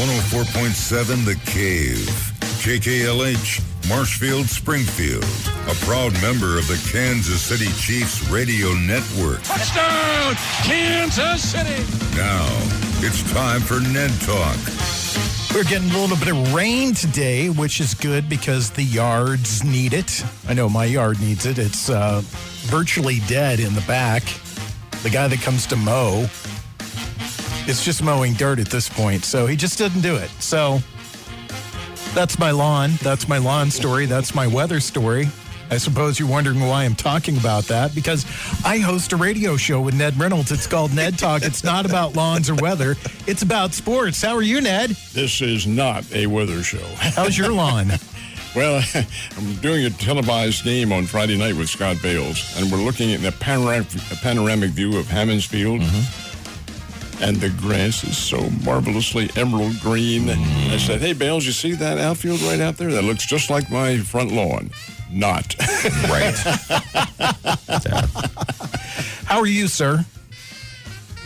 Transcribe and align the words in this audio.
104.7 0.00 1.26
The 1.26 1.34
Cave. 1.44 2.08
KKLH, 2.64 3.60
Marshfield, 3.86 4.46
Springfield. 4.46 5.24
A 5.68 5.74
proud 5.84 6.14
member 6.22 6.56
of 6.56 6.66
the 6.68 6.80
Kansas 6.90 7.42
City 7.42 7.70
Chiefs 7.78 8.26
radio 8.30 8.72
network. 8.72 9.42
Touchdown, 9.42 10.36
Kansas 10.64 11.50
City! 11.50 11.84
Now, 12.16 12.46
it's 13.02 13.30
time 13.30 13.60
for 13.60 13.78
Ned 13.92 14.10
Talk. 14.22 14.56
We're 15.54 15.64
getting 15.64 15.90
a 15.90 15.98
little 15.98 16.16
bit 16.16 16.28
of 16.28 16.54
rain 16.54 16.94
today, 16.94 17.50
which 17.50 17.78
is 17.78 17.92
good 17.92 18.26
because 18.26 18.70
the 18.70 18.84
yards 18.84 19.62
need 19.64 19.92
it. 19.92 20.24
I 20.48 20.54
know 20.54 20.70
my 20.70 20.86
yard 20.86 21.20
needs 21.20 21.44
it. 21.44 21.58
It's 21.58 21.90
uh, 21.90 22.22
virtually 22.70 23.18
dead 23.28 23.60
in 23.60 23.74
the 23.74 23.82
back. 23.82 24.22
The 25.02 25.10
guy 25.10 25.28
that 25.28 25.40
comes 25.42 25.66
to 25.66 25.76
mow 25.76 26.26
is 27.68 27.84
just 27.84 28.02
mowing 28.02 28.32
dirt 28.34 28.58
at 28.58 28.68
this 28.68 28.88
point, 28.88 29.24
so 29.24 29.46
he 29.46 29.56
just 29.56 29.78
didn't 29.78 30.00
do 30.00 30.16
it. 30.16 30.30
So 30.40 30.80
that's 32.14 32.38
my 32.38 32.50
lawn. 32.50 32.92
That's 33.02 33.28
my 33.28 33.38
lawn 33.38 33.70
story. 33.70 34.06
That's 34.06 34.34
my 34.34 34.46
weather 34.46 34.80
story. 34.80 35.28
I 35.70 35.76
suppose 35.78 36.18
you're 36.18 36.28
wondering 36.28 36.60
why 36.60 36.84
I'm 36.84 36.96
talking 36.96 37.36
about 37.36 37.64
that 37.64 37.94
because 37.94 38.26
I 38.64 38.78
host 38.78 39.12
a 39.12 39.16
radio 39.16 39.56
show 39.56 39.80
with 39.80 39.94
Ned 39.94 40.18
Reynolds. 40.18 40.50
It's 40.50 40.66
called 40.66 40.92
Ned 40.92 41.16
Talk. 41.16 41.42
It's 41.42 41.62
not 41.62 41.86
about 41.86 42.16
lawns 42.16 42.50
or 42.50 42.56
weather, 42.56 42.96
it's 43.26 43.42
about 43.42 43.72
sports. 43.72 44.20
How 44.20 44.34
are 44.34 44.42
you, 44.42 44.60
Ned? 44.60 44.90
This 45.12 45.40
is 45.40 45.68
not 45.68 46.10
a 46.12 46.26
weather 46.26 46.64
show. 46.64 46.84
How's 46.96 47.38
your 47.38 47.52
lawn? 47.52 47.92
well, 48.56 48.82
I'm 49.36 49.54
doing 49.56 49.84
a 49.84 49.90
televised 49.90 50.64
game 50.64 50.92
on 50.92 51.06
Friday 51.06 51.38
night 51.38 51.54
with 51.54 51.68
Scott 51.68 51.98
Bales, 52.02 52.60
and 52.60 52.70
we're 52.72 52.78
looking 52.78 53.12
at 53.12 53.20
the 53.20 53.30
panoramic, 53.30 53.88
panoramic 54.22 54.70
view 54.70 54.98
of 54.98 55.06
Hammons 55.06 55.44
Field. 55.44 55.82
Mm-hmm 55.82 56.29
and 57.20 57.36
the 57.36 57.50
grass 57.50 58.02
is 58.04 58.16
so 58.16 58.48
marvelously 58.64 59.30
emerald 59.36 59.78
green. 59.80 60.28
I 60.30 60.78
said, 60.78 61.00
Hey, 61.00 61.12
Bales, 61.12 61.44
you 61.46 61.52
see 61.52 61.72
that 61.72 61.98
outfield 61.98 62.40
right 62.42 62.60
out 62.60 62.76
there? 62.76 62.90
That 62.92 63.04
looks 63.04 63.26
just 63.26 63.50
like 63.50 63.70
my 63.70 63.98
front 63.98 64.32
lawn. 64.32 64.70
Not. 65.10 65.54
right. 66.08 66.34
How 69.26 69.38
are 69.38 69.46
you, 69.46 69.66
sir? 69.68 70.04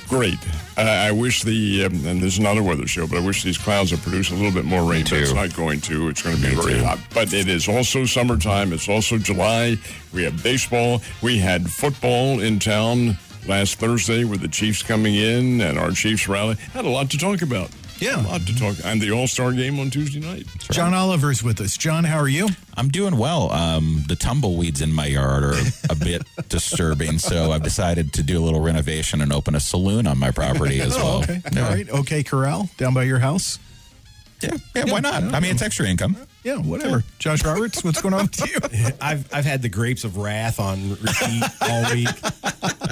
Great. 0.08 0.38
Uh, 0.76 0.80
I 0.82 1.12
wish 1.12 1.42
the, 1.42 1.84
um, 1.84 1.92
and 2.06 2.20
this 2.20 2.34
is 2.34 2.40
not 2.40 2.58
a 2.58 2.62
weather 2.62 2.86
show, 2.86 3.06
but 3.06 3.18
I 3.18 3.20
wish 3.24 3.42
these 3.42 3.56
clouds 3.58 3.92
would 3.92 4.00
produce 4.02 4.30
a 4.30 4.34
little 4.34 4.50
bit 4.50 4.64
more 4.64 4.82
rain, 4.90 5.04
but 5.04 5.14
it's 5.14 5.32
not 5.32 5.54
going 5.54 5.80
to. 5.82 6.08
It's 6.08 6.20
going 6.22 6.34
to 6.36 6.42
be 6.42 6.48
Me 6.48 6.54
very 6.54 6.74
too. 6.74 6.84
hot. 6.84 6.98
But 7.14 7.32
it 7.32 7.48
is 7.48 7.68
also 7.68 8.04
summertime. 8.04 8.72
It's 8.72 8.88
also 8.88 9.16
July. 9.18 9.76
We 10.12 10.24
have 10.24 10.42
baseball. 10.42 11.00
We 11.22 11.38
had 11.38 11.70
football 11.70 12.40
in 12.40 12.58
town 12.58 13.16
last 13.46 13.78
Thursday 13.78 14.24
with 14.24 14.40
the 14.40 14.48
Chiefs 14.48 14.82
coming 14.82 15.14
in 15.14 15.60
and 15.60 15.78
our 15.78 15.90
Chiefs 15.90 16.28
rally. 16.28 16.56
Had 16.72 16.84
a 16.84 16.90
lot 16.90 17.10
to 17.10 17.18
talk 17.18 17.42
about. 17.42 17.70
Yeah. 17.98 18.20
A 18.20 18.26
lot 18.26 18.40
to 18.42 18.54
talk. 18.56 18.76
And 18.84 19.00
the 19.00 19.12
All 19.12 19.26
Star 19.26 19.52
game 19.52 19.78
on 19.78 19.90
Tuesday 19.90 20.20
night. 20.20 20.46
John 20.70 20.92
Oliver's 20.94 21.42
with 21.42 21.60
us. 21.60 21.76
John, 21.76 22.04
how 22.04 22.18
are 22.18 22.28
you? 22.28 22.48
I'm 22.76 22.88
doing 22.88 23.16
well. 23.16 23.52
Um, 23.52 24.04
the 24.08 24.16
tumbleweeds 24.16 24.80
in 24.82 24.92
my 24.92 25.06
yard 25.06 25.44
are 25.44 25.54
a 25.90 25.94
bit 25.94 26.22
disturbing, 26.48 27.18
so 27.18 27.52
I've 27.52 27.62
decided 27.62 28.12
to 28.14 28.22
do 28.22 28.38
a 28.38 28.42
little 28.44 28.60
renovation 28.60 29.20
and 29.20 29.32
open 29.32 29.54
a 29.54 29.60
saloon 29.60 30.06
on 30.06 30.18
my 30.18 30.30
property 30.32 30.80
as 30.80 30.96
well. 30.96 31.18
Oh, 31.18 31.22
okay. 31.22 31.40
Yeah. 31.52 31.64
All 31.66 31.70
right. 31.72 31.88
Okay, 31.88 32.22
Corral, 32.24 32.68
down 32.76 32.94
by 32.94 33.04
your 33.04 33.20
house. 33.20 33.58
Yeah, 34.42 34.56
yeah, 34.74 34.84
why 34.92 35.00
not? 35.00 35.22
I 35.22 35.40
mean, 35.40 35.52
it's 35.52 35.62
extra 35.62 35.86
income. 35.86 36.16
Yeah, 36.44 36.58
whatever. 36.58 37.02
Josh 37.18 37.42
Roberts, 37.42 37.82
what's 37.82 38.02
going 38.02 38.12
on 38.12 38.26
with 38.26 38.46
you? 38.46 38.90
I've 39.00 39.32
I've 39.32 39.46
had 39.46 39.62
the 39.62 39.70
grapes 39.70 40.04
of 40.04 40.18
wrath 40.18 40.60
on 40.60 40.90
repeat 40.90 41.42
all 41.62 41.94
week, 41.94 42.08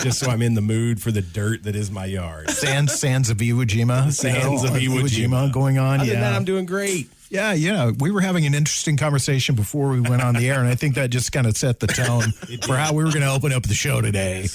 just 0.02 0.20
so 0.20 0.30
I'm 0.30 0.40
in 0.40 0.54
the 0.54 0.62
mood 0.62 1.02
for 1.02 1.10
the 1.10 1.20
dirt 1.20 1.64
that 1.64 1.76
is 1.76 1.90
my 1.90 2.06
yard. 2.06 2.48
Sands, 2.48 2.98
sands 2.98 3.28
of 3.28 3.36
Iwo 3.36 3.66
Jima, 3.66 4.10
sands 4.10 4.64
of 4.64 4.70
Iwo 4.70 5.02
Jima 5.02 5.52
going 5.52 5.78
on. 5.78 6.00
Other 6.00 6.06
yeah, 6.06 6.12
than 6.14 6.22
that, 6.22 6.32
I'm 6.34 6.46
doing 6.46 6.64
great. 6.64 7.10
Yeah, 7.28 7.52
yeah. 7.52 7.90
We 7.98 8.10
were 8.10 8.22
having 8.22 8.46
an 8.46 8.54
interesting 8.54 8.96
conversation 8.96 9.54
before 9.54 9.88
we 9.88 10.00
went 10.00 10.22
on 10.22 10.34
the 10.34 10.50
air, 10.50 10.60
and 10.60 10.68
I 10.68 10.74
think 10.74 10.94
that 10.94 11.10
just 11.10 11.30
kind 11.30 11.46
of 11.46 11.56
set 11.56 11.78
the 11.78 11.86
tone 11.86 12.32
for 12.66 12.76
how 12.76 12.94
we 12.94 13.04
were 13.04 13.10
going 13.10 13.22
to 13.22 13.32
open 13.32 13.52
up 13.52 13.64
the 13.64 13.74
show 13.74 14.00
today. 14.00 14.48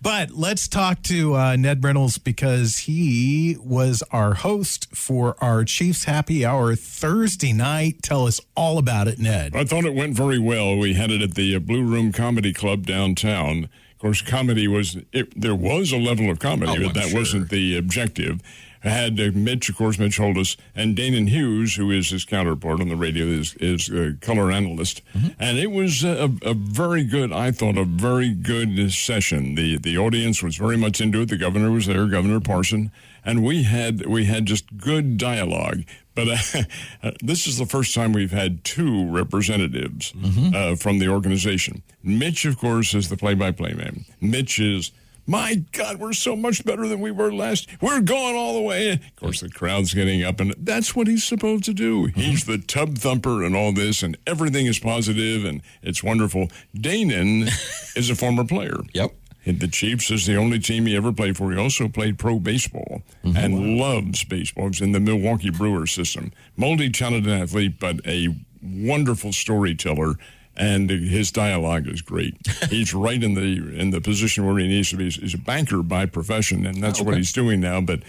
But 0.00 0.32
let's 0.32 0.68
talk 0.68 1.02
to 1.04 1.34
uh, 1.34 1.56
Ned 1.56 1.82
Reynolds 1.82 2.18
because 2.18 2.78
he 2.78 3.56
was 3.60 4.02
our 4.12 4.34
host 4.34 4.94
for 4.94 5.36
our 5.42 5.64
Chiefs 5.64 6.04
Happy 6.04 6.44
Hour 6.44 6.74
Thursday 6.76 7.52
night. 7.52 8.02
Tell 8.02 8.26
us 8.26 8.40
all 8.54 8.78
about 8.78 9.08
it, 9.08 9.18
Ned. 9.18 9.56
I 9.56 9.64
thought 9.64 9.84
it 9.84 9.94
went 9.94 10.14
very 10.14 10.38
well. 10.38 10.76
We 10.76 10.94
had 10.94 11.10
it 11.10 11.22
at 11.22 11.34
the 11.34 11.56
uh, 11.56 11.58
Blue 11.58 11.82
Room 11.82 12.12
Comedy 12.12 12.52
Club 12.52 12.86
downtown. 12.86 13.64
Of 13.92 13.98
course, 13.98 14.20
comedy 14.20 14.68
was 14.68 14.98
it, 15.12 15.40
there 15.40 15.54
was 15.54 15.90
a 15.90 15.96
level 15.96 16.30
of 16.30 16.38
comedy, 16.38 16.72
oh, 16.84 16.86
but 16.86 16.94
that 16.94 17.08
sure. 17.08 17.20
wasn't 17.20 17.48
the 17.48 17.76
objective 17.78 18.42
had 18.86 19.18
uh, 19.20 19.30
Mitch, 19.34 19.68
of 19.68 19.76
course, 19.76 19.98
Mitch 19.98 20.18
Holthus, 20.18 20.56
and 20.74 20.96
Danan 20.96 21.28
Hughes, 21.28 21.74
who 21.74 21.90
is 21.90 22.10
his 22.10 22.24
counterpart 22.24 22.80
on 22.80 22.88
the 22.88 22.96
radio, 22.96 23.26
is, 23.26 23.54
is 23.54 23.88
a 23.88 24.14
color 24.20 24.50
analyst. 24.50 25.02
Mm-hmm. 25.14 25.28
And 25.38 25.58
it 25.58 25.70
was 25.70 26.04
a, 26.04 26.30
a, 26.42 26.54
very 26.54 27.04
good, 27.04 27.32
I 27.32 27.50
thought, 27.50 27.76
a 27.76 27.84
very 27.84 28.32
good 28.32 28.92
session. 28.92 29.54
The 29.54 29.78
the 29.78 29.98
audience 29.98 30.42
was 30.42 30.56
very 30.56 30.76
much 30.76 31.00
into 31.00 31.20
it. 31.20 31.28
The 31.28 31.36
governor 31.36 31.70
was 31.70 31.86
there, 31.86 32.06
Governor 32.06 32.40
Parson, 32.40 32.90
and 33.24 33.44
we 33.44 33.64
had 33.64 34.06
we 34.06 34.24
had 34.24 34.46
just 34.46 34.76
good 34.76 35.18
dialogue. 35.18 35.82
But 36.14 36.28
uh, 37.02 37.12
this 37.22 37.46
is 37.46 37.58
the 37.58 37.66
first 37.66 37.94
time 37.94 38.12
we've 38.12 38.32
had 38.32 38.64
two 38.64 39.08
representatives 39.10 40.12
mm-hmm. 40.12 40.54
uh, 40.54 40.76
from 40.76 40.98
the 40.98 41.08
organization. 41.08 41.82
Mitch, 42.02 42.44
of 42.46 42.58
course, 42.58 42.94
is 42.94 43.08
the 43.10 43.16
play-by-play 43.16 43.74
man. 43.74 44.06
Mitch 44.20 44.58
is 44.58 44.92
my 45.26 45.64
God, 45.72 45.98
we're 45.98 46.12
so 46.12 46.36
much 46.36 46.64
better 46.64 46.86
than 46.86 47.00
we 47.00 47.10
were 47.10 47.32
last. 47.32 47.68
We're 47.80 48.00
going 48.00 48.36
all 48.36 48.54
the 48.54 48.62
way. 48.62 48.92
Of 48.92 49.16
course, 49.16 49.40
the 49.40 49.48
crowd's 49.48 49.92
getting 49.92 50.22
up, 50.22 50.40
and 50.40 50.54
that's 50.58 50.94
what 50.94 51.06
he's 51.06 51.24
supposed 51.24 51.64
to 51.64 51.74
do. 51.74 52.06
He's 52.06 52.44
the 52.44 52.58
tub 52.58 52.98
thumper 52.98 53.42
and 53.42 53.56
all 53.56 53.72
this, 53.72 54.02
and 54.02 54.16
everything 54.26 54.66
is 54.66 54.78
positive, 54.78 55.44
and 55.44 55.62
it's 55.82 56.02
wonderful. 56.02 56.48
Danan 56.76 57.50
is 57.96 58.10
a 58.10 58.14
former 58.14 58.44
player. 58.44 58.78
Yep. 58.94 59.12
The 59.46 59.68
Chiefs 59.68 60.10
is 60.10 60.26
the 60.26 60.34
only 60.36 60.58
team 60.58 60.86
he 60.86 60.96
ever 60.96 61.12
played 61.12 61.36
for. 61.36 61.52
He 61.52 61.58
also 61.58 61.86
played 61.86 62.18
pro 62.18 62.40
baseball 62.40 63.02
mm-hmm. 63.24 63.36
and 63.36 63.78
wow. 63.78 63.94
loves 63.94 64.24
baseball. 64.24 64.68
He's 64.68 64.80
in 64.80 64.90
the 64.90 64.98
Milwaukee 64.98 65.50
Brewers 65.50 65.92
system. 65.92 66.32
Multi-talented 66.56 67.32
athlete, 67.32 67.78
but 67.78 68.04
a 68.04 68.34
wonderful 68.60 69.32
storyteller 69.32 70.14
and 70.56 70.90
his 70.90 71.30
dialogue 71.30 71.86
is 71.88 72.02
great. 72.02 72.36
he's 72.70 72.94
right 72.94 73.22
in 73.22 73.34
the 73.34 73.78
in 73.78 73.90
the 73.90 74.00
position 74.00 74.46
where 74.46 74.58
he 74.58 74.68
needs 74.68 74.90
to 74.90 74.96
be. 74.96 75.10
He's 75.10 75.34
a 75.34 75.38
banker 75.38 75.82
by 75.82 76.06
profession, 76.06 76.66
and 76.66 76.82
that's 76.82 77.00
okay. 77.00 77.06
what 77.06 77.16
he's 77.16 77.32
doing 77.32 77.60
now. 77.60 77.80
But 77.80 78.00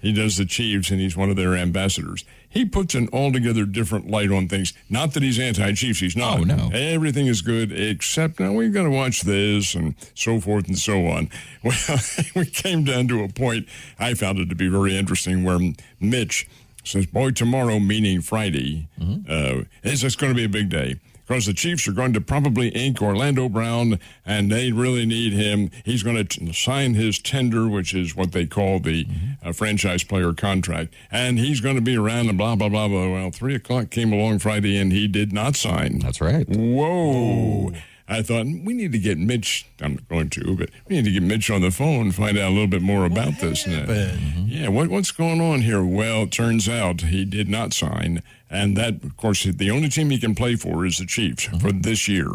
he 0.00 0.12
does 0.12 0.36
the 0.36 0.44
Chiefs, 0.44 0.90
and 0.90 1.00
he's 1.00 1.16
one 1.16 1.30
of 1.30 1.36
their 1.36 1.56
ambassadors. 1.56 2.24
He 2.48 2.64
puts 2.64 2.94
an 2.94 3.08
altogether 3.12 3.64
different 3.64 4.08
light 4.08 4.30
on 4.30 4.48
things. 4.48 4.72
Not 4.88 5.14
that 5.14 5.22
he's 5.22 5.38
anti-Chiefs; 5.38 6.00
he's 6.00 6.16
not. 6.16 6.40
Oh 6.40 6.44
no, 6.44 6.70
everything 6.72 7.26
is 7.26 7.42
good 7.42 7.72
except 7.72 8.38
now 8.38 8.52
we've 8.52 8.72
got 8.72 8.84
to 8.84 8.90
watch 8.90 9.22
this 9.22 9.74
and 9.74 9.94
so 10.14 10.40
forth 10.40 10.68
and 10.68 10.78
so 10.78 11.06
on. 11.06 11.28
Well, 11.64 11.98
we 12.36 12.46
came 12.46 12.84
down 12.84 13.08
to 13.08 13.24
a 13.24 13.28
point 13.28 13.66
I 13.98 14.14
found 14.14 14.38
it 14.38 14.48
to 14.50 14.54
be 14.54 14.68
very 14.68 14.96
interesting 14.96 15.42
where 15.42 15.58
Mitch 15.98 16.46
says, 16.84 17.06
"Boy, 17.06 17.32
tomorrow, 17.32 17.80
meaning 17.80 18.20
Friday, 18.20 18.86
mm-hmm. 19.00 19.28
uh, 19.28 19.64
is 19.82 20.02
just 20.02 20.18
going 20.18 20.32
to 20.32 20.36
be 20.36 20.44
a 20.44 20.48
big 20.48 20.68
day." 20.68 21.00
Because 21.26 21.46
the 21.46 21.52
Chiefs 21.52 21.88
are 21.88 21.92
going 21.92 22.12
to 22.12 22.20
probably 22.20 22.68
ink 22.68 23.02
Orlando 23.02 23.48
Brown, 23.48 23.98
and 24.24 24.50
they 24.50 24.72
really 24.72 25.06
need 25.06 25.32
him. 25.32 25.70
He's 25.84 26.02
going 26.02 26.24
to 26.24 26.52
sign 26.52 26.94
his 26.94 27.18
tender, 27.18 27.68
which 27.68 27.94
is 27.94 28.14
what 28.14 28.32
they 28.32 28.46
call 28.46 28.78
the 28.78 29.04
mm-hmm. 29.04 29.48
uh, 29.48 29.52
franchise 29.52 30.04
player 30.04 30.32
contract, 30.32 30.94
and 31.10 31.38
he's 31.38 31.60
going 31.60 31.76
to 31.76 31.82
be 31.82 31.96
around 31.96 32.28
and 32.28 32.38
blah, 32.38 32.54
blah, 32.54 32.68
blah, 32.68 32.88
blah. 32.88 33.10
Well, 33.10 33.30
3 33.30 33.54
o'clock 33.54 33.90
came 33.90 34.12
along 34.12 34.38
Friday, 34.38 34.78
and 34.78 34.92
he 34.92 35.08
did 35.08 35.32
not 35.32 35.56
sign. 35.56 35.98
That's 35.98 36.20
right. 36.20 36.48
Whoa. 36.48 37.72
I 38.08 38.22
thought 38.22 38.46
we 38.46 38.72
need 38.72 38.92
to 38.92 38.98
get 38.98 39.18
Mitch. 39.18 39.66
I'm 39.80 39.94
not 39.94 40.08
going 40.08 40.30
to, 40.30 40.56
but 40.56 40.70
we 40.88 40.96
need 40.96 41.06
to 41.06 41.10
get 41.10 41.22
Mitch 41.24 41.50
on 41.50 41.60
the 41.60 41.72
phone 41.72 42.12
find 42.12 42.38
out 42.38 42.50
a 42.50 42.54
little 42.54 42.68
bit 42.68 42.82
more 42.82 43.04
about 43.04 43.26
what 43.28 43.40
this. 43.40 43.64
Mm-hmm. 43.64 44.46
Yeah, 44.46 44.68
what, 44.68 44.88
what's 44.88 45.10
going 45.10 45.40
on 45.40 45.62
here? 45.62 45.84
Well, 45.84 46.22
it 46.22 46.32
turns 46.32 46.68
out 46.68 47.00
he 47.00 47.24
did 47.24 47.48
not 47.48 47.72
sign, 47.72 48.22
and 48.48 48.76
that, 48.76 49.02
of 49.02 49.16
course, 49.16 49.42
the 49.42 49.70
only 49.70 49.88
team 49.88 50.10
he 50.10 50.18
can 50.18 50.34
play 50.34 50.54
for 50.54 50.86
is 50.86 50.98
the 50.98 51.06
Chiefs 51.06 51.46
mm-hmm. 51.46 51.58
for 51.58 51.72
this 51.72 52.06
year. 52.06 52.28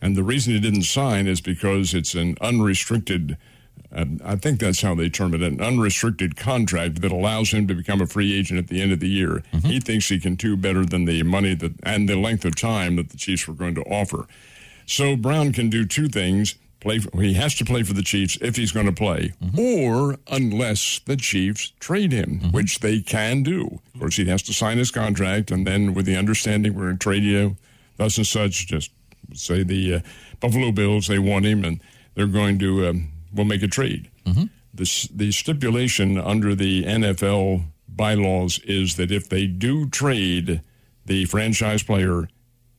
And 0.00 0.16
the 0.16 0.24
reason 0.24 0.52
he 0.52 0.60
didn't 0.60 0.82
sign 0.82 1.26
is 1.26 1.40
because 1.40 1.94
it's 1.94 2.14
an 2.14 2.36
unrestricted. 2.40 3.36
Uh, 3.94 4.04
I 4.24 4.36
think 4.36 4.58
that's 4.60 4.82
how 4.82 4.94
they 4.94 5.08
term 5.08 5.34
it 5.34 5.42
an 5.42 5.60
unrestricted 5.60 6.36
contract 6.36 7.02
that 7.02 7.12
allows 7.12 7.52
him 7.52 7.68
to 7.68 7.74
become 7.74 8.00
a 8.00 8.06
free 8.06 8.36
agent 8.36 8.58
at 8.58 8.68
the 8.68 8.80
end 8.80 8.92
of 8.92 9.00
the 9.00 9.08
year. 9.08 9.42
Mm-hmm. 9.52 9.66
He 9.66 9.80
thinks 9.80 10.08
he 10.08 10.18
can 10.18 10.34
do 10.36 10.56
better 10.56 10.84
than 10.84 11.04
the 11.04 11.22
money 11.24 11.54
that 11.54 11.72
and 11.82 12.08
the 12.08 12.16
length 12.16 12.44
of 12.44 12.56
time 12.56 12.96
that 12.96 13.10
the 13.10 13.16
Chiefs 13.16 13.48
were 13.48 13.54
going 13.54 13.74
to 13.74 13.82
offer. 13.82 14.26
So 14.86 15.16
Brown 15.16 15.52
can 15.52 15.70
do 15.70 15.84
two 15.84 16.08
things. 16.08 16.56
Play 16.80 16.98
for, 16.98 17.22
he 17.22 17.34
has 17.34 17.54
to 17.56 17.64
play 17.64 17.84
for 17.84 17.92
the 17.92 18.02
Chiefs 18.02 18.36
if 18.40 18.56
he's 18.56 18.72
going 18.72 18.86
to 18.86 18.92
play, 18.92 19.34
mm-hmm. 19.40 19.56
or 19.56 20.16
unless 20.26 21.00
the 21.06 21.16
Chiefs 21.16 21.72
trade 21.78 22.10
him, 22.10 22.40
mm-hmm. 22.40 22.50
which 22.50 22.80
they 22.80 23.00
can 23.00 23.44
do. 23.44 23.80
Of 23.94 24.00
course, 24.00 24.16
he 24.16 24.24
has 24.24 24.42
to 24.42 24.52
sign 24.52 24.78
his 24.78 24.90
contract, 24.90 25.52
and 25.52 25.64
then 25.64 25.94
with 25.94 26.06
the 26.06 26.16
understanding 26.16 26.74
we're 26.74 26.86
going 26.86 26.98
to 26.98 27.02
trade 27.02 27.22
you, 27.22 27.56
thus 27.98 28.16
and 28.16 28.26
such. 28.26 28.66
Just 28.66 28.90
say 29.32 29.62
the 29.62 29.94
uh, 29.94 30.00
Buffalo 30.40 30.72
Bills 30.72 31.06
they 31.06 31.20
want 31.20 31.44
him, 31.44 31.64
and 31.64 31.80
they're 32.14 32.26
going 32.26 32.58
to 32.58 32.88
um, 32.88 33.12
will 33.32 33.44
make 33.44 33.62
a 33.62 33.68
trade. 33.68 34.10
Mm-hmm. 34.26 34.46
The 34.74 35.08
the 35.14 35.32
stipulation 35.32 36.18
under 36.18 36.54
the 36.54 36.84
NFL 36.84 37.64
bylaws 37.88 38.58
is 38.60 38.96
that 38.96 39.10
if 39.10 39.28
they 39.28 39.46
do 39.46 39.88
trade 39.88 40.62
the 41.04 41.24
franchise 41.26 41.82
player, 41.82 42.28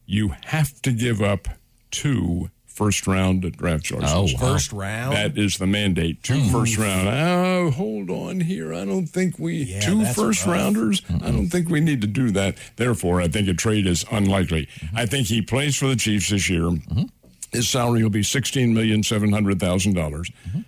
you 0.05 0.33
have 0.45 0.81
to 0.81 0.91
give 0.91 1.21
up 1.21 1.47
two 1.93 2.49
first 2.65 3.05
round 3.05 3.49
draft 3.53 3.85
choices. 3.85 4.11
Oh, 4.11 4.23
wow. 4.23 4.53
First 4.53 4.73
round. 4.73 5.15
That 5.15 5.37
is 5.37 5.57
the 5.57 5.67
mandate. 5.67 6.23
Two 6.23 6.39
hmm. 6.39 6.51
first 6.51 6.77
round. 6.77 7.07
Oh, 7.07 7.69
hold 7.71 8.09
on 8.09 8.41
here. 8.41 8.73
I 8.73 8.83
don't 8.83 9.05
think 9.05 9.37
we 9.37 9.63
Yeah, 9.63 9.79
two 9.81 10.03
that's 10.03 10.15
first 10.15 10.45
rough. 10.45 10.55
rounders. 10.55 11.01
I 11.09 11.31
don't 11.31 11.49
think 11.49 11.69
we 11.69 11.79
need 11.79 12.01
to 12.01 12.07
do 12.07 12.31
that. 12.31 12.57
Therefore, 12.75 13.21
I 13.21 13.27
think 13.27 13.47
a 13.47 13.53
trade 13.53 13.85
is 13.85 14.03
unlikely. 14.11 14.65
Mm-hmm. 14.65 14.97
I 14.97 15.05
think 15.05 15.27
he 15.27 15.41
plays 15.41 15.77
for 15.77 15.87
the 15.87 15.95
Chiefs 15.95 16.31
this 16.31 16.49
year. 16.49 16.63
Mm-hmm. 16.63 17.03
His 17.51 17.69
salary 17.69 18.01
will 18.01 18.09
be 18.09 18.23
sixteen 18.23 18.73
million 18.73 19.03
seven 19.03 19.31
hundred 19.31 19.59
thousand 19.59 19.93
dollars. 19.93 20.31
Mm-hmm. 20.47 20.61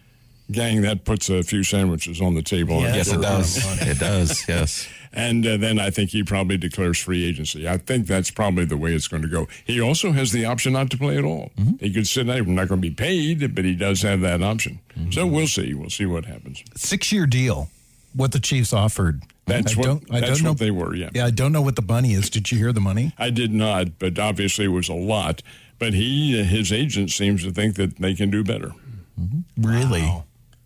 Gang, 0.52 0.82
that 0.84 1.06
puts 1.06 1.28
a 1.32 1.42
few 1.42 1.64
sandwiches 1.64 2.22
on 2.22 2.36
the 2.36 2.44
table. 2.44 2.80
Yeah, 2.82 2.98
Yes, 2.98 3.12
it 3.12 3.20
does. 3.20 3.82
It 3.82 3.98
does. 3.98 4.48
Yes. 4.48 4.88
And 5.16 5.48
uh, 5.48 5.58
then 5.58 5.80
I 5.80 5.90
think 5.90 6.10
he 6.10 6.24
probably 6.24 6.58
declares 6.58 7.00
free 7.00 7.24
agency. 7.26 7.68
I 7.68 7.78
think 7.78 8.06
that's 8.08 8.30
probably 8.32 8.66
the 8.66 8.76
way 8.78 8.94
it's 8.94 9.08
going 9.08 9.22
to 9.24 9.30
go. 9.30 9.48
He 9.64 9.80
also 9.80 10.12
has 10.12 10.32
the 10.34 10.46
option 10.46 10.74
not 10.74 10.90
to 10.92 10.98
play 10.98 11.18
at 11.18 11.24
all. 11.24 11.52
Mm-hmm. 11.58 11.78
He 11.80 11.94
could 11.94 12.06
sit 12.08 12.28
there. 12.28 12.44
Not 12.44 12.68
going 12.68 12.82
to 12.82 12.88
be 12.90 12.94
paid, 12.94 13.56
but 13.56 13.64
he 13.66 13.76
does 13.76 14.02
have 14.02 14.22
that 14.22 14.44
option. 14.44 14.80
Mm-hmm. 14.98 15.12
So 15.12 15.26
we'll 15.26 15.48
see. 15.48 15.74
We'll 15.74 15.90
see 15.90 16.06
what 16.06 16.26
happens. 16.26 16.64
Six 16.76 17.12
year 17.12 17.26
deal. 17.26 17.70
What 18.14 18.32
the 18.34 18.40
Chiefs 18.40 18.74
offered. 18.74 19.24
That's 19.46 19.76
I 19.76 19.80
what. 19.80 19.86
don't- 19.86 20.04
I 20.12 20.20
that's 20.22 20.40
don't 20.40 20.50
what 20.50 20.60
know- 20.60 20.66
they 20.66 20.72
were. 20.72 20.96
Yeah. 20.96 21.10
Yeah, 21.14 21.26
I 21.26 21.32
don't 21.32 21.52
know 21.52 21.62
what 21.62 21.76
the 21.76 21.82
money 21.82 22.14
is. 22.14 22.30
Did 22.30 22.52
you 22.52 22.58
hear 22.58 22.74
the 22.74 22.82
money? 22.82 23.14
I 23.18 23.30
did 23.30 23.54
not, 23.54 24.00
but 24.00 24.18
obviously 24.20 24.66
it 24.66 24.70
was 24.70 24.90
a 24.90 24.94
lot. 24.94 25.42
But 25.80 25.94
he, 25.94 26.40
uh, 26.40 26.44
his 26.46 26.72
agent, 26.72 27.12
seems 27.12 27.44
to 27.44 27.52
think 27.52 27.76
that 27.76 27.98
they 27.98 28.14
can 28.16 28.30
do 28.32 28.44
better. 28.44 28.72
Mm-hmm. 29.20 29.40
Really? 29.68 30.02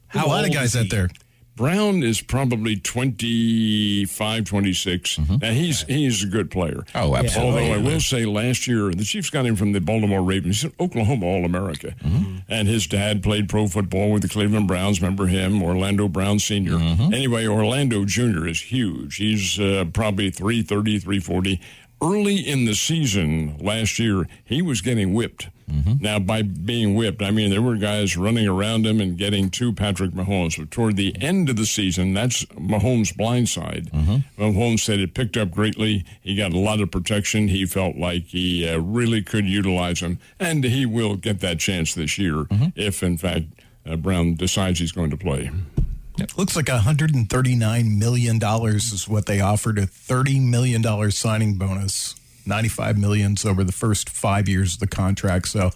How 0.07 0.25
a 0.25 0.28
lot 0.28 0.40
old 0.40 0.48
of 0.50 0.54
guys 0.54 0.75
out 0.75 0.90
there. 0.90 1.10
Brown 1.59 2.03
is 2.03 2.21
probably 2.21 2.77
25, 2.77 4.45
26. 4.45 5.17
Mm-hmm. 5.17 5.35
Now, 5.41 5.51
he's 5.51 5.81
he's 5.81 6.23
a 6.23 6.27
good 6.27 6.50
player. 6.50 6.85
Oh, 6.95 7.17
absolutely. 7.17 7.63
Although 7.63 7.73
I 7.73 7.77
will 7.83 8.00
say 8.00 8.23
last 8.23 8.65
year, 8.65 8.91
the 8.91 9.03
Chiefs 9.03 9.29
got 9.29 9.45
him 9.45 9.57
from 9.57 9.73
the 9.73 9.81
Baltimore 9.81 10.23
Ravens. 10.23 10.61
He's 10.61 10.71
an 10.71 10.73
Oklahoma 10.79 11.25
All 11.25 11.44
America. 11.44 11.95
Mm-hmm. 12.01 12.38
And 12.47 12.69
his 12.69 12.88
dad 12.88 13.21
played 13.21 13.50
pro 13.50 13.67
football 13.67 14.13
with 14.13 14.21
the 14.21 14.29
Cleveland 14.29 14.69
Browns. 14.69 15.01
Remember 15.01 15.27
him? 15.27 15.61
Orlando 15.61 16.07
Brown 16.07 16.39
Sr. 16.39 16.77
Mm-hmm. 16.77 17.13
Anyway, 17.13 17.45
Orlando 17.45 18.06
Jr. 18.06 18.47
is 18.47 18.61
huge. 18.61 19.17
He's 19.17 19.59
uh, 19.59 19.83
probably 19.91 20.29
330, 20.29 21.00
340. 21.00 21.59
Early 22.01 22.36
in 22.38 22.63
the 22.66 22.75
season 22.75 23.57
last 23.60 24.00
year, 24.00 24.28
he 24.46 24.62
was 24.62 24.81
getting 24.81 25.13
whipped. 25.13 25.50
Now, 26.01 26.18
by 26.18 26.42
being 26.42 26.96
whipped, 26.96 27.22
I 27.22 27.30
mean 27.30 27.51
there 27.51 27.62
were 27.62 27.75
guys 27.75 28.18
running 28.18 28.48
around 28.48 28.88
him 28.88 29.00
and 29.00 29.16
getting 29.18 29.51
to 29.51 29.72
Patrick 29.72 30.12
Mahomes. 30.12 30.57
But 30.57 30.72
toward 30.72 30.96
the 30.96 31.16
end 31.22 31.48
of 31.48 31.57
the 31.57 31.66
season, 31.68 32.13
that's 32.16 32.44
Mahomes' 32.46 33.16
blind 33.16 33.50
side. 33.50 33.92
Mahomes 34.38 34.80
said 34.80 35.00
it 35.00 35.13
picked 35.13 35.38
up 35.38 35.51
greatly. 35.51 36.06
He 36.22 36.36
got 36.36 36.54
a 36.54 36.57
lot 36.60 36.80
of 36.81 36.90
protection. 36.90 37.50
He 37.50 37.66
felt 37.68 37.98
like 37.98 38.24
he 38.24 38.68
uh, 38.68 38.80
really 38.80 39.22
could 39.22 39.45
utilize 39.45 40.00
him, 40.00 40.18
and 40.40 40.63
he 40.63 40.88
will 40.88 41.16
get 41.18 41.40
that 41.42 41.60
chance 41.60 41.94
this 41.94 42.18
year 42.18 42.48
if, 42.75 43.04
in 43.04 43.18
fact, 43.18 43.45
uh, 43.86 43.95
Brown 43.95 44.34
decides 44.36 44.80
he's 44.80 44.92
going 44.92 45.12
to 45.12 45.18
play. 45.18 45.52
Looks 46.38 46.56
like 46.56 46.66
$139 46.66 47.98
million 47.98 48.39
is 48.42 49.07
what 49.07 49.25
they 49.25 49.42
offered 49.42 49.77
a 49.77 49.88
$30 49.88 50.42
million 50.42 51.12
signing 51.12 51.56
bonus. 51.56 52.16
95 52.45 52.98
millions 52.98 53.45
over 53.45 53.63
the 53.63 53.71
first 53.71 54.10
five 54.10 54.50
years 54.50 54.74
of 54.75 54.80
the 54.80 54.88
contract. 54.88 55.48
So, 55.48 55.71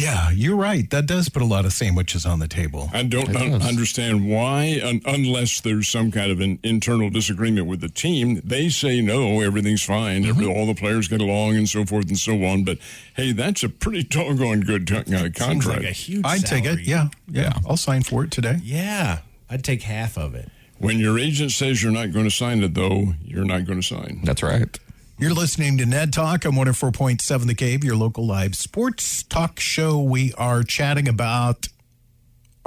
yeah, 0.00 0.30
you're 0.30 0.56
right. 0.56 0.88
That 0.90 1.06
does 1.06 1.28
put 1.28 1.42
a 1.42 1.46
lot 1.46 1.64
of 1.64 1.72
sandwiches 1.72 2.26
on 2.26 2.38
the 2.38 2.48
table. 2.48 2.88
I 2.92 3.02
don't 3.02 3.34
un- 3.34 3.62
understand 3.62 4.28
why, 4.28 4.80
un- 4.82 5.00
unless 5.06 5.60
there's 5.60 5.88
some 5.88 6.10
kind 6.12 6.30
of 6.30 6.40
an 6.40 6.58
internal 6.62 7.10
disagreement 7.10 7.66
with 7.66 7.80
the 7.80 7.88
team. 7.88 8.40
They 8.44 8.68
say 8.68 9.00
no, 9.00 9.40
everything's 9.40 9.82
fine, 9.84 10.24
Every, 10.24 10.46
all 10.46 10.66
the 10.66 10.74
players 10.74 11.08
get 11.08 11.20
along, 11.20 11.56
and 11.56 11.68
so 11.68 11.84
forth 11.84 12.08
and 12.08 12.18
so 12.18 12.44
on. 12.44 12.64
But 12.64 12.78
hey, 13.14 13.32
that's 13.32 13.62
a 13.62 13.68
pretty 13.68 14.02
doggone 14.04 14.60
good 14.60 14.86
t- 14.86 14.96
uh, 14.96 15.04
Seems 15.04 15.38
contract. 15.38 15.82
like 15.82 15.90
a 15.90 15.92
huge. 15.92 16.22
I'd 16.24 16.44
take 16.44 16.64
it. 16.64 16.68
salary. 16.68 16.82
Yeah, 16.84 17.08
yeah. 17.28 17.58
I'll 17.66 17.76
sign 17.76 18.02
for 18.02 18.24
it 18.24 18.30
today. 18.30 18.58
Yeah. 18.62 19.20
I'd 19.48 19.62
take 19.64 19.82
half 19.82 20.18
of 20.18 20.34
it. 20.34 20.50
when 20.78 20.98
your 20.98 21.18
agent 21.18 21.52
says 21.52 21.82
you're 21.82 21.92
not 21.92 22.12
going 22.12 22.24
to 22.26 22.30
sign 22.34 22.62
it, 22.62 22.74
though, 22.74 23.14
you're 23.24 23.44
not 23.44 23.64
going 23.64 23.80
to 23.80 23.86
sign. 23.86 24.20
That's 24.24 24.42
right. 24.42 24.78
You're 25.18 25.32
listening 25.32 25.78
to 25.78 25.86
Ned 25.86 26.12
Talk 26.12 26.44
on 26.44 26.52
104.7 26.52 27.46
The 27.46 27.54
Cave, 27.54 27.82
your 27.82 27.96
local 27.96 28.26
live 28.26 28.54
sports 28.54 29.22
talk 29.22 29.58
show. 29.58 29.98
We 29.98 30.34
are 30.34 30.62
chatting 30.62 31.08
about 31.08 31.68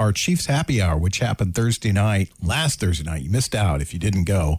our 0.00 0.10
Chiefs 0.10 0.46
Happy 0.46 0.82
Hour, 0.82 0.98
which 0.98 1.20
happened 1.20 1.54
Thursday 1.54 1.92
night, 1.92 2.32
last 2.42 2.80
Thursday 2.80 3.04
night. 3.04 3.22
You 3.22 3.30
missed 3.30 3.54
out 3.54 3.80
if 3.80 3.92
you 3.92 4.00
didn't 4.00 4.24
go. 4.24 4.58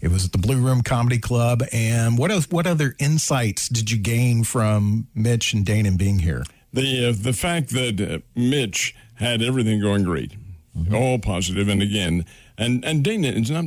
It 0.00 0.12
was 0.12 0.26
at 0.26 0.30
the 0.30 0.38
Blue 0.38 0.64
Room 0.64 0.82
Comedy 0.82 1.18
Club. 1.18 1.64
And 1.72 2.16
what 2.18 2.30
else, 2.30 2.48
what 2.50 2.68
other 2.68 2.94
insights 3.00 3.68
did 3.68 3.90
you 3.90 3.98
gain 3.98 4.44
from 4.44 5.08
Mitch 5.12 5.54
and 5.54 5.66
Dana 5.66 5.90
being 5.90 6.20
here? 6.20 6.44
The 6.72 7.08
uh, 7.08 7.14
the 7.16 7.32
fact 7.32 7.70
that 7.70 8.00
uh, 8.00 8.18
Mitch 8.36 8.94
had 9.14 9.42
everything 9.42 9.80
going 9.80 10.04
great, 10.04 10.34
all 10.92 11.18
positive, 11.18 11.66
and 11.66 11.82
again, 11.82 12.26
and 12.56 12.84
and 12.84 13.02
Dana 13.02 13.28
is 13.28 13.50
not 13.50 13.64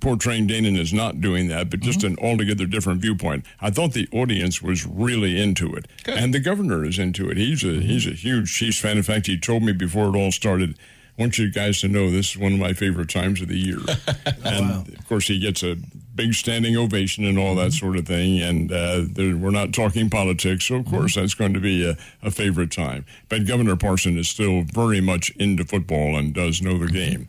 portraying 0.00 0.46
Dana 0.46 0.68
is 0.68 0.92
not 0.92 1.20
doing 1.20 1.48
that, 1.48 1.70
but 1.70 1.80
just 1.80 2.00
mm-hmm. 2.00 2.18
an 2.18 2.30
altogether 2.30 2.66
different 2.66 3.00
viewpoint. 3.00 3.44
I 3.60 3.70
thought 3.70 3.92
the 3.92 4.08
audience 4.12 4.60
was 4.60 4.86
really 4.86 5.40
into 5.40 5.74
it, 5.74 5.86
and 6.06 6.34
the 6.34 6.40
governor 6.40 6.84
is 6.84 6.98
into 6.98 7.30
it. 7.30 7.36
He's 7.36 7.62
a 7.62 7.68
mm-hmm. 7.68 7.82
he's 7.82 8.06
a 8.06 8.10
huge 8.10 8.52
Chiefs 8.52 8.80
fan. 8.80 8.96
In 8.96 9.02
fact, 9.02 9.26
he 9.26 9.38
told 9.38 9.62
me 9.62 9.72
before 9.72 10.08
it 10.08 10.18
all 10.18 10.32
started. 10.32 10.78
I 11.18 11.22
want 11.22 11.38
you 11.38 11.50
guys 11.50 11.80
to 11.80 11.88
know 11.88 12.10
this 12.10 12.32
is 12.32 12.36
one 12.36 12.52
of 12.52 12.58
my 12.58 12.74
favorite 12.74 13.08
times 13.08 13.40
of 13.40 13.48
the 13.48 13.56
year. 13.56 13.78
and 14.44 14.86
of 14.86 15.08
course, 15.08 15.26
he 15.28 15.38
gets 15.38 15.62
a 15.62 15.78
big 16.14 16.34
standing 16.34 16.76
ovation 16.76 17.24
and 17.24 17.38
all 17.38 17.54
that 17.54 17.68
mm-hmm. 17.68 17.86
sort 17.86 17.96
of 17.96 18.06
thing. 18.06 18.38
And 18.42 18.70
uh, 18.70 19.04
there, 19.08 19.34
we're 19.34 19.50
not 19.50 19.72
talking 19.72 20.10
politics, 20.10 20.66
so 20.66 20.74
of 20.74 20.84
course, 20.84 21.14
that's 21.14 21.32
going 21.32 21.54
to 21.54 21.60
be 21.60 21.88
a, 21.88 21.96
a 22.22 22.30
favorite 22.30 22.70
time. 22.70 23.06
But 23.30 23.46
Governor 23.46 23.76
Parson 23.76 24.18
is 24.18 24.28
still 24.28 24.62
very 24.62 25.00
much 25.00 25.30
into 25.36 25.64
football 25.64 26.18
and 26.18 26.34
does 26.34 26.60
know 26.60 26.76
the 26.76 26.88
game. 26.88 27.28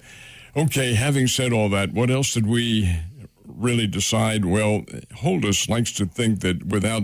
Okay, 0.58 0.96
having 0.96 1.28
said 1.28 1.54
all 1.54 1.70
that, 1.70 1.94
what 1.94 2.10
else 2.10 2.34
did 2.34 2.48
we 2.48 3.00
really 3.46 3.86
decide? 3.86 4.44
Well, 4.44 4.86
Holthus 5.18 5.70
likes 5.70 5.92
to 5.94 6.06
think 6.06 6.40
that 6.40 6.66
without 6.66 7.04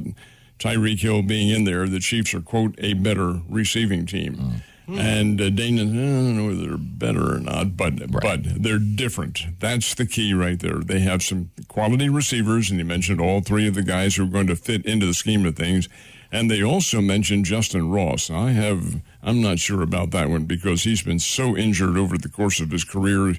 Tyreek 0.59 1.01
Hill 1.01 1.21
being 1.21 1.49
in 1.49 1.63
there, 1.63 1.87
the 1.87 1.99
Chiefs 1.99 2.33
are, 2.33 2.41
quote, 2.41 2.73
a 2.79 2.93
better 2.93 3.41
receiving 3.47 4.05
team. 4.07 4.63
And 4.87 5.39
uh, 5.39 5.49
Dana, 5.49 5.83
I 5.83 5.85
don't 5.85 6.37
know 6.37 6.47
whether 6.47 6.67
they're 6.67 6.77
better 6.77 7.35
or 7.35 7.39
not, 7.39 7.77
but 7.77 8.11
but 8.11 8.41
they're 8.43 8.79
different. 8.79 9.39
That's 9.59 9.95
the 9.95 10.05
key 10.05 10.33
right 10.33 10.59
there. 10.59 10.79
They 10.79 10.99
have 10.99 11.23
some 11.23 11.51
quality 11.69 12.09
receivers, 12.09 12.69
and 12.69 12.79
you 12.79 12.85
mentioned 12.85 13.21
all 13.21 13.39
three 13.39 13.65
of 13.65 13.75
the 13.75 13.83
guys 13.83 14.15
who 14.15 14.25
are 14.25 14.29
going 14.29 14.47
to 14.47 14.57
fit 14.57 14.85
into 14.85 15.05
the 15.05 15.13
scheme 15.13 15.45
of 15.45 15.55
things. 15.55 15.87
And 16.33 16.51
they 16.51 16.61
also 16.61 16.99
mentioned 16.99 17.45
Justyn 17.45 17.93
Ross. 17.93 18.29
I 18.29 18.51
have, 18.51 19.01
I'm 19.23 19.41
not 19.41 19.59
sure 19.59 19.81
about 19.81 20.11
that 20.11 20.29
one 20.29 20.45
because 20.45 20.83
he's 20.83 21.01
been 21.01 21.19
so 21.19 21.55
injured 21.55 21.97
over 21.97 22.17
the 22.17 22.29
course 22.29 22.59
of 22.59 22.71
his 22.71 22.83
career. 22.83 23.35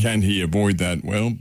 Can 0.00 0.22
he 0.22 0.40
avoid 0.40 0.78
that? 0.78 1.04
Well, 1.04 1.34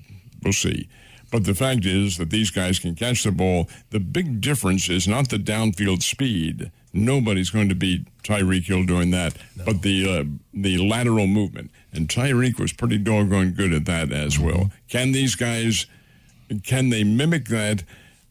we'll 0.44 0.54
see. 0.54 0.90
But 1.32 1.46
the 1.46 1.56
fact 1.56 1.86
is 1.86 2.18
that 2.18 2.30
these 2.30 2.52
guys 2.52 2.78
can 2.78 2.96
catch 2.96 3.24
the 3.24 3.32
ball. 3.32 3.70
The 3.90 4.00
big 4.00 4.42
difference 4.42 4.90
is 4.90 5.08
not 5.08 5.30
the 5.30 5.38
downfield 5.38 6.04
speed. 6.04 6.72
Nobody's 6.94 7.50
going 7.50 7.68
to 7.70 7.76
beat 7.76 8.08
Tyreek 8.24 8.66
Hill 8.66 8.86
doing 8.86 9.12
that, 9.12 9.36
but 9.66 9.82
the 9.82 10.08
uh, 10.10 10.24
the 10.54 10.78
lateral 10.78 11.28
movement. 11.28 11.72
And 11.92 12.08
Tyreek 12.08 12.58
was 12.60 12.72
pretty 12.72 12.98
doggone 12.98 13.52
good 13.52 13.74
at 13.74 13.86
that 13.86 14.12
as 14.14 14.40
well. 14.40 14.72
Can 14.88 15.12
these 15.12 15.36
guys? 15.36 15.88
Can 16.64 16.90
they 16.90 17.04
mimic 17.04 17.46
that? 17.46 17.84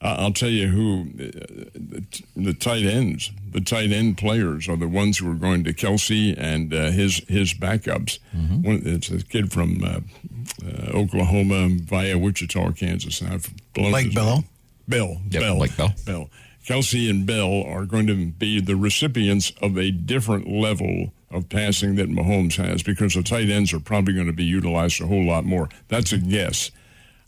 I'll 0.08 0.32
tell 0.32 0.50
you 0.50 0.68
who 0.68 1.02
uh, 1.18 2.04
the, 2.37 2.52
tight 2.54 2.84
ends, 2.84 3.30
the 3.50 3.61
tight 3.61 3.90
end 3.90 4.18
players 4.18 4.68
are 4.68 4.76
the 4.76 4.88
ones 4.88 5.18
who 5.18 5.30
are 5.30 5.34
going 5.34 5.64
to 5.64 5.73
Kelce 5.73 6.34
and 6.37 6.73
uh, 6.75 6.90
his 6.90 7.23
his 7.28 7.54
backups. 7.54 8.18
One, 8.32 8.82
it's 8.84 9.11
a 9.11 9.25
kid 9.25 9.52
from 9.52 9.82
uh, 9.82 10.00
uh, 10.64 10.90
Oklahoma 10.92 11.68
via 11.82 12.18
Wichita, 12.18 12.73
Kansas. 12.73 13.20
And 13.20 13.32
I've 13.32 13.49
blown 13.73 13.92
Blake 13.92 14.14
Bello? 14.14 14.44
Bell, 14.87 15.16
Yep, 15.30 15.42
Bell, 15.42 15.56
Blake 15.56 15.76
Bell. 15.76 15.94
Bell. 16.04 16.30
Kelce 16.66 17.08
and 17.11 17.26
Bell 17.26 17.62
are 17.66 17.84
going 17.84 18.06
to 18.06 18.26
be 18.26 18.61
the 18.61 18.76
recipients 18.76 19.52
of 19.62 19.76
a 19.78 19.90
different 19.90 20.49
level 20.49 21.12
of 21.30 21.49
passing 21.49 21.96
that 21.96 22.08
Mahomes 22.08 22.56
has 22.56 22.82
because 22.82 23.14
the 23.14 23.23
tight 23.23 23.50
ends 23.50 23.73
are 23.73 23.80
probably 23.80 24.14
going 24.14 24.26
to 24.26 24.32
be 24.32 24.44
utilized 24.44 25.00
a 25.00 25.06
whole 25.06 25.25
lot 25.26 25.44
more. 25.44 25.68
That's 25.88 26.12
a 26.12 26.18
guess. 26.18 26.70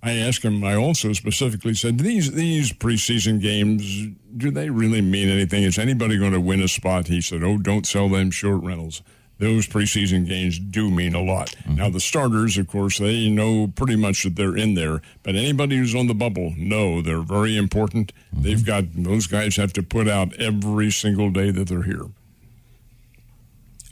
I 0.03 0.12
asked 0.12 0.45
him. 0.45 0.62
I 0.62 0.75
also 0.75 1.12
specifically 1.12 1.75
said 1.75 1.99
these 1.99 2.33
these 2.33 2.73
preseason 2.73 3.41
games 3.41 4.09
do 4.37 4.50
they 4.50 4.71
really 4.71 5.00
mean 5.00 5.29
anything? 5.29 5.62
Is 5.62 5.79
anybody 5.79 6.19
going 6.19 6.33
to 6.33 6.41
win 6.41 6.61
a 6.61 6.69
spot? 6.69 7.09
He 7.09 7.21
said, 7.21 7.43
"Oh, 7.43 7.59
don't 7.59 7.87
sell 7.87 8.09
them 8.09 8.31
short 8.31 8.62
Reynolds." 8.62 9.03
Those 9.38 9.67
preseason 9.67 10.26
games 10.26 10.59
do 10.59 10.91
mean 10.91 11.15
a 11.15 11.23
lot. 11.23 11.50
Mm-hmm. 11.50 11.75
Now 11.75 11.91
the 11.91 12.00
starters, 12.00 12.57
of 12.57 12.69
course, 12.69 12.99
they 12.99 13.29
know 13.29 13.67
pretty 13.67 13.97
much 13.97 14.23
that 14.23 14.35
they're 14.35 14.57
in 14.57 14.75
there. 14.75 15.03
But 15.23 15.35
anybody 15.35 15.76
who's 15.76 15.95
on 15.95 16.07
the 16.07 16.15
bubble, 16.15 16.55
no, 16.57 17.03
they're 17.03 17.21
very 17.21 17.57
important. 17.57 18.12
Mm-hmm. 18.35 18.43
They've 18.43 18.65
got 18.65 18.85
those 18.95 19.26
guys 19.26 19.57
have 19.57 19.75
to 19.75 19.83
put 19.83 20.09
out 20.09 20.35
every 20.37 20.91
single 20.91 21.31
day 21.31 21.50
that 21.50 21.69
they're 21.69 21.83
here. 21.83 22.07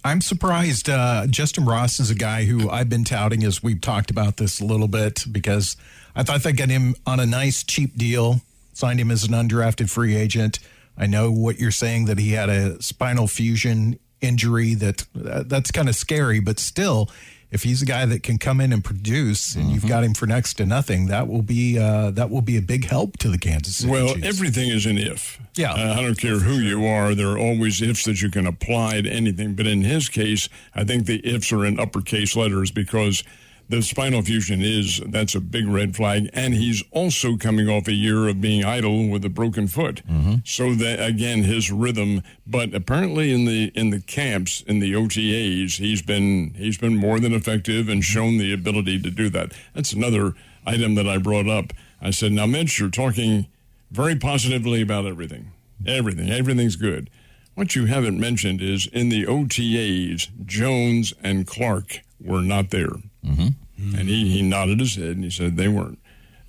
I'm 0.06 0.20
surprised. 0.20 0.90
Uh, 0.90 1.24
Justyn 1.26 1.66
Ross 1.66 1.98
is 1.98 2.10
a 2.10 2.14
guy 2.14 2.44
who 2.44 2.68
I've 2.68 2.90
been 2.90 3.04
touting 3.04 3.42
as 3.42 3.62
we've 3.62 3.80
talked 3.80 4.10
about 4.10 4.36
this 4.36 4.60
a 4.60 4.64
little 4.64 4.86
bit 4.86 5.24
because 5.32 5.78
I 6.14 6.22
thought 6.22 6.42
they 6.42 6.52
got 6.52 6.68
him 6.68 6.94
on 7.06 7.20
a 7.20 7.26
nice 7.26 7.64
cheap 7.64 7.96
deal, 7.96 8.42
signed 8.74 9.00
him 9.00 9.10
as 9.10 9.24
an 9.24 9.32
undrafted 9.32 9.88
free 9.88 10.14
agent. 10.14 10.58
I 10.98 11.06
know 11.06 11.30
what 11.30 11.58
you're 11.58 11.70
saying 11.70 12.04
that 12.04 12.18
he 12.18 12.32
had 12.32 12.50
a 12.50 12.82
spinal 12.82 13.26
fusion 13.26 13.98
injury 14.20 14.74
that 14.74 15.06
uh, 15.24 15.44
that's 15.46 15.70
kind 15.70 15.88
of 15.88 15.96
scary, 15.96 16.38
but 16.38 16.58
still, 16.58 17.10
if 17.54 17.62
he's 17.62 17.80
a 17.82 17.86
guy 17.86 18.04
that 18.04 18.24
can 18.24 18.36
come 18.36 18.60
in 18.60 18.72
and 18.72 18.82
produce, 18.82 19.54
and 19.54 19.66
mm-hmm. 19.66 19.74
you've 19.74 19.86
got 19.86 20.02
him 20.02 20.12
for 20.12 20.26
next 20.26 20.54
to 20.54 20.66
nothing, 20.66 21.06
that 21.06 21.28
will 21.28 21.40
be 21.40 21.78
uh, 21.78 22.10
that 22.10 22.28
will 22.28 22.42
be 22.42 22.56
a 22.56 22.60
big 22.60 22.84
help 22.84 23.16
to 23.18 23.28
the 23.28 23.38
Kansas 23.38 23.76
City. 23.76 23.92
Well, 23.92 24.14
Chiefs. 24.14 24.26
everything 24.26 24.70
is 24.70 24.86
an 24.86 24.98
if. 24.98 25.38
Yeah, 25.54 25.72
uh, 25.72 25.94
I 25.96 26.02
don't 26.02 26.18
care 26.18 26.40
who 26.40 26.54
you 26.54 26.84
are. 26.84 27.14
There 27.14 27.28
are 27.28 27.38
always 27.38 27.80
ifs 27.80 28.04
that 28.06 28.20
you 28.20 28.28
can 28.28 28.48
apply 28.48 29.02
to 29.02 29.08
anything. 29.08 29.54
But 29.54 29.68
in 29.68 29.82
his 29.82 30.08
case, 30.08 30.48
I 30.74 30.82
think 30.82 31.06
the 31.06 31.24
ifs 31.24 31.52
are 31.52 31.64
in 31.64 31.78
uppercase 31.78 32.34
letters 32.34 32.72
because 32.72 33.22
the 33.68 33.82
spinal 33.82 34.22
fusion 34.22 34.60
is 34.62 35.00
that's 35.06 35.34
a 35.34 35.40
big 35.40 35.66
red 35.66 35.96
flag 35.96 36.28
and 36.32 36.54
he's 36.54 36.82
also 36.90 37.36
coming 37.36 37.68
off 37.68 37.88
a 37.88 37.92
year 37.92 38.28
of 38.28 38.40
being 38.40 38.64
idle 38.64 39.08
with 39.08 39.24
a 39.24 39.28
broken 39.28 39.66
foot. 39.66 40.02
Mm-hmm. 40.06 40.36
so 40.44 40.74
that 40.74 41.00
again 41.00 41.44
his 41.44 41.70
rhythm 41.70 42.22
but 42.46 42.74
apparently 42.74 43.32
in 43.32 43.44
the 43.44 43.72
in 43.74 43.90
the 43.90 44.00
camps 44.00 44.62
in 44.62 44.80
the 44.80 44.92
OTAs 44.92 45.76
he's 45.76 46.02
been 46.02 46.54
he's 46.56 46.78
been 46.78 46.96
more 46.96 47.20
than 47.20 47.32
effective 47.32 47.88
and 47.88 48.04
shown 48.04 48.38
the 48.38 48.52
ability 48.52 49.00
to 49.00 49.10
do 49.10 49.28
that. 49.30 49.52
That's 49.74 49.92
another 49.92 50.34
item 50.66 50.94
that 50.96 51.08
I 51.08 51.18
brought 51.18 51.48
up. 51.48 51.72
I 52.00 52.10
said 52.10 52.32
now 52.32 52.46
Mitch 52.46 52.78
you're 52.78 52.90
talking 52.90 53.46
very 53.90 54.16
positively 54.16 54.82
about 54.82 55.06
everything. 55.06 55.52
Everything. 55.86 56.30
Everything's 56.30 56.76
good. 56.76 57.10
What 57.54 57.76
you 57.76 57.86
haven't 57.86 58.18
mentioned 58.18 58.60
is 58.60 58.88
in 58.88 59.10
the 59.10 59.24
OTAs 59.26 60.28
Jones 60.44 61.14
and 61.22 61.46
Clark 61.46 62.00
were 62.20 62.42
not 62.42 62.70
there 62.70 62.90
Mm-hmm. 63.24 63.98
And 63.98 64.08
he, 64.08 64.28
he 64.28 64.42
nodded 64.42 64.80
his 64.80 64.96
head 64.96 65.16
and 65.16 65.24
he 65.24 65.30
said 65.30 65.56
they 65.56 65.68
weren't. 65.68 65.98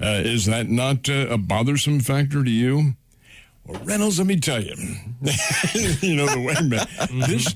Uh, 0.01 0.21
is 0.23 0.45
that 0.45 0.69
not 0.69 1.09
uh, 1.09 1.27
a 1.29 1.37
bothersome 1.37 1.99
factor 1.99 2.43
to 2.43 2.49
you? 2.49 2.95
Well, 3.65 3.81
Reynolds, 3.83 4.19
let 4.19 4.27
me 4.27 4.39
tell 4.39 4.61
you, 4.61 4.75
you 6.01 6.15
know 6.15 6.27
the 6.27 6.43
way 6.45 6.53
mm-hmm. 6.53 7.19
this 7.21 7.55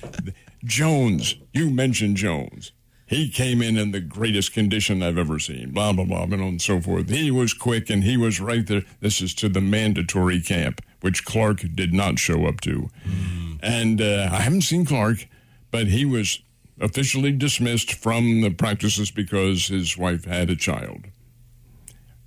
Jones. 0.64 1.36
You 1.54 1.70
mentioned 1.70 2.18
Jones. 2.18 2.72
He 3.06 3.30
came 3.30 3.62
in 3.62 3.78
in 3.78 3.92
the 3.92 4.00
greatest 4.00 4.54
condition 4.54 5.04
I've 5.04 5.18
ever 5.18 5.40
seen. 5.40 5.72
Blah 5.72 5.94
blah 5.94 6.06
blah, 6.06 6.24
and 6.24 6.62
so 6.62 6.80
forth. 6.80 7.10
He 7.10 7.30
was 7.32 7.54
quick 7.54 7.90
and 7.90 8.04
he 8.04 8.18
was 8.18 8.40
right 8.40 8.66
there. 8.66 8.84
This 9.02 9.22
is 9.22 9.34
to 9.36 9.50
the 9.50 9.62
mandatory 9.62 10.42
camp, 10.42 10.82
which 11.02 11.26
Clark 11.26 11.64
did 11.76 11.94
not 11.94 12.20
show 12.20 12.46
up 12.46 12.62
to. 12.62 12.90
Mm. 13.08 13.60
And 13.62 14.02
uh, 14.02 14.30
I 14.32 14.38
haven't 14.42 14.62
seen 14.62 14.86
Clark, 14.86 15.28
but 15.72 15.88
he 15.88 16.06
was 16.06 16.40
officially 16.80 17.32
dismissed 17.32 17.94
from 17.94 18.42
the 18.42 18.52
practices 18.52 19.12
because 19.12 19.68
his 19.68 19.98
wife 19.98 20.26
had 20.26 20.50
a 20.50 20.56
child. 20.56 21.06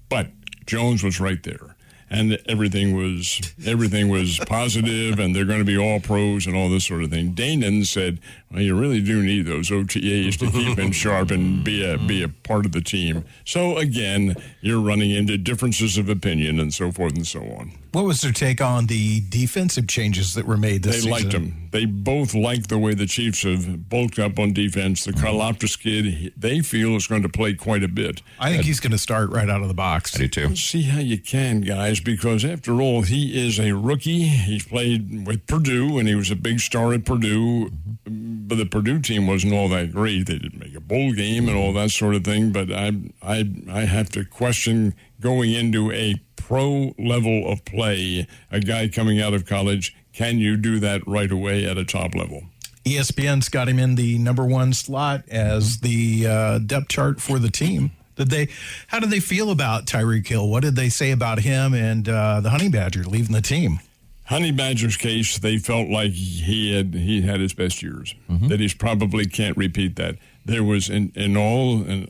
But 0.08 0.28
Jones 0.66 1.02
was 1.02 1.20
right 1.20 1.42
there 1.42 1.76
and 2.12 2.38
everything 2.46 2.94
was 2.94 3.40
everything 3.64 4.10
was 4.10 4.38
positive, 4.46 5.18
and 5.18 5.34
they're 5.34 5.46
going 5.46 5.60
to 5.60 5.64
be 5.64 5.78
all 5.78 5.98
pros 5.98 6.46
and 6.46 6.54
all 6.54 6.68
this 6.68 6.84
sort 6.84 7.02
of 7.02 7.10
thing. 7.10 7.34
Danan 7.34 7.86
said, 7.86 8.20
"Well, 8.52 8.62
you 8.62 8.78
really 8.78 9.00
do 9.00 9.22
need 9.22 9.46
those 9.46 9.70
OTAs 9.70 10.38
to 10.38 10.50
keep 10.50 10.78
him 10.78 10.92
sharp 10.92 11.30
and 11.30 11.64
be 11.64 11.84
a 11.84 11.98
be 11.98 12.22
a 12.22 12.28
part 12.28 12.66
of 12.66 12.72
the 12.72 12.80
team." 12.80 13.24
So 13.44 13.78
again, 13.78 14.36
you're 14.60 14.80
running 14.80 15.10
into 15.10 15.38
differences 15.38 15.98
of 15.98 16.08
opinion 16.08 16.60
and 16.60 16.72
so 16.72 16.92
forth 16.92 17.14
and 17.14 17.26
so 17.26 17.40
on. 17.40 17.72
What 17.92 18.06
was 18.06 18.22
their 18.22 18.32
take 18.32 18.62
on 18.62 18.86
the 18.86 19.20
defensive 19.28 19.86
changes 19.86 20.32
that 20.32 20.46
were 20.46 20.56
made 20.56 20.82
this 20.82 20.96
they 20.96 21.00
season? 21.00 21.12
liked 21.12 21.32
them. 21.32 21.68
They 21.72 21.84
both 21.84 22.34
like 22.34 22.68
the 22.68 22.78
way 22.78 22.94
the 22.94 23.06
Chiefs 23.06 23.42
have 23.42 23.90
bulked 23.90 24.18
up 24.18 24.38
on 24.38 24.54
defense. 24.54 25.04
The 25.04 25.12
Karlaftis 25.12 25.76
mm-hmm. 25.76 26.22
kid, 26.22 26.32
they 26.34 26.60
feel 26.60 26.96
is 26.96 27.06
going 27.06 27.22
to 27.22 27.28
play 27.28 27.52
quite 27.52 27.82
a 27.82 27.88
bit. 27.88 28.22
I 28.38 28.50
think 28.50 28.64
he's 28.64 28.80
going 28.80 28.92
to 28.92 28.98
start 28.98 29.28
right 29.28 29.48
out 29.48 29.60
of 29.60 29.68
the 29.68 29.74
box. 29.74 30.16
I 30.16 30.20
do 30.20 30.28
too. 30.28 30.56
See 30.56 30.82
how 30.82 31.00
you 31.00 31.18
can, 31.18 31.60
guys, 31.60 32.00
because 32.00 32.46
after 32.46 32.80
all, 32.80 33.02
he 33.02 33.38
is 33.38 33.60
a 33.60 33.72
rookie. 33.72 34.26
He's 34.26 34.64
played 34.64 35.26
with 35.26 35.46
Purdue, 35.46 35.98
and 35.98 36.08
he 36.08 36.14
was 36.14 36.30
a 36.30 36.36
big 36.36 36.60
star 36.60 36.94
at 36.94 37.04
Purdue. 37.04 37.70
But 38.48 38.56
the 38.56 38.66
Purdue 38.66 39.00
team 39.00 39.26
wasn't 39.26 39.52
all 39.52 39.68
that 39.70 39.92
great. 39.92 40.26
They 40.26 40.38
didn't 40.38 40.58
make 40.58 40.74
a 40.74 40.80
bowl 40.80 41.12
game 41.12 41.48
and 41.48 41.56
all 41.56 41.72
that 41.74 41.90
sort 41.90 42.14
of 42.14 42.24
thing. 42.24 42.52
But 42.52 42.70
I, 42.72 42.92
I, 43.22 43.50
I 43.70 43.80
have 43.82 44.08
to 44.10 44.24
question 44.24 44.94
going 45.20 45.52
into 45.52 45.92
a 45.92 46.16
pro 46.36 46.94
level 46.98 47.50
of 47.50 47.64
play, 47.64 48.26
a 48.50 48.60
guy 48.60 48.88
coming 48.88 49.20
out 49.20 49.32
of 49.32 49.46
college, 49.46 49.96
can 50.12 50.38
you 50.38 50.56
do 50.56 50.78
that 50.80 51.06
right 51.06 51.30
away 51.30 51.64
at 51.64 51.78
a 51.78 51.84
top 51.84 52.14
level? 52.14 52.42
ESPN's 52.84 53.48
got 53.48 53.68
him 53.68 53.78
in 53.78 53.94
the 53.94 54.18
number 54.18 54.44
one 54.44 54.72
slot 54.72 55.22
as 55.28 55.78
the 55.78 56.26
uh, 56.26 56.58
depth 56.58 56.88
chart 56.88 57.20
for 57.20 57.38
the 57.38 57.50
team. 57.50 57.92
Did 58.16 58.28
they? 58.28 58.48
How 58.88 59.00
did 59.00 59.10
they 59.10 59.20
feel 59.20 59.50
about 59.50 59.86
Tyreek 59.86 60.26
Hill? 60.26 60.48
What 60.48 60.62
did 60.62 60.76
they 60.76 60.90
say 60.90 61.12
about 61.12 61.38
him 61.38 61.72
and 61.72 62.08
uh, 62.08 62.40
the 62.40 62.50
Honey 62.50 62.68
Badger 62.68 63.04
leaving 63.04 63.34
the 63.34 63.40
team? 63.40 63.80
Honey 64.32 64.52
Badger's 64.52 64.96
case, 64.96 65.38
they 65.38 65.58
felt 65.58 65.88
like 65.88 66.12
he 66.12 66.74
had 66.74 66.94
he 66.94 67.22
had 67.22 67.40
his 67.40 67.52
best 67.52 67.82
years. 67.82 68.14
Mm-hmm. 68.30 68.48
That 68.48 68.60
he's 68.60 68.74
probably 68.74 69.26
can't 69.26 69.56
repeat 69.56 69.96
that. 69.96 70.16
There 70.44 70.64
was 70.64 70.88
in 70.88 71.12
in 71.14 71.36
all 71.36 71.82
and 71.82 72.08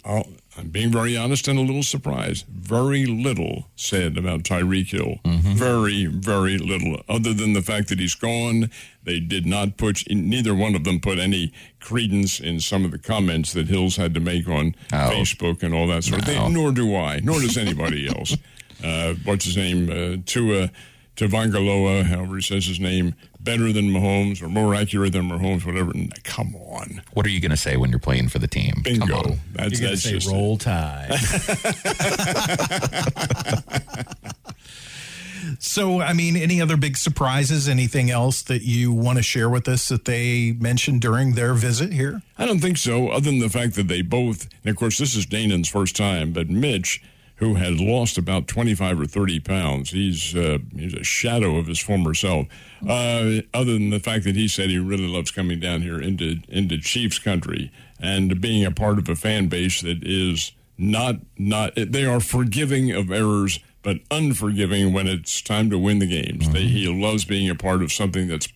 I'm 0.57 0.69
being 0.69 0.91
very 0.91 1.17
honest 1.17 1.49
and 1.49 1.59
a 1.59 1.63
little 1.63 1.83
surprised. 1.83 2.47
Very 2.47 3.07
little 3.07 3.69
said 3.75 4.19
about 4.19 4.43
Tyreek 4.43 4.91
Hill. 4.91 5.19
Mm-hmm. 5.25 5.55
Very, 5.55 6.07
very 6.07 6.59
little. 6.59 7.03
Other 7.09 7.33
than 7.33 7.55
the 7.55 7.63
fact 7.63 7.89
that 7.89 7.99
he's 7.99 8.15
gone, 8.15 8.71
they 9.03 9.19
did 9.19 9.47
not 9.47 9.79
put, 9.79 10.03
neither 10.11 10.55
one 10.55 10.75
of 10.75 10.85
them 10.85 11.01
put 11.01 11.19
any 11.19 11.53
credence 11.81 12.39
in 12.39 12.61
some 12.61 12.85
of 12.85 12.91
the 12.91 12.99
comments 12.99 13.53
that 13.55 13.69
Hills 13.69 13.97
had 13.97 14.13
to 14.15 14.21
make 14.21 14.47
on 14.47 14.75
oh. 14.93 14.97
Facebook 14.97 15.63
and 15.63 15.73
all 15.73 15.87
that 15.87 16.05
sort 16.05 16.27
no. 16.27 16.33
of 16.33 16.45
thing. 16.45 16.53
Nor 16.53 16.73
do 16.73 16.95
I, 16.97 17.21
nor 17.21 17.41
does 17.41 17.57
anybody 17.57 18.07
else. 18.17 18.37
Uh, 18.85 19.15
what's 19.25 19.47
his 19.47 19.57
name? 19.57 19.89
Uh, 19.91 20.17
Tua 20.27 20.71
Tagovailoa, 21.17 22.05
however 22.05 22.37
he 22.37 22.43
says 22.43 22.67
his 22.67 22.79
name, 22.81 23.15
better 23.39 23.73
than 23.73 23.91
Mahomes 23.91 24.43
or 24.43 24.49
more 24.49 24.75
accurate 24.75 25.13
than 25.13 25.29
Mahomes, 25.29 25.67
whatever. 25.67 25.93
Come 26.25 26.57
on. 26.57 27.03
What 27.13 27.27
are 27.27 27.31
you 27.31 27.41
going 27.41 27.51
to 27.51 27.57
say 27.57 27.77
when 27.77 27.91
you're 27.91 27.99
playing 27.99 28.29
for 28.29 28.39
the 28.39 28.47
team? 28.47 28.81
Bingo. 28.83 29.37
That's, 29.53 29.79
you're 29.79 29.91
that's 29.91 30.03
say 30.03 30.13
just 30.13 30.31
roll 30.31 30.57
tide. 30.59 31.13
so, 35.59 36.01
I 36.01 36.15
mean, 36.15 36.37
any 36.37 36.63
other 36.63 36.79
big 36.79 36.97
surprises? 36.97 37.69
Anything 37.69 38.11
else 38.11 38.41
that 38.43 38.63
you 38.63 38.93
want 38.93 39.19
to 39.19 39.23
share 39.23 39.51
with 39.51 39.69
us 39.69 39.89
that 39.89 40.07
they 40.07 40.53
mentioned 40.53 41.03
during 41.03 41.35
their 41.35 41.53
visit 41.53 41.93
here? 41.93 42.23
I 42.39 42.47
don't 42.47 42.61
think 42.61 42.79
so, 42.79 43.09
other 43.09 43.27
than 43.27 43.39
the 43.39 43.51
fact 43.51 43.75
that 43.75 43.89
they 43.89 44.01
both, 44.01 44.49
and 44.65 44.71
of 44.71 44.77
course, 44.77 44.97
this 44.99 45.15
is 45.15 45.27
Danan's 45.27 45.69
first 45.69 45.95
time, 45.95 46.33
but 46.33 46.49
Mitch 46.49 47.03
who 47.43 47.55
had 47.55 47.81
lost 47.81 48.17
about 48.17 48.47
25 48.47 49.01
or 49.01 49.05
30 49.05 49.41
pounds. 49.41 49.91
He's 49.91 50.35
uh, 50.37 50.59
he's 50.77 50.95
a 50.95 51.03
shadow 51.03 51.57
of 51.57 51.67
his 51.67 51.81
former 51.81 52.15
self. 52.15 52.47
Uh, 52.87 53.43
other 53.53 53.73
than 53.73 53.91
the 53.91 53.99
fact 53.99 54.23
that 54.25 54.37
he 54.37 54.47
said 54.47 54.71
he 54.71 54.79
really 54.79 55.09
loves 55.09 55.33
coming 55.33 55.59
down 55.59 55.83
here 55.83 56.01
into 56.01 56.37
into 56.49 56.79
Chiefs 56.79 57.19
country 57.19 57.73
and 58.01 58.41
being 58.41 58.65
a 58.65 58.71
part 58.71 58.99
of 58.99 59.09
a 59.09 59.17
fan 59.17 59.49
base 59.49 59.81
that 59.81 60.05
is 60.07 60.53
not 60.79 61.17
not 61.37 61.73
they 61.75 62.05
are 62.05 62.21
forgiving 62.21 62.93
of 62.93 63.11
errors 63.11 63.59
but 63.83 63.97
unforgiving 64.13 64.93
when 64.93 65.09
it's 65.09 65.43
time 65.43 65.69
to 65.69 65.77
win 65.77 65.99
the 65.99 66.07
games. 66.07 66.45
Mm-hmm. 66.45 66.53
They, 66.53 66.63
he 66.63 66.87
loves 66.87 67.25
being 67.25 67.51
a 67.51 67.57
part 67.57 67.83
of 67.83 67.93
something 67.93 68.29
that's 68.29 68.47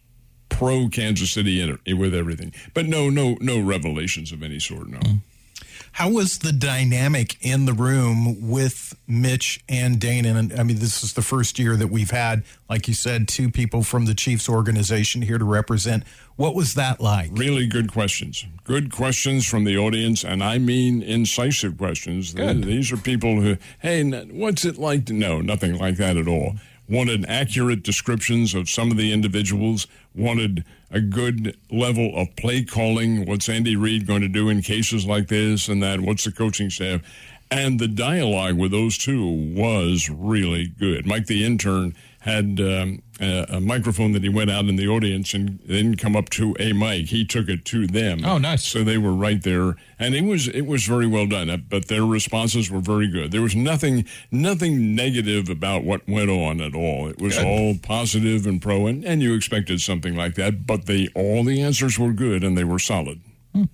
pro 0.49 0.89
Kansas 0.89 1.33
City 1.33 1.61
with 1.93 2.15
everything. 2.15 2.55
But 2.73 2.87
no 2.87 3.11
no 3.11 3.37
no 3.41 3.59
revelations 3.59 4.31
of 4.31 4.45
any 4.45 4.61
sort. 4.61 4.87
No. 4.89 4.99
Mm-hmm. 5.01 5.17
How 5.97 6.11
was 6.11 6.41
the 6.41 6.53
dynamic 6.53 7.39
in 7.41 7.65
the 7.65 7.73
room 7.73 8.51
with 8.51 8.95
Mitch 9.09 9.65
and 9.67 9.99
Dana? 9.99 10.35
And 10.35 10.53
I 10.53 10.63
mean, 10.63 10.79
this 10.79 11.03
is 11.03 11.15
the 11.15 11.23
first 11.23 11.59
year 11.59 11.75
that 11.75 11.87
we've 11.87 12.11
had, 12.11 12.45
like 12.69 12.87
you 12.87 12.93
said, 12.93 13.29
two 13.29 13.51
people 13.51 13.83
from 13.83 14.05
the 14.05 14.15
Chiefs 14.15 14.47
organization 14.47 15.23
here 15.23 15.39
to 15.39 15.45
represent. 15.47 16.05
What 16.37 16.55
was 16.55 16.75
that 16.75 17.01
like? 17.01 17.31
Really 17.33 17.67
good 17.67 17.91
questions. 17.91 18.45
Good 18.65 18.93
questions 18.93 19.47
from 19.47 19.65
the 19.65 19.79
audience, 19.79 20.23
and 20.23 20.45
I 20.45 20.59
mean 20.59 21.03
incisive 21.03 21.79
questions. 21.79 22.35
Good. 22.35 22.65
These 22.65 22.93
are 22.93 22.99
people 22.99 23.41
who, 23.41 23.57
hey, 23.79 24.03
what's 24.25 24.67
it 24.67 24.77
like 24.77 25.07
to 25.07 25.15
know? 25.15 25.41
Nothing 25.41 25.79
like 25.79 25.97
that 25.97 26.19
at 26.19 26.29
all 26.29 26.57
wanted 26.89 27.25
accurate 27.27 27.83
descriptions 27.83 28.55
of 28.55 28.69
some 28.69 28.91
of 28.91 28.97
the 28.97 29.13
individuals, 29.13 29.87
wanted 30.17 30.65
a 30.91 31.01
good 31.01 31.57
level 31.71 32.17
of 32.17 32.35
play 32.37 32.65
calling. 32.65 33.27
What's 33.27 33.49
Andy 33.49 33.77
Reid 33.77 34.07
going 34.07 34.23
to 34.23 34.29
do 34.29 34.49
in 34.49 34.63
cases 34.63 35.07
like 35.07 35.29
this 35.29 35.69
and 35.69 35.83
that? 35.83 36.01
What's 36.01 36.25
the 36.25 36.33
coaching 36.33 36.71
staff? 36.71 37.03
And 37.51 37.79
the 37.79 37.89
dialogue 37.89 38.57
with 38.57 38.73
those 38.73 38.99
two 38.99 39.25
was 39.25 40.09
really 40.11 40.67
good. 40.67 41.07
Mike, 41.07 41.27
the 41.27 41.45
intern, 41.45 41.95
had 42.27 42.59
um, 42.61 43.03
a, 43.21 43.47
a, 43.51 43.61
microphone 43.61 44.11
that 44.11 44.25
he 44.25 44.29
went 44.29 44.51
out 44.51 44.65
in 44.65 44.75
the 44.75 44.89
audience 44.89 45.33
and 45.33 45.65
didn't 45.65 45.97
come 45.97 46.17
up 46.17 46.29
to 46.31 46.57
a 46.59 46.73
mic. 46.73 47.07
He 47.07 47.25
took 47.25 47.49
it 47.49 47.65
to 47.67 47.87
them. 47.87 48.25
Oh, 48.25 48.37
nice! 48.37 48.67
So 48.67 48.83
they 48.83 48.99
were 48.99 49.13
right 49.13 49.41
there, 49.41 49.77
and 49.97 50.13
it 50.13 50.25
was 50.25 50.49
it 50.49 50.67
was 50.67 50.85
very 50.85 51.07
well 51.07 51.29
done. 51.29 51.49
Uh, 51.49 51.57
but 51.57 51.87
their 51.87 52.05
responses 52.05 52.69
were 52.69 52.81
very 52.81 53.07
good. 53.07 53.31
There 53.31 53.43
was 53.43 53.55
nothing 53.55 54.07
nothing 54.33 54.97
negative 54.97 55.49
about 55.49 55.85
what 55.85 56.07
went 56.09 56.29
on 56.29 56.61
at 56.61 56.75
all. 56.75 57.09
It 57.09 57.21
was 57.21 57.37
good. 57.39 57.47
all 57.47 57.75
positive 57.81 58.45
and 58.45 58.61
pro, 58.61 58.89
and, 58.89 59.05
and 59.05 59.23
you 59.23 59.33
expected 59.33 59.81
something 59.81 60.17
like 60.17 60.35
that. 60.35 60.67
But 60.67 60.87
they 60.87 61.09
all 61.15 61.45
the 61.45 61.63
answers 61.63 61.97
were 61.97 62.13
good 62.13 62.43
and 62.43 62.59
they 62.59 62.65
were 62.65 62.81
solid. 62.81 63.21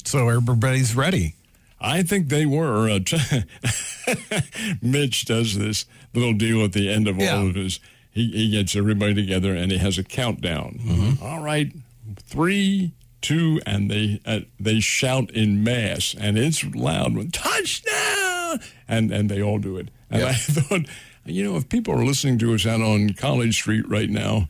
So 0.04 0.28
everybody's 0.28 0.94
ready. 0.94 1.37
I 1.80 2.02
think 2.02 2.28
they 2.28 2.44
were. 2.44 2.88
Uh, 2.88 3.00
Mitch 4.82 5.25
does 5.25 5.59
this 5.59 5.87
little 6.14 6.35
deal 6.35 6.62
at 6.62 6.75
the 6.75 6.92
end 6.92 7.09
of 7.09 7.16
yeah. 7.16 7.37
all 7.37 7.49
of 7.49 7.54
his 7.54 7.80
he, 8.12 8.31
he 8.31 8.50
gets 8.50 8.76
everybody 8.76 9.14
together 9.14 9.54
and 9.54 9.73
he 9.73 9.78
has 9.78 9.99
a 9.99 10.04
countdown. 10.04 10.78
Mm-hmm. 10.83 11.25
All 11.25 11.42
right, 11.42 11.73
three, 12.19 12.92
two, 13.23 13.61
and 13.64 13.90
they 13.90 14.21
uh, 14.26 14.40
they 14.61 14.81
shout 14.81 15.31
in 15.31 15.64
mass, 15.64 16.14
and 16.19 16.38
it's 16.38 16.62
loud. 16.64 17.16
When 17.16 17.31
touchdown! 17.31 18.61
And 18.87 19.11
and 19.11 19.31
they 19.31 19.42
all 19.42 19.59
do 19.59 19.78
it. 19.78 19.88
And 20.11 20.21
yep. 20.21 20.31
I 20.31 20.35
thought, 20.35 20.83
you 21.25 21.45
know, 21.45 21.57
if 21.57 21.69
people 21.69 21.95
are 21.95 22.04
listening 22.04 22.38
to 22.40 22.54
us 22.54 22.66
out 22.66 22.83
on 22.83 23.14
College 23.14 23.54
Street 23.54 23.88
right 23.88 24.11
now, 24.11 24.49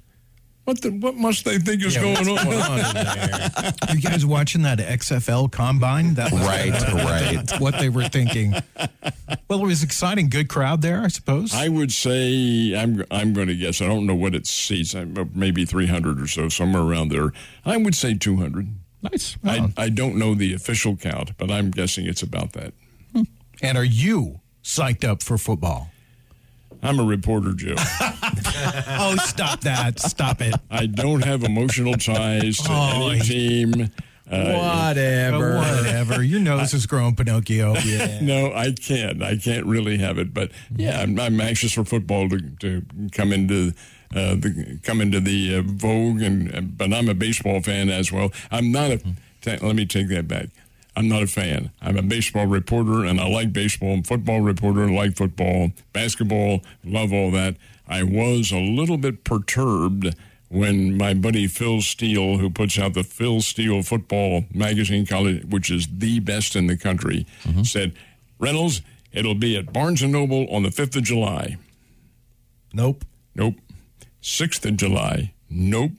what 0.64 0.80
the, 0.80 0.90
what 0.90 1.16
must 1.16 1.44
they 1.44 1.58
think 1.58 1.84
is 1.84 1.96
yeah, 1.96 2.02
going 2.02 2.38
on? 2.38 2.48
on 2.48 3.94
you 3.94 4.00
guys 4.00 4.24
watching 4.24 4.62
that 4.62 4.78
XFL 4.78 5.50
combine? 5.50 6.14
That 6.14 6.30
was 6.30 6.40
right, 6.42 6.70
right. 6.92 7.60
What 7.60 7.78
they 7.78 7.88
were 7.88 8.08
thinking. 8.08 8.54
Well, 9.52 9.64
it 9.64 9.66
was 9.66 9.82
exciting. 9.82 10.30
Good 10.30 10.48
crowd 10.48 10.80
there, 10.80 11.02
I 11.02 11.08
suppose. 11.08 11.52
I 11.54 11.68
would 11.68 11.92
say 11.92 12.74
I'm 12.74 13.04
I'm 13.10 13.34
going 13.34 13.48
to 13.48 13.54
guess. 13.54 13.82
I 13.82 13.86
don't 13.86 14.06
know 14.06 14.14
what 14.14 14.34
it 14.34 14.46
seats. 14.46 14.94
Maybe 15.34 15.66
300 15.66 16.22
or 16.22 16.26
so, 16.26 16.48
somewhere 16.48 16.80
around 16.80 17.10
there. 17.10 17.34
I 17.62 17.76
would 17.76 17.94
say 17.94 18.14
200. 18.14 18.66
Nice. 19.02 19.36
I, 19.44 19.70
I 19.76 19.90
don't 19.90 20.16
know 20.16 20.34
the 20.34 20.54
official 20.54 20.96
count, 20.96 21.36
but 21.36 21.50
I'm 21.50 21.70
guessing 21.70 22.06
it's 22.06 22.22
about 22.22 22.54
that. 22.54 22.72
Hmm. 23.12 23.24
And 23.60 23.76
are 23.76 23.84
you 23.84 24.40
psyched 24.64 25.06
up 25.06 25.22
for 25.22 25.36
football? 25.36 25.90
I'm 26.82 26.98
a 26.98 27.04
reporter, 27.04 27.52
Joe. 27.52 27.74
oh, 27.78 29.16
stop 29.22 29.60
that. 29.60 30.00
Stop 30.00 30.40
it. 30.40 30.54
I 30.70 30.86
don't 30.86 31.26
have 31.26 31.44
emotional 31.44 31.92
ties 31.96 32.56
to 32.56 32.70
oh, 32.70 33.10
any 33.10 33.20
team. 33.20 33.90
Uh, 34.32 34.86
whatever. 34.86 35.56
whatever. 35.58 36.22
Your 36.22 36.40
nose 36.40 36.72
is 36.72 36.86
growing, 36.86 37.14
Pinocchio. 37.14 37.74
Yeah. 37.84 38.20
no, 38.22 38.52
I 38.54 38.72
can't. 38.72 39.22
I 39.22 39.36
can't 39.36 39.66
really 39.66 39.98
have 39.98 40.16
it. 40.18 40.32
But 40.32 40.50
yeah, 40.74 41.00
I'm, 41.00 41.18
I'm 41.20 41.40
anxious 41.40 41.72
for 41.74 41.84
football 41.84 42.28
to, 42.30 42.40
to 42.40 42.82
come 43.12 43.32
into 43.32 43.72
uh, 44.14 44.34
the 44.36 44.78
come 44.82 45.00
into 45.00 45.20
the 45.20 45.56
uh, 45.56 45.62
vogue, 45.64 46.22
and 46.22 46.76
but 46.78 46.92
I'm 46.92 47.08
a 47.08 47.14
baseball 47.14 47.60
fan 47.60 47.90
as 47.90 48.10
well. 48.10 48.32
I'm 48.50 48.72
not 48.72 48.90
a. 48.90 48.98
T- 49.42 49.56
let 49.58 49.76
me 49.76 49.84
take 49.84 50.08
that 50.08 50.28
back. 50.28 50.48
I'm 50.96 51.08
not 51.08 51.22
a 51.22 51.26
fan. 51.26 51.70
I'm 51.80 51.96
a 51.96 52.02
baseball 52.02 52.46
reporter 52.46 53.04
and 53.04 53.18
I 53.18 53.26
like 53.26 53.52
baseball. 53.52 53.94
I'm 53.94 54.02
football 54.02 54.40
reporter, 54.40 54.90
like 54.90 55.16
football, 55.16 55.72
basketball, 55.92 56.62
love 56.84 57.12
all 57.12 57.30
that. 57.30 57.56
I 57.88 58.02
was 58.02 58.52
a 58.52 58.58
little 58.58 58.98
bit 58.98 59.24
perturbed 59.24 60.14
when 60.52 60.98
my 60.98 61.14
buddy 61.14 61.46
Phil 61.46 61.80
Steele, 61.80 62.36
who 62.36 62.50
puts 62.50 62.78
out 62.78 62.92
the 62.92 63.02
Phil 63.02 63.40
Steele 63.40 63.82
Football 63.82 64.44
Magazine, 64.52 65.06
college, 65.06 65.44
which 65.46 65.70
is 65.70 65.88
the 65.90 66.20
best 66.20 66.54
in 66.54 66.66
the 66.66 66.76
country, 66.76 67.26
mm-hmm. 67.44 67.62
said, 67.62 67.94
Reynolds, 68.38 68.82
it'll 69.12 69.34
be 69.34 69.56
at 69.56 69.72
Barnes 69.72 70.02
& 70.02 70.06
Noble 70.06 70.46
on 70.54 70.62
the 70.62 70.68
5th 70.68 70.96
of 70.96 71.04
July. 71.04 71.56
Nope. 72.74 73.04
Nope. 73.34 73.54
6th 74.22 74.66
of 74.66 74.76
July. 74.76 75.32
Nope. 75.48 75.92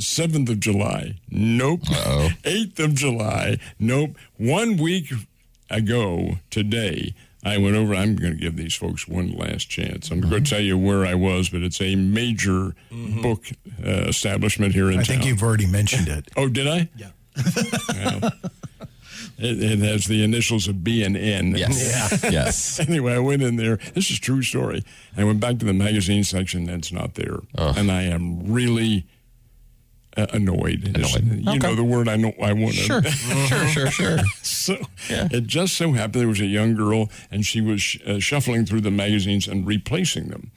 7th 0.00 0.48
of 0.48 0.60
July. 0.60 1.16
Nope. 1.30 1.82
Uh-oh. 1.90 2.30
8th 2.44 2.78
of 2.78 2.94
July. 2.94 3.58
Nope. 3.78 4.16
One 4.38 4.78
week 4.78 5.12
ago 5.68 6.38
today, 6.48 7.14
I 7.42 7.58
went 7.58 7.76
over. 7.76 7.94
I'm 7.94 8.16
going 8.16 8.34
to 8.34 8.38
give 8.38 8.56
these 8.56 8.74
folks 8.74 9.08
one 9.08 9.32
last 9.32 9.70
chance. 9.70 10.10
I'm 10.10 10.20
mm-hmm. 10.20 10.30
going 10.30 10.44
to 10.44 10.50
tell 10.50 10.60
you 10.60 10.76
where 10.76 11.06
I 11.06 11.14
was, 11.14 11.48
but 11.48 11.62
it's 11.62 11.80
a 11.80 11.94
major 11.96 12.74
mm-hmm. 12.90 13.22
book 13.22 13.46
uh, 13.84 14.08
establishment 14.08 14.74
here 14.74 14.90
in 14.90 15.00
I 15.00 15.02
town. 15.02 15.02
I 15.02 15.04
think 15.04 15.24
you've 15.24 15.42
already 15.42 15.66
mentioned 15.66 16.08
it. 16.08 16.28
oh, 16.36 16.48
did 16.48 16.68
I? 16.68 16.88
Yeah. 16.96 17.10
well, 17.88 18.32
it, 19.38 19.62
it, 19.62 19.78
has 19.78 20.04
the 20.04 20.22
initials 20.22 20.68
of 20.68 20.84
B 20.84 21.02
and 21.02 21.16
N. 21.16 21.56
Yes. 21.56 22.22
Yeah. 22.24 22.30
yes. 22.30 22.80
anyway, 22.80 23.14
I 23.14 23.18
went 23.18 23.42
in 23.42 23.56
there. 23.56 23.76
This 23.94 24.10
is 24.10 24.18
true 24.18 24.42
story. 24.42 24.84
I 25.16 25.24
went 25.24 25.40
back 25.40 25.58
to 25.58 25.64
the 25.64 25.72
magazine 25.72 26.24
section, 26.24 26.64
That's 26.64 26.92
not 26.92 27.14
there. 27.14 27.38
Ugh. 27.56 27.78
And 27.78 27.90
I 27.90 28.02
am 28.02 28.52
really 28.52 29.06
uh, 30.20 30.26
annoyed. 30.32 30.96
Annoyed. 30.96 31.24
You 31.24 31.50
okay. 31.50 31.58
know 31.58 31.74
the 31.74 31.84
word 31.84 32.08
I 32.08 32.16
know. 32.16 32.32
I 32.42 32.52
want 32.52 32.74
to. 32.74 32.80
Sure, 33.50 33.66
sure, 33.68 33.68
sure, 33.68 33.90
sure. 33.90 34.18
so 34.42 34.76
yeah. 35.08 35.28
it 35.30 35.46
just 35.46 35.74
so 35.76 35.92
happened 35.92 36.20
there 36.20 36.28
was 36.28 36.40
a 36.40 36.46
young 36.46 36.74
girl, 36.74 37.10
and 37.30 37.44
she 37.44 37.60
was 37.60 37.80
sh- 37.82 37.98
uh, 38.06 38.18
shuffling 38.18 38.66
through 38.66 38.82
the 38.82 38.90
magazines 38.90 39.48
and 39.48 39.66
replacing 39.66 40.28
them. 40.28 40.52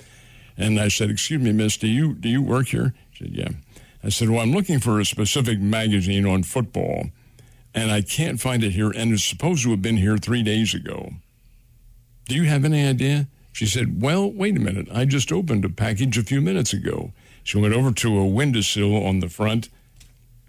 And 0.57 0.79
I 0.79 0.87
said, 0.89 1.09
"Excuse 1.09 1.41
me, 1.41 1.51
Miss, 1.51 1.77
do 1.77 1.87
you 1.87 2.13
do 2.13 2.29
you 2.29 2.41
work 2.41 2.67
here?" 2.67 2.93
She 3.11 3.25
said, 3.25 3.33
"Yeah." 3.33 3.49
I 4.03 4.09
said, 4.09 4.29
"Well, 4.29 4.41
I'm 4.41 4.51
looking 4.51 4.79
for 4.79 4.99
a 4.99 5.05
specific 5.05 5.59
magazine 5.59 6.25
on 6.25 6.43
football, 6.43 7.09
and 7.73 7.91
I 7.91 8.01
can't 8.01 8.39
find 8.39 8.63
it 8.63 8.71
here, 8.71 8.91
and 8.91 9.11
it's 9.13 9.23
supposed 9.23 9.63
to 9.63 9.71
have 9.71 9.81
been 9.81 9.97
here 9.97 10.17
three 10.17 10.43
days 10.43 10.73
ago. 10.73 11.13
Do 12.27 12.35
you 12.35 12.43
have 12.43 12.65
any 12.65 12.85
idea?" 12.85 13.27
She 13.53 13.67
said, 13.67 14.01
Well, 14.01 14.29
wait 14.29 14.57
a 14.57 14.59
minute. 14.59 14.87
I 14.91 15.05
just 15.05 15.31
opened 15.31 15.63
a 15.63 15.69
package 15.69 16.17
a 16.17 16.23
few 16.23 16.41
minutes 16.41 16.73
ago. 16.73 17.13
She 17.43 17.57
went 17.57 17.73
over 17.73 17.91
to 17.91 18.17
a 18.17 18.25
windowsill 18.25 19.05
on 19.05 19.19
the 19.19 19.29
front. 19.29 19.69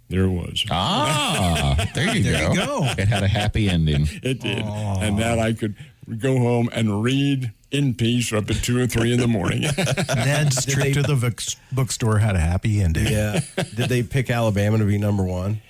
There 0.08 0.24
it 0.24 0.30
was. 0.30 0.64
Ah, 0.70 1.90
there 1.94 2.14
you 2.14 2.22
there 2.22 2.46
go. 2.46 2.52
You 2.52 2.66
go. 2.66 2.94
It 2.98 3.08
had 3.08 3.22
a 3.22 3.28
happy 3.28 3.68
ending. 3.68 4.08
It 4.22 4.40
did. 4.40 4.64
Aww. 4.64 5.02
And 5.02 5.16
now 5.16 5.38
I 5.38 5.52
could 5.52 5.74
go 6.18 6.38
home 6.38 6.68
and 6.72 7.02
read 7.02 7.52
in 7.70 7.94
peace 7.94 8.32
up 8.32 8.48
at 8.50 8.56
two 8.56 8.80
or 8.80 8.86
three 8.86 9.12
in 9.12 9.18
the 9.18 9.26
morning. 9.26 9.62
Ned's 10.14 10.64
trip 10.64 10.84
they, 10.84 10.92
to 10.92 11.02
the 11.02 11.56
bookstore 11.72 12.18
had 12.18 12.36
a 12.36 12.40
happy 12.40 12.80
ending. 12.80 13.06
Yeah. 13.06 13.40
Did 13.56 13.88
they 13.88 14.02
pick 14.02 14.30
Alabama 14.30 14.78
to 14.78 14.84
be 14.84 14.98
number 14.98 15.24
one? 15.24 15.60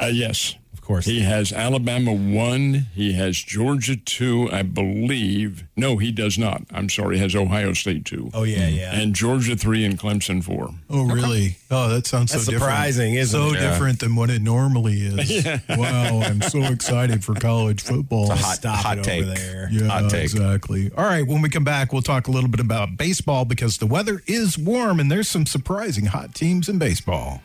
Uh, 0.00 0.06
yes 0.06 0.56
course. 0.92 1.04
He 1.06 1.20
has 1.20 1.52
Alabama 1.52 2.12
one. 2.12 2.86
He 2.94 3.14
has 3.14 3.38
Georgia 3.38 3.96
two, 3.96 4.48
I 4.52 4.62
believe. 4.62 5.64
No, 5.76 5.96
he 5.96 6.12
does 6.12 6.38
not. 6.38 6.62
I'm 6.70 6.88
sorry. 6.88 7.16
He 7.16 7.22
has 7.22 7.34
Ohio 7.34 7.72
State 7.72 8.04
two. 8.04 8.30
Oh 8.34 8.42
yeah, 8.42 8.68
mm. 8.68 8.76
yeah. 8.76 8.94
And 8.94 9.14
Georgia 9.14 9.56
three 9.56 9.84
and 9.84 9.98
Clemson 9.98 10.42
four. 10.42 10.70
Oh 10.90 11.04
really? 11.06 11.56
Oh, 11.70 11.88
that 11.88 12.06
sounds 12.06 12.32
That's 12.32 12.44
so 12.44 12.52
surprising, 12.52 13.14
different. 13.14 13.22
isn't 13.22 13.40
so 13.40 13.46
it? 13.48 13.60
So 13.60 13.70
different 13.70 14.00
than 14.00 14.16
what 14.16 14.30
it 14.30 14.42
normally 14.42 15.00
is. 15.00 15.44
yeah. 15.44 15.60
Wow, 15.70 16.20
I'm 16.20 16.42
so 16.42 16.60
excited 16.62 17.24
for 17.24 17.34
college 17.34 17.82
football. 17.82 18.30
It's 18.32 18.40
a 18.40 18.44
hot, 18.44 18.56
Stop 18.56 18.78
hot 18.78 19.04
take. 19.04 19.24
there. 19.26 19.68
Yeah, 19.70 19.88
hot 19.88 20.10
take. 20.10 20.24
exactly. 20.24 20.90
All 20.96 21.04
right, 21.04 21.26
when 21.26 21.42
we 21.42 21.48
come 21.48 21.64
back, 21.64 21.92
we'll 21.92 22.02
talk 22.02 22.28
a 22.28 22.30
little 22.30 22.50
bit 22.50 22.60
about 22.60 22.96
baseball 22.96 23.44
because 23.44 23.78
the 23.78 23.86
weather 23.86 24.22
is 24.26 24.58
warm 24.58 25.00
and 25.00 25.10
there's 25.10 25.28
some 25.28 25.46
surprising 25.46 26.06
hot 26.06 26.34
teams 26.34 26.68
in 26.68 26.78
baseball. 26.78 27.42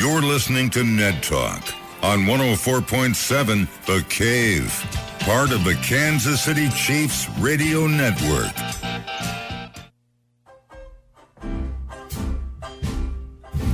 You're 0.00 0.22
listening 0.22 0.70
to 0.70 0.82
Ned 0.82 1.22
Talk 1.22 1.62
on 2.02 2.20
104.7 2.20 3.68
The 3.84 4.02
Cave, 4.08 4.72
part 5.20 5.52
of 5.52 5.62
the 5.62 5.74
Kansas 5.82 6.42
City 6.42 6.70
Chiefs 6.70 7.28
radio 7.38 7.86
network. 7.86 8.54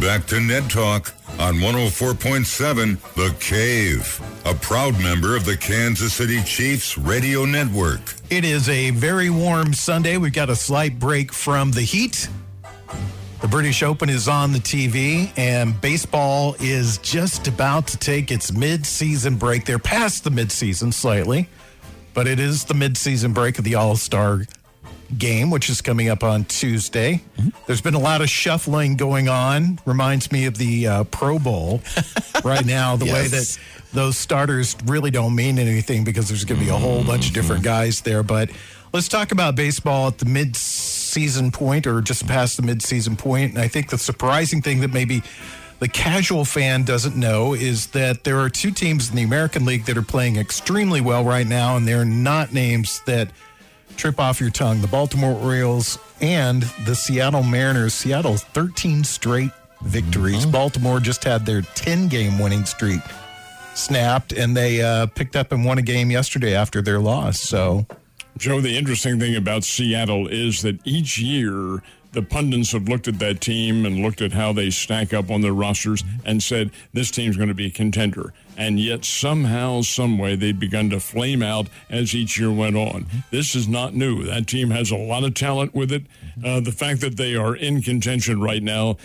Back 0.00 0.26
to 0.26 0.40
Ned 0.40 0.68
Talk 0.68 1.14
on 1.38 1.58
104.7 1.58 2.98
The 3.14 3.36
Cave, 3.38 4.20
a 4.44 4.54
proud 4.54 5.00
member 5.00 5.36
of 5.36 5.44
the 5.44 5.56
Kansas 5.56 6.12
City 6.12 6.42
Chiefs 6.42 6.98
radio 6.98 7.44
network. 7.44 8.00
It 8.30 8.44
is 8.44 8.68
a 8.68 8.90
very 8.90 9.30
warm 9.30 9.74
Sunday. 9.74 10.16
We've 10.16 10.32
got 10.32 10.50
a 10.50 10.56
slight 10.56 10.98
break 10.98 11.32
from 11.32 11.70
the 11.70 11.82
heat. 11.82 12.28
The 13.42 13.48
British 13.48 13.82
Open 13.82 14.08
is 14.08 14.28
on 14.28 14.52
the 14.52 14.58
TV, 14.58 15.30
and 15.36 15.78
baseball 15.80 16.56
is 16.58 16.96
just 16.98 17.46
about 17.46 17.86
to 17.88 17.98
take 17.98 18.32
its 18.32 18.50
mid-season 18.50 19.36
break. 19.36 19.66
They're 19.66 19.78
past 19.78 20.24
the 20.24 20.30
mid-season 20.30 20.90
slightly, 20.90 21.46
but 22.14 22.26
it 22.26 22.40
is 22.40 22.64
the 22.64 22.72
mid-season 22.72 23.34
break 23.34 23.58
of 23.58 23.64
the 23.64 23.74
All-Star 23.74 24.44
game, 25.18 25.50
which 25.50 25.68
is 25.68 25.82
coming 25.82 26.08
up 26.08 26.24
on 26.24 26.44
Tuesday. 26.44 27.22
Mm-hmm. 27.36 27.50
There's 27.66 27.82
been 27.82 27.94
a 27.94 28.00
lot 28.00 28.22
of 28.22 28.30
shuffling 28.30 28.96
going 28.96 29.28
on. 29.28 29.80
Reminds 29.84 30.32
me 30.32 30.46
of 30.46 30.56
the 30.56 30.86
uh, 30.86 31.04
Pro 31.04 31.38
Bowl 31.38 31.82
right 32.44 32.64
now, 32.64 32.96
the 32.96 33.06
yes. 33.06 33.14
way 33.14 33.28
that 33.28 33.58
those 33.92 34.16
starters 34.16 34.76
really 34.86 35.10
don't 35.10 35.34
mean 35.34 35.58
anything 35.58 36.04
because 36.04 36.28
there's 36.28 36.44
going 36.46 36.58
to 36.58 36.64
be 36.64 36.70
a 36.70 36.76
whole 36.76 37.04
bunch 37.04 37.28
of 37.28 37.34
different 37.34 37.62
guys 37.62 38.00
there. 38.00 38.22
But 38.22 38.50
let's 38.94 39.08
talk 39.08 39.30
about 39.30 39.56
baseball 39.56 40.08
at 40.08 40.18
the 40.18 40.26
mid 40.26 40.56
mid-season 41.16 41.50
point 41.50 41.86
or 41.86 42.02
just 42.02 42.26
past 42.26 42.58
the 42.58 42.62
mid-season 42.62 43.16
point. 43.16 43.54
And 43.54 43.58
I 43.58 43.68
think 43.68 43.88
the 43.88 43.96
surprising 43.96 44.60
thing 44.60 44.80
that 44.80 44.92
maybe 44.92 45.22
the 45.78 45.88
casual 45.88 46.44
fan 46.44 46.84
doesn't 46.84 47.16
know 47.16 47.54
is 47.54 47.86
that 47.88 48.24
there 48.24 48.38
are 48.38 48.50
two 48.50 48.70
teams 48.70 49.08
in 49.08 49.16
the 49.16 49.22
American 49.22 49.64
League 49.64 49.86
that 49.86 49.96
are 49.96 50.02
playing 50.02 50.36
extremely 50.36 51.00
well 51.00 51.24
right 51.24 51.46
now, 51.46 51.76
and 51.76 51.88
they're 51.88 52.04
not 52.04 52.52
names 52.52 53.00
that 53.06 53.30
trip 53.96 54.20
off 54.20 54.42
your 54.42 54.50
tongue. 54.50 54.82
The 54.82 54.88
Baltimore 54.88 55.32
Orioles 55.32 55.98
and 56.20 56.64
the 56.84 56.94
Seattle 56.94 57.42
Mariners. 57.42 57.94
Seattle 57.94 58.36
13 58.36 59.02
straight 59.02 59.52
victories. 59.82 60.42
Mm-hmm. 60.42 60.50
Baltimore 60.50 61.00
just 61.00 61.24
had 61.24 61.46
their 61.46 61.62
10 61.62 62.08
game 62.08 62.38
winning 62.38 62.66
streak 62.66 63.00
snapped, 63.74 64.32
and 64.32 64.54
they 64.54 64.82
uh, 64.82 65.06
picked 65.06 65.34
up 65.34 65.50
and 65.50 65.64
won 65.64 65.78
a 65.78 65.82
game 65.82 66.10
yesterday 66.10 66.54
after 66.54 66.82
their 66.82 67.00
loss. 67.00 67.40
So, 67.40 67.86
Joe, 68.36 68.60
the 68.60 68.76
interesting 68.76 69.18
thing 69.18 69.34
about 69.34 69.64
Seattle 69.64 70.28
is 70.28 70.62
that 70.62 70.78
each 70.84 71.18
year 71.18 71.82
the 72.12 72.22
pundits 72.22 72.72
have 72.72 72.88
looked 72.88 73.08
at 73.08 73.18
that 73.18 73.40
team 73.40 73.84
and 73.84 74.02
looked 74.02 74.22
at 74.22 74.32
how 74.32 74.52
they 74.52 74.70
stack 74.70 75.12
up 75.12 75.30
on 75.30 75.42
their 75.42 75.52
rosters 75.52 76.02
and 76.24 76.42
said 76.42 76.70
this 76.92 77.10
team's 77.10 77.36
going 77.36 77.48
to 77.48 77.54
be 77.54 77.66
a 77.66 77.70
contender. 77.70 78.32
And 78.56 78.80
yet 78.80 79.04
somehow, 79.04 79.82
someway, 79.82 80.34
they've 80.34 80.58
begun 80.58 80.88
to 80.90 81.00
flame 81.00 81.42
out 81.42 81.68
as 81.90 82.14
each 82.14 82.38
year 82.38 82.50
went 82.50 82.76
on. 82.76 83.06
This 83.30 83.54
is 83.54 83.68
not 83.68 83.94
new. 83.94 84.24
That 84.24 84.46
team 84.46 84.70
has 84.70 84.90
a 84.90 84.96
lot 84.96 85.24
of 85.24 85.34
talent 85.34 85.74
with 85.74 85.92
it. 85.92 86.04
Uh, 86.42 86.60
the 86.60 86.72
fact 86.72 87.02
that 87.02 87.16
they 87.18 87.34
are 87.34 87.54
in 87.54 87.82
contention 87.82 88.40
right 88.40 88.62
now 88.62 88.96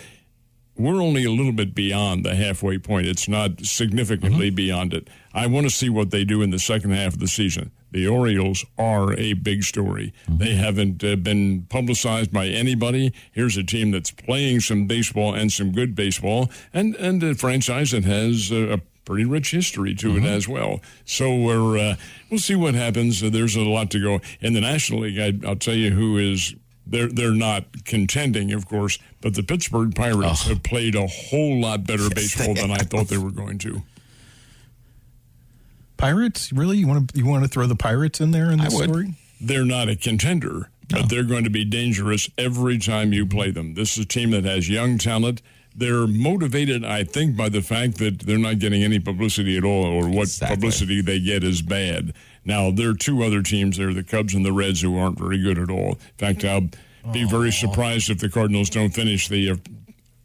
we're 0.74 1.02
only 1.02 1.24
a 1.24 1.30
little 1.30 1.52
bit 1.52 1.74
beyond 1.74 2.24
the 2.24 2.34
halfway 2.34 2.78
point. 2.78 3.06
It's 3.06 3.28
not 3.28 3.64
significantly 3.64 4.48
mm-hmm. 4.48 4.56
beyond 4.56 4.94
it. 4.94 5.08
I 5.34 5.46
want 5.46 5.66
to 5.66 5.70
see 5.70 5.90
what 5.90 6.10
they 6.10 6.24
do 6.24 6.40
in 6.40 6.50
the 6.50 6.58
second 6.58 6.92
half 6.92 7.12
of 7.12 7.18
the 7.18 7.28
season. 7.28 7.72
The 7.92 8.08
Orioles 8.08 8.64
are 8.78 9.12
a 9.18 9.34
big 9.34 9.62
story. 9.62 10.12
Mm-hmm. 10.24 10.38
They 10.38 10.54
haven't 10.54 11.04
uh, 11.04 11.16
been 11.16 11.66
publicized 11.68 12.32
by 12.32 12.46
anybody. 12.46 13.12
Here's 13.32 13.56
a 13.56 13.62
team 13.62 13.90
that's 13.90 14.10
playing 14.10 14.60
some 14.60 14.86
baseball 14.86 15.34
and 15.34 15.52
some 15.52 15.72
good 15.72 15.94
baseball, 15.94 16.50
and 16.72 16.96
and 16.96 17.22
a 17.22 17.34
franchise 17.34 17.92
that 17.92 18.04
has 18.04 18.50
a, 18.50 18.74
a 18.74 18.78
pretty 19.04 19.24
rich 19.24 19.50
history 19.50 19.94
to 19.94 20.08
mm-hmm. 20.08 20.24
it 20.24 20.28
as 20.28 20.48
well. 20.48 20.80
So 21.04 21.36
we're 21.36 21.78
uh, 21.78 21.96
we'll 22.30 22.40
see 22.40 22.56
what 22.56 22.74
happens. 22.74 23.20
There's 23.20 23.56
a 23.56 23.62
lot 23.62 23.90
to 23.90 24.00
go 24.00 24.20
in 24.40 24.54
the 24.54 24.60
National 24.60 25.00
League. 25.00 25.18
I, 25.18 25.46
will 25.46 25.56
tell 25.56 25.74
you 25.74 25.90
who 25.90 26.16
is 26.16 26.54
they're 26.86 27.08
they're 27.08 27.32
not 27.32 27.84
contending, 27.84 28.52
of 28.52 28.66
course, 28.66 28.98
but 29.20 29.34
the 29.34 29.42
Pittsburgh 29.42 29.94
Pirates 29.94 30.46
oh. 30.46 30.50
have 30.50 30.62
played 30.62 30.94
a 30.94 31.06
whole 31.06 31.60
lot 31.60 31.86
better 31.86 32.02
yes, 32.14 32.14
baseball 32.14 32.54
than 32.54 32.70
I 32.70 32.78
thought 32.78 33.08
they 33.08 33.18
were 33.18 33.30
going 33.30 33.58
to. 33.58 33.82
Pirates, 36.02 36.52
really? 36.52 36.78
You 36.78 36.88
want 36.88 37.12
to 37.12 37.18
you 37.18 37.24
want 37.24 37.44
to 37.44 37.48
throw 37.48 37.68
the 37.68 37.76
Pirates 37.76 38.20
in 38.20 38.32
there 38.32 38.50
in 38.50 38.58
the 38.58 38.70
story? 38.70 39.14
They're 39.40 39.64
not 39.64 39.88
a 39.88 39.94
contender, 39.94 40.68
but 40.90 41.08
they're 41.08 41.22
going 41.22 41.44
to 41.44 41.50
be 41.50 41.64
dangerous 41.64 42.28
every 42.36 42.78
time 42.78 43.12
you 43.12 43.24
play 43.24 43.52
them. 43.52 43.74
This 43.74 43.96
is 43.96 44.04
a 44.04 44.08
team 44.08 44.32
that 44.32 44.44
has 44.44 44.68
young 44.68 44.98
talent. 44.98 45.42
They're 45.76 46.08
motivated, 46.08 46.84
I 46.84 47.04
think, 47.04 47.36
by 47.36 47.48
the 47.48 47.62
fact 47.62 47.98
that 47.98 48.20
they're 48.20 48.36
not 48.36 48.58
getting 48.58 48.82
any 48.82 48.98
publicity 48.98 49.56
at 49.56 49.64
all, 49.64 49.84
or 49.84 50.08
what 50.08 50.24
exactly. 50.24 50.56
publicity 50.56 51.00
they 51.02 51.20
get 51.20 51.44
is 51.44 51.62
bad. 51.62 52.12
Now, 52.44 52.72
there 52.72 52.90
are 52.90 52.94
two 52.94 53.22
other 53.22 53.40
teams 53.40 53.78
there, 53.78 53.94
the 53.94 54.02
Cubs 54.02 54.34
and 54.34 54.44
the 54.44 54.52
Reds, 54.52 54.80
who 54.80 54.98
aren't 54.98 55.18
very 55.18 55.40
good 55.40 55.56
at 55.56 55.70
all. 55.70 55.92
In 55.92 56.18
fact, 56.18 56.44
I'll 56.44 56.68
be 57.12 57.24
very 57.24 57.52
surprised 57.52 58.10
if 58.10 58.18
the 58.18 58.28
Cardinals 58.28 58.70
don't 58.70 58.90
finish 58.90 59.28
the 59.28 59.52
uh, 59.52 59.56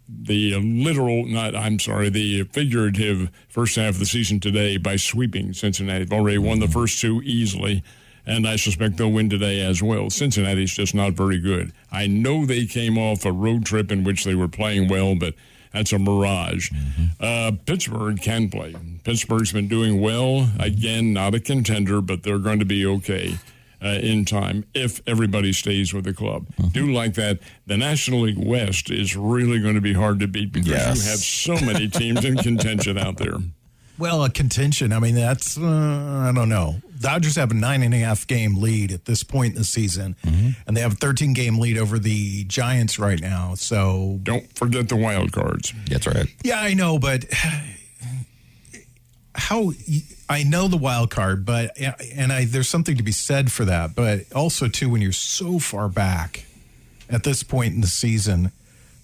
the 0.10 0.56
literal, 0.56 1.26
not 1.26 1.56
I'm 1.56 1.80
sorry, 1.80 2.10
the 2.10 2.44
figurative 2.44 3.30
first 3.50 3.76
half 3.76 3.96
of 3.96 4.00
the 4.00 4.06
season 4.06 4.40
today 4.40 4.78
by 4.78 4.96
sweeping 4.96 5.54
Cincinnati. 5.54 6.06
They've 6.06 6.18
already 6.18 6.38
won 6.38 6.60
the 6.60 6.68
first 6.68 7.00
two 7.00 7.22
easily, 7.24 7.84
and 8.26 8.48
I 8.48 8.56
suspect 8.56 8.98
they'll 8.98 9.12
win 9.12 9.30
today 9.30 9.62
as 9.62 9.84
well. 9.84 10.10
Cincinnati's 10.10 10.74
just 10.74 10.96
not 10.96 11.14
very 11.14 11.40
good. 11.40 11.74
I 11.92 12.08
know 12.08 12.46
they 12.46 12.66
came 12.66 12.98
off 12.98 13.26
a 13.26 13.32
road 13.32 13.66
trip 13.66 13.92
in 13.92 14.04
which 14.04 14.24
they 14.24 14.36
were 14.36 14.48
playing 14.48 14.88
well, 14.88 15.16
but 15.16 15.34
that's 15.74 15.92
a 15.92 16.00
mirage. 16.00 16.72
Mm-hmm. 16.72 17.06
Uh, 17.20 17.52
Pittsburgh 17.66 18.22
can 18.22 18.50
play. 18.50 18.76
Pittsburgh's 19.04 19.52
been 19.52 19.68
doing 19.68 20.02
well. 20.02 20.50
Again, 20.60 21.14
not 21.14 21.36
a 21.36 21.40
contender, 21.40 22.02
but 22.02 22.24
they're 22.24 22.40
going 22.40 22.60
to 22.60 22.66
be 22.66 22.86
okay. 22.86 23.38
Uh, 23.80 24.00
in 24.02 24.26
time 24.26 24.66
if 24.74 25.02
everybody 25.06 25.54
stays 25.54 25.94
with 25.94 26.04
the 26.04 26.14
club. 26.14 26.48
Mm-hmm. 26.56 26.70
Do 26.70 26.92
like 26.92 27.14
that. 27.14 27.38
The 27.68 27.78
National 27.78 28.22
League 28.22 28.44
West 28.44 28.90
is 28.90 29.16
really 29.16 29.60
going 29.60 29.76
to 29.76 29.82
be 29.82 29.94
hard 29.94 30.20
to 30.22 30.28
beat 30.28 30.52
because 30.52 30.70
yes. 30.70 31.06
you 31.06 31.12
have 31.12 31.20
so 31.20 31.64
many 31.64 31.88
teams 31.88 32.26
in 32.26 32.38
contention 32.38 32.98
out 32.98 33.18
there. 33.18 33.38
Well, 34.00 34.24
a 34.24 34.30
contention. 34.30 34.94
I 34.94 35.00
mean, 35.00 35.16
that's 35.16 35.58
uh, 35.58 35.66
I 35.66 36.32
don't 36.34 36.50
know. 36.50 36.76
Dodgers 37.00 37.36
have 37.36 37.52
a 37.52 37.56
nine 37.56 37.82
and 37.82 37.94
a 37.94 37.98
half 37.98 38.28
game 38.28 38.62
lead 38.62 38.92
at 38.92 39.06
this 39.06 39.24
point 39.24 39.54
in 39.54 39.60
the 39.60 39.66
season, 39.66 40.16
mm-hmm. 40.24 40.50
and 40.68 40.78
they 40.78 40.82
have 40.82 40.94
a 40.94 40.98
13 40.98 41.34
game 41.34 41.58
lead 41.58 41.78
over 41.78 41.98
the 41.98 42.44
Giants 42.44 43.00
right 43.00 43.20
now. 43.20 43.56
So 43.56 44.20
don't 44.22 44.48
forget 44.56 44.90
the 44.90 44.96
wild 44.96 45.32
cards. 45.32 45.74
That's 45.90 46.06
right. 46.06 46.28
Yeah, 46.44 46.62
I 46.62 46.76
know, 46.76 47.00
but 47.00 47.26
how 49.36 49.72
I 50.30 50.44
know 50.44 50.68
the 50.68 50.78
wild 50.78 51.10
card, 51.10 51.46
but 51.46 51.78
and 51.80 52.34
I 52.34 52.46
there's 52.46 52.70
something 52.70 52.98
to 52.98 53.04
be 53.04 53.12
said 53.12 53.52
for 53.52 53.66
that. 53.66 53.96
But 53.96 54.32
also 54.34 54.68
too, 54.68 54.90
when 54.90 55.02
you're 55.02 55.12
so 55.12 55.60
far 55.60 55.88
back 55.88 56.46
at 57.10 57.24
this 57.24 57.44
point 57.44 57.74
in 57.76 57.82
the 57.82 57.88
season 57.88 58.52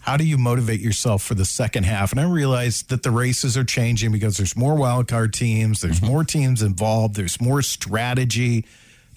how 0.03 0.17
do 0.17 0.25
you 0.25 0.37
motivate 0.37 0.81
yourself 0.81 1.23
for 1.23 1.33
the 1.33 1.45
second 1.45 1.85
half? 1.85 2.11
And 2.11 2.19
I 2.19 2.25
realize 2.25 2.83
that 2.83 3.03
the 3.03 3.11
races 3.11 3.55
are 3.55 3.63
changing 3.63 4.11
because 4.11 4.35
there's 4.35 4.55
more 4.55 4.75
wild 4.75 5.07
card 5.07 5.33
teams, 5.33 5.79
there's 5.79 6.01
mm-hmm. 6.01 6.11
more 6.11 6.23
teams 6.25 6.61
involved, 6.61 7.15
there's 7.15 7.39
more 7.39 7.61
strategy. 7.61 8.65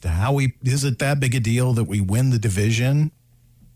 To 0.03 0.09
how 0.09 0.33
we 0.33 0.55
is 0.63 0.85
it 0.85 1.01
that 1.01 1.19
big 1.19 1.35
a 1.35 1.41
deal 1.41 1.73
that 1.73 1.85
we 1.85 2.01
win 2.01 2.31
the 2.31 2.39
division? 2.39 3.11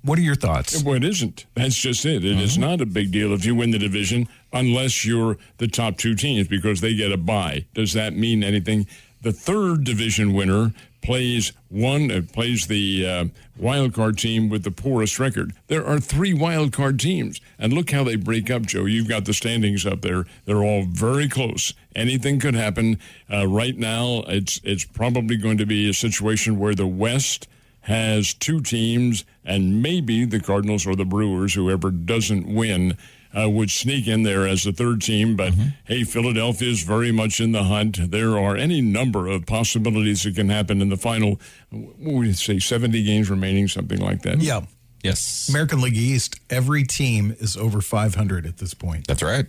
What 0.03 0.19
are 0.19 0.23
your 0.23 0.35
thoughts? 0.35 0.83
Well, 0.83 0.95
it 0.95 1.05
isn't. 1.05 1.45
That's 1.55 1.77
just 1.77 2.07
it. 2.07 2.25
It 2.25 2.33
mm-hmm. 2.33 2.41
is 2.41 2.57
not 2.57 2.81
a 2.81 2.87
big 2.87 3.13
deal 3.13 3.33
if 3.35 3.45
you 3.45 3.55
win 3.55 3.71
the 3.71 3.79
division 3.79 4.29
unless 4.53 5.05
you're 5.05 5.37
the 5.59 5.69
top 5.69 5.99
two 5.99 6.15
teams 6.15 6.49
because 6.49 6.81
they 6.81 6.95
get 6.95 7.13
a 7.13 7.19
bye. 7.19 7.67
Does 7.75 7.93
that 7.93 8.15
mean 8.15 8.43
anything? 8.43 8.87
The 9.23 9.33
third 9.33 9.85
division 9.85 10.33
winner 10.33 10.73
plays 11.03 11.53
one 11.69 12.11
uh, 12.11 12.23
plays 12.33 12.67
the 12.67 13.07
uh, 13.07 13.25
wild 13.59 13.95
card 13.95 14.19
team 14.19 14.49
with 14.49 14.65
the 14.65 14.71
poorest 14.71 15.19
record. 15.19 15.53
There 15.69 15.87
are 15.87 16.01
three 16.01 16.33
wild 16.33 16.73
card 16.73 16.99
teams, 16.99 17.41
and 17.59 17.73
look 17.73 17.91
how 17.91 18.05
they 18.05 18.17
break 18.17 18.51
up, 18.51 18.63
Joe. 18.63 18.87
You've 18.87 19.09
got 19.09 19.25
the 19.25 19.35
standings 19.35 19.87
up 19.87 20.01
there; 20.01 20.25
they're 20.47 20.65
all 20.65 20.85
very 20.85 21.29
close. 21.29 21.75
Anything 21.95 22.41
could 22.41 22.55
happen. 22.55 22.99
Uh, 23.31 23.47
right 23.47 23.77
now, 23.77 24.25
it's 24.27 24.61
it's 24.65 24.85
probably 24.85 25.37
going 25.37 25.59
to 25.59 25.67
be 25.67 25.89
a 25.89 25.95
situation 25.95 26.59
where 26.59 26.75
the 26.75 26.87
West 26.87 27.49
has 27.83 28.35
two 28.35 28.61
teams, 28.61 29.25
and 29.45 29.83
maybe 29.83 30.25
the 30.25 30.41
Cardinals 30.41 30.87
or 30.87 30.95
the 30.97 31.05
Brewers, 31.05 31.55
whoever 31.55 31.91
doesn't 31.91 32.53
win 32.53 32.97
uh, 33.37 33.49
would 33.49 33.71
sneak 33.71 34.07
in 34.07 34.23
there 34.23 34.47
as 34.47 34.65
the 34.65 34.73
third 34.73 35.03
team. 35.03 35.37
But 35.37 35.53
mm-hmm. 35.53 35.69
hey, 35.85 36.05
Philadelphia 36.05 36.69
is 36.69 36.83
very 36.83 37.13
much 37.13 37.41
in 37.41 37.53
the 37.53 37.65
hunt. 37.65 38.11
There 38.11 38.39
are 38.39 38.57
any 38.57 38.81
number 38.81 39.27
of 39.29 39.47
possibilities 39.47 40.25
that 40.25 40.35
can 40.35 40.49
happen 40.49 40.81
in 40.81 40.89
the 40.89 40.97
final, 40.97 41.41
what 41.71 42.15
would 42.15 42.37
say, 42.37 42.59
70 42.59 43.03
games 43.05 43.31
remaining, 43.31 43.69
something 43.69 44.01
like 44.01 44.23
that? 44.23 44.41
Yeah. 44.41 44.63
Yes. 45.03 45.49
American 45.49 45.81
League 45.81 45.97
East, 45.97 46.39
every 46.51 46.85
team 46.85 47.35
is 47.39 47.57
over 47.57 47.81
500 47.81 48.47
at 48.47 48.59
this 48.59 48.75
point. 48.75 49.07
That's 49.07 49.23
right. 49.23 49.47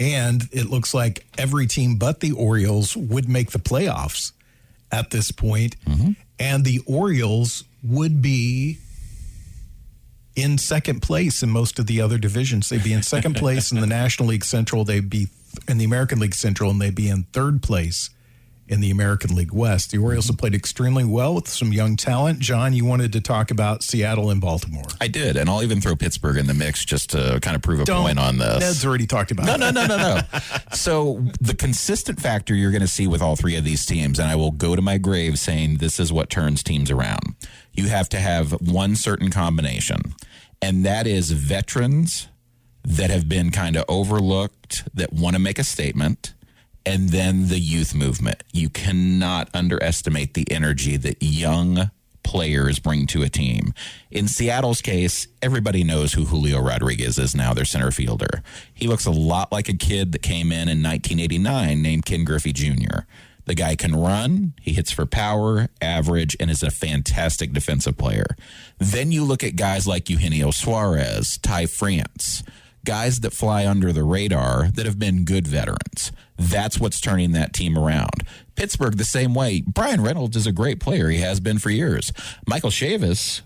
And 0.00 0.48
it 0.50 0.70
looks 0.70 0.94
like 0.94 1.26
every 1.36 1.66
team 1.66 1.96
but 1.96 2.20
the 2.20 2.32
Orioles 2.32 2.96
would 2.96 3.28
make 3.28 3.50
the 3.50 3.58
playoffs 3.58 4.32
at 4.90 5.10
this 5.10 5.30
point. 5.30 5.76
Mm-hmm. 5.84 6.12
And 6.42 6.64
the 6.64 6.80
Orioles 6.86 7.62
would 7.84 8.20
be 8.20 8.78
in 10.34 10.58
second 10.58 11.00
place 11.00 11.40
in 11.40 11.50
most 11.50 11.78
of 11.78 11.86
the 11.86 12.00
other 12.00 12.18
divisions. 12.18 12.68
They'd 12.68 12.82
be 12.82 12.92
in 12.92 13.04
second 13.04 13.36
place 13.36 13.70
in 13.70 13.80
the 13.80 13.86
National 13.86 14.30
League 14.30 14.44
Central. 14.44 14.84
They'd 14.84 15.08
be 15.08 15.28
in 15.68 15.78
the 15.78 15.84
American 15.84 16.18
League 16.18 16.34
Central, 16.34 16.68
and 16.68 16.80
they'd 16.80 16.96
be 16.96 17.08
in 17.08 17.24
third 17.32 17.62
place 17.62 18.10
in 18.68 18.80
the 18.80 18.90
American 18.90 19.34
League 19.34 19.52
West. 19.52 19.90
The 19.90 19.98
Orioles 19.98 20.28
have 20.28 20.38
played 20.38 20.54
extremely 20.54 21.04
well 21.04 21.34
with 21.34 21.48
some 21.48 21.72
young 21.72 21.96
talent. 21.96 22.38
John, 22.38 22.72
you 22.72 22.84
wanted 22.84 23.12
to 23.12 23.20
talk 23.20 23.50
about 23.50 23.82
Seattle 23.82 24.30
and 24.30 24.40
Baltimore. 24.40 24.84
I 25.00 25.08
did, 25.08 25.36
and 25.36 25.50
I'll 25.50 25.62
even 25.62 25.80
throw 25.80 25.96
Pittsburgh 25.96 26.36
in 26.36 26.46
the 26.46 26.54
mix 26.54 26.84
just 26.84 27.10
to 27.10 27.38
kind 27.42 27.56
of 27.56 27.62
prove 27.62 27.80
a 27.80 27.84
Don't, 27.84 28.02
point 28.02 28.18
on 28.18 28.38
this. 28.38 28.60
Ned's 28.60 28.86
already 28.86 29.06
talked 29.06 29.30
about. 29.30 29.46
No, 29.46 29.56
no, 29.56 29.70
no, 29.70 29.86
no, 29.86 29.96
no. 29.96 30.20
so 30.72 31.22
the 31.40 31.54
consistent 31.54 32.20
factor 32.20 32.54
you're 32.54 32.70
going 32.70 32.82
to 32.82 32.88
see 32.88 33.06
with 33.06 33.20
all 33.20 33.36
three 33.36 33.56
of 33.56 33.64
these 33.64 33.84
teams, 33.84 34.18
and 34.18 34.28
I 34.30 34.36
will 34.36 34.52
go 34.52 34.76
to 34.76 34.82
my 34.82 34.98
grave 34.98 35.38
saying 35.38 35.78
this 35.78 35.98
is 35.98 36.12
what 36.12 36.30
turns 36.30 36.62
teams 36.62 36.90
around. 36.90 37.34
You 37.72 37.88
have 37.88 38.08
to 38.10 38.18
have 38.18 38.52
one 38.52 38.96
certain 38.96 39.30
combination, 39.30 40.14
and 40.60 40.84
that 40.84 41.06
is 41.06 41.32
veterans 41.32 42.28
that 42.84 43.10
have 43.10 43.28
been 43.28 43.50
kind 43.50 43.76
of 43.76 43.84
overlooked 43.88 44.84
that 44.94 45.12
want 45.12 45.34
to 45.34 45.40
make 45.40 45.58
a 45.58 45.64
statement 45.64 46.34
and 46.84 47.10
then 47.10 47.48
the 47.48 47.58
youth 47.58 47.94
movement. 47.94 48.42
You 48.52 48.68
cannot 48.68 49.48
underestimate 49.54 50.34
the 50.34 50.50
energy 50.50 50.96
that 50.96 51.22
young 51.22 51.90
players 52.22 52.78
bring 52.78 53.06
to 53.08 53.22
a 53.22 53.28
team. 53.28 53.74
In 54.10 54.28
Seattle's 54.28 54.80
case, 54.80 55.26
everybody 55.40 55.84
knows 55.84 56.12
who 56.12 56.24
Julio 56.24 56.60
Rodriguez 56.60 57.18
is 57.18 57.34
now, 57.34 57.52
their 57.52 57.64
center 57.64 57.90
fielder. 57.90 58.42
He 58.72 58.86
looks 58.86 59.06
a 59.06 59.10
lot 59.10 59.52
like 59.52 59.68
a 59.68 59.76
kid 59.76 60.12
that 60.12 60.22
came 60.22 60.52
in 60.52 60.68
in 60.68 60.82
1989 60.82 61.82
named 61.82 62.04
Ken 62.04 62.24
Griffey 62.24 62.52
Jr. 62.52 63.00
The 63.44 63.54
guy 63.54 63.74
can 63.74 63.96
run, 63.96 64.54
he 64.60 64.72
hits 64.72 64.92
for 64.92 65.04
power, 65.04 65.68
average, 65.80 66.36
and 66.38 66.48
is 66.48 66.62
a 66.62 66.70
fantastic 66.70 67.52
defensive 67.52 67.98
player. 67.98 68.36
Then 68.78 69.10
you 69.10 69.24
look 69.24 69.42
at 69.42 69.56
guys 69.56 69.86
like 69.86 70.08
Eugenio 70.08 70.52
Suarez, 70.52 71.38
Ty 71.38 71.66
France, 71.66 72.44
guys 72.84 73.20
that 73.20 73.32
fly 73.32 73.66
under 73.66 73.92
the 73.92 74.04
radar 74.04 74.70
that 74.72 74.86
have 74.86 74.98
been 74.98 75.24
good 75.24 75.46
veterans. 75.46 76.12
That's 76.36 76.80
what's 76.80 77.00
turning 77.00 77.32
that 77.32 77.52
team 77.52 77.78
around. 77.78 78.24
Pittsburgh, 78.56 78.96
the 78.96 79.04
same 79.04 79.34
way. 79.34 79.62
Bryan 79.62 80.02
Reynolds 80.02 80.36
is 80.36 80.46
a 80.46 80.52
great 80.52 80.80
player. 80.80 81.08
He 81.08 81.18
has 81.18 81.40
been 81.40 81.58
for 81.58 81.70
years. 81.70 82.12
Michael 82.46 82.70
Chavis 82.70 83.42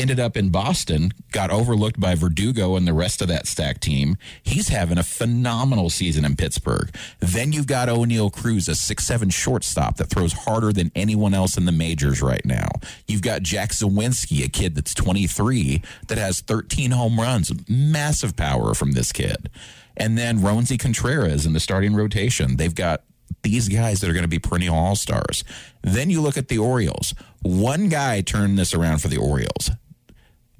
ended 0.00 0.18
up 0.18 0.36
in 0.36 0.48
Boston, 0.48 1.12
got 1.30 1.50
overlooked 1.50 2.00
by 2.00 2.14
Verdugo 2.14 2.74
and 2.76 2.86
the 2.86 2.94
rest 2.94 3.20
of 3.20 3.28
that 3.28 3.46
stack 3.46 3.80
team. 3.80 4.16
He's 4.42 4.68
having 4.68 4.96
a 4.96 5.02
phenomenal 5.02 5.90
season 5.90 6.24
in 6.24 6.36
Pittsburgh. 6.36 6.94
Then 7.18 7.52
you've 7.52 7.66
got 7.66 7.88
Oneil 7.88 8.32
Cruz, 8.32 8.66
a 8.68 8.74
six-seven 8.74 9.30
shortstop 9.30 9.98
that 9.98 10.08
throws 10.08 10.32
harder 10.32 10.72
than 10.72 10.90
anyone 10.94 11.34
else 11.34 11.56
in 11.56 11.66
the 11.66 11.72
majors 11.72 12.22
right 12.22 12.44
now. 12.44 12.68
You've 13.06 13.22
got 13.22 13.42
Jack 13.42 13.70
Suwinski, 13.70 14.44
a 14.44 14.48
kid 14.48 14.74
that's 14.74 14.94
23 14.94 15.82
that 16.08 16.18
has 16.18 16.40
13 16.40 16.92
home 16.92 17.20
runs. 17.20 17.52
Massive 17.68 18.36
power 18.36 18.74
from 18.74 18.92
this 18.92 19.12
kid. 19.12 19.50
And 19.96 20.16
then 20.16 20.38
Roansy 20.38 20.78
Contreras 20.78 21.44
in 21.44 21.52
the 21.52 21.60
starting 21.60 21.94
rotation. 21.94 22.56
They've 22.56 22.74
got 22.74 23.02
these 23.42 23.68
guys 23.68 24.00
that 24.00 24.08
are 24.08 24.12
going 24.12 24.22
to 24.22 24.28
be 24.28 24.38
perennial 24.38 24.76
all 24.76 24.96
stars. 24.96 25.44
Then 25.82 26.10
you 26.10 26.20
look 26.20 26.36
at 26.36 26.48
the 26.48 26.58
Orioles. 26.58 27.14
One 27.42 27.88
guy 27.88 28.20
turned 28.20 28.58
this 28.58 28.74
around 28.74 28.98
for 28.98 29.08
the 29.08 29.16
Orioles 29.16 29.70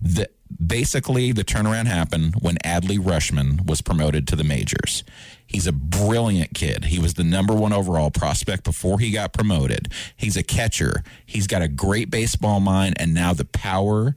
the, 0.01 0.29
basically 0.65 1.33
the 1.33 1.45
turnaround 1.45 1.87
happened 1.87 2.35
when 2.41 2.57
Adley 2.59 2.99
Rutschman 2.99 3.67
was 3.67 3.81
promoted 3.81 4.27
to 4.29 4.37
the 4.37 4.45
majors. 4.45 5.05
He's 5.47 5.67
a 5.67 5.73
brilliant 5.73 6.55
kid. 6.55 6.87
He 6.87 6.99
was 6.99 7.15
the 7.15 7.25
number 7.25 7.55
one 7.55 7.73
overall 7.73 8.11
prospect 8.11 8.65
before 8.65 9.01
he 9.01 9.11
got 9.11 9.33
promoted. 9.33 9.93
He's 10.17 10.37
a 10.37 10.43
catcher. 10.43 11.03
He's 11.27 11.47
got 11.47 11.63
a 11.63 11.69
great 11.69 12.11
baseball 12.11 12.61
mind, 12.61 12.95
and 12.99 13.15
now 13.15 13.33
the 13.33 13.45
power 13.45 14.15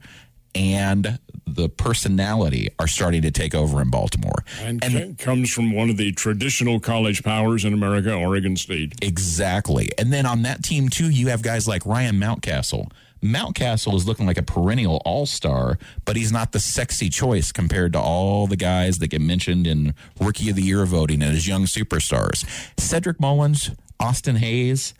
and 0.54 1.18
the 1.46 1.68
personality 1.68 2.68
are 2.78 2.86
starting 2.86 3.22
to 3.22 3.30
take 3.30 3.54
over 3.54 3.82
in 3.82 3.90
Baltimore. 3.90 4.44
And, 4.60 4.82
and 4.82 5.18
comes 5.18 5.52
from 5.52 5.72
one 5.72 5.90
of 5.90 5.96
the 5.96 6.12
traditional 6.12 6.80
college 6.80 7.22
powers 7.22 7.64
in 7.64 7.74
America, 7.74 8.14
Oregon 8.14 8.56
State. 8.56 8.94
Exactly. 9.02 9.90
And 9.98 10.12
then 10.12 10.26
on 10.26 10.42
that 10.42 10.62
team, 10.62 10.88
too, 10.88 11.10
you 11.10 11.28
have 11.28 11.42
guys 11.42 11.68
like 11.68 11.84
Ryan 11.84 12.16
Mountcastle 12.16 12.90
Mountcastle 13.24 13.94
is 13.94 14.06
looking 14.06 14.26
like 14.26 14.36
a 14.36 14.42
perennial 14.42 15.00
all 15.04 15.24
star, 15.24 15.78
but 16.04 16.14
he's 16.14 16.30
not 16.30 16.52
the 16.52 16.60
sexy 16.60 17.08
choice 17.08 17.52
compared 17.52 17.94
to 17.94 18.00
all 18.00 18.46
the 18.46 18.56
guys 18.56 18.98
that 18.98 19.08
get 19.08 19.22
mentioned 19.22 19.66
in 19.66 19.94
Rookie 20.20 20.50
of 20.50 20.56
the 20.56 20.62
Year 20.62 20.84
voting 20.84 21.22
and 21.22 21.34
as 21.34 21.48
young 21.48 21.64
superstars. 21.64 22.44
Cedric 22.78 23.18
Mullins, 23.18 23.70
Austin 23.98 24.36
Hays, 24.36 24.92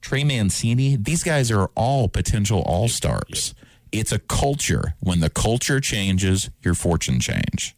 Trey 0.00 0.24
Mancini, 0.24 0.96
these 0.96 1.22
guys 1.22 1.50
are 1.50 1.70
all 1.74 2.08
potential 2.08 2.62
all 2.62 2.88
stars. 2.88 3.54
It's 3.92 4.12
a 4.12 4.18
culture. 4.18 4.94
When 5.00 5.20
the 5.20 5.28
culture 5.28 5.80
changes, 5.80 6.48
your 6.62 6.74
fortune 6.74 7.20
change. 7.20 7.76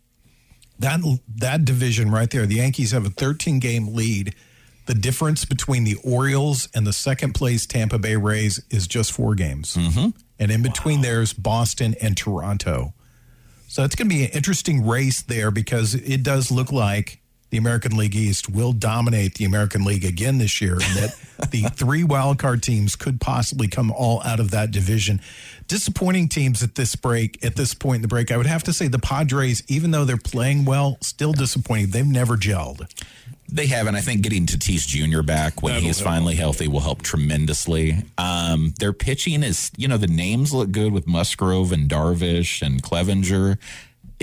That 0.79 1.01
that 1.37 1.65
division 1.65 2.11
right 2.11 2.31
there, 2.31 2.47
the 2.47 2.57
Yankees 2.57 2.93
have 2.93 3.07
a 3.07 3.11
13 3.11 3.59
game 3.59 3.95
lead 3.95 4.35
the 4.87 4.95
difference 4.95 5.45
between 5.45 5.85
the 5.85 5.97
Orioles 6.03 6.69
and 6.75 6.87
the 6.87 6.93
second 6.93 7.35
place 7.35 7.67
Tampa 7.67 7.99
Bay 7.99 8.17
Rays 8.17 8.63
is 8.71 8.87
just 8.87 9.13
four 9.13 9.35
games. 9.35 9.77
Mm-hmm. 9.77 10.11
And 10.39 10.51
in 10.51 10.63
between 10.63 10.99
wow. 10.99 11.03
there's 11.03 11.33
Boston 11.33 11.95
and 12.01 12.17
Toronto. 12.17 12.95
So 13.69 13.85
it's 13.85 13.95
going 13.95 14.09
to 14.09 14.15
be 14.15 14.25
an 14.25 14.31
interesting 14.33 14.87
race 14.87 15.23
there 15.23 15.51
because 15.51 15.95
it 15.95 16.23
does 16.23 16.51
look 16.51 16.71
like 16.71 17.22
the 17.53 17.59
American 17.59 17.99
League 17.99 18.17
East 18.17 18.49
will 18.49 18.73
dominate 18.73 19.35
the 19.35 19.45
American 19.45 19.85
League 19.85 20.07
again 20.07 20.39
this 20.39 20.63
year, 20.63 20.73
and 20.73 20.97
that 20.97 21.19
the 21.51 21.65
three 21.65 22.03
wildcard 22.03 22.63
teams 22.63 22.97
could 22.97 23.21
possibly 23.21 23.69
come 23.69 23.93
all 23.93 24.23
out 24.23 24.41
of 24.41 24.51
that 24.53 24.71
division. 24.71 25.21
Disappointing 25.69 26.29
teams 26.29 26.63
at 26.63 26.77
this 26.77 26.97
break, 26.97 27.45
at 27.45 27.55
this 27.55 27.75
point 27.75 27.97
in 27.97 28.03
the 28.03 28.09
break, 28.09 28.33
I 28.33 28.39
would 28.39 28.47
have 28.47 28.63
to 28.65 28.73
say 28.73 28.89
the 28.89 28.99
Padres, 28.99 29.63
even 29.69 29.91
though 29.91 30.07
they're 30.07 30.17
playing 30.17 30.65
well, 30.65 30.97
still 31.03 31.35
disappointing. 31.35 31.91
They've 31.91 32.07
never 32.07 32.39
gelled. 32.39 32.91
They 33.51 33.67
have, 33.67 33.87
and 33.87 33.99
I 33.99 34.01
think 34.01 34.23
getting 34.23 34.47
Tatis 34.47 34.87
Jr. 34.87 35.21
back 35.21 35.63
when 35.63 35.75
he 35.75 35.89
he's 35.89 36.01
finally 36.01 36.37
healthy 36.37 36.69
will 36.69 36.81
help 36.81 37.03
tremendously. 37.03 37.99
Um, 38.17 38.73
their 38.81 38.95
pitching 38.95 39.43
is, 39.43 39.71
you 39.77 39.89
know, 39.89 39.99
the 39.99 40.07
names 40.07 40.55
look 40.55 40.71
good 40.73 40.91
with 40.91 41.07
Musgrove 41.07 41.71
and 41.71 41.87
Darvish 41.87 42.63
and 42.63 42.83
Clevinger. 42.83 43.59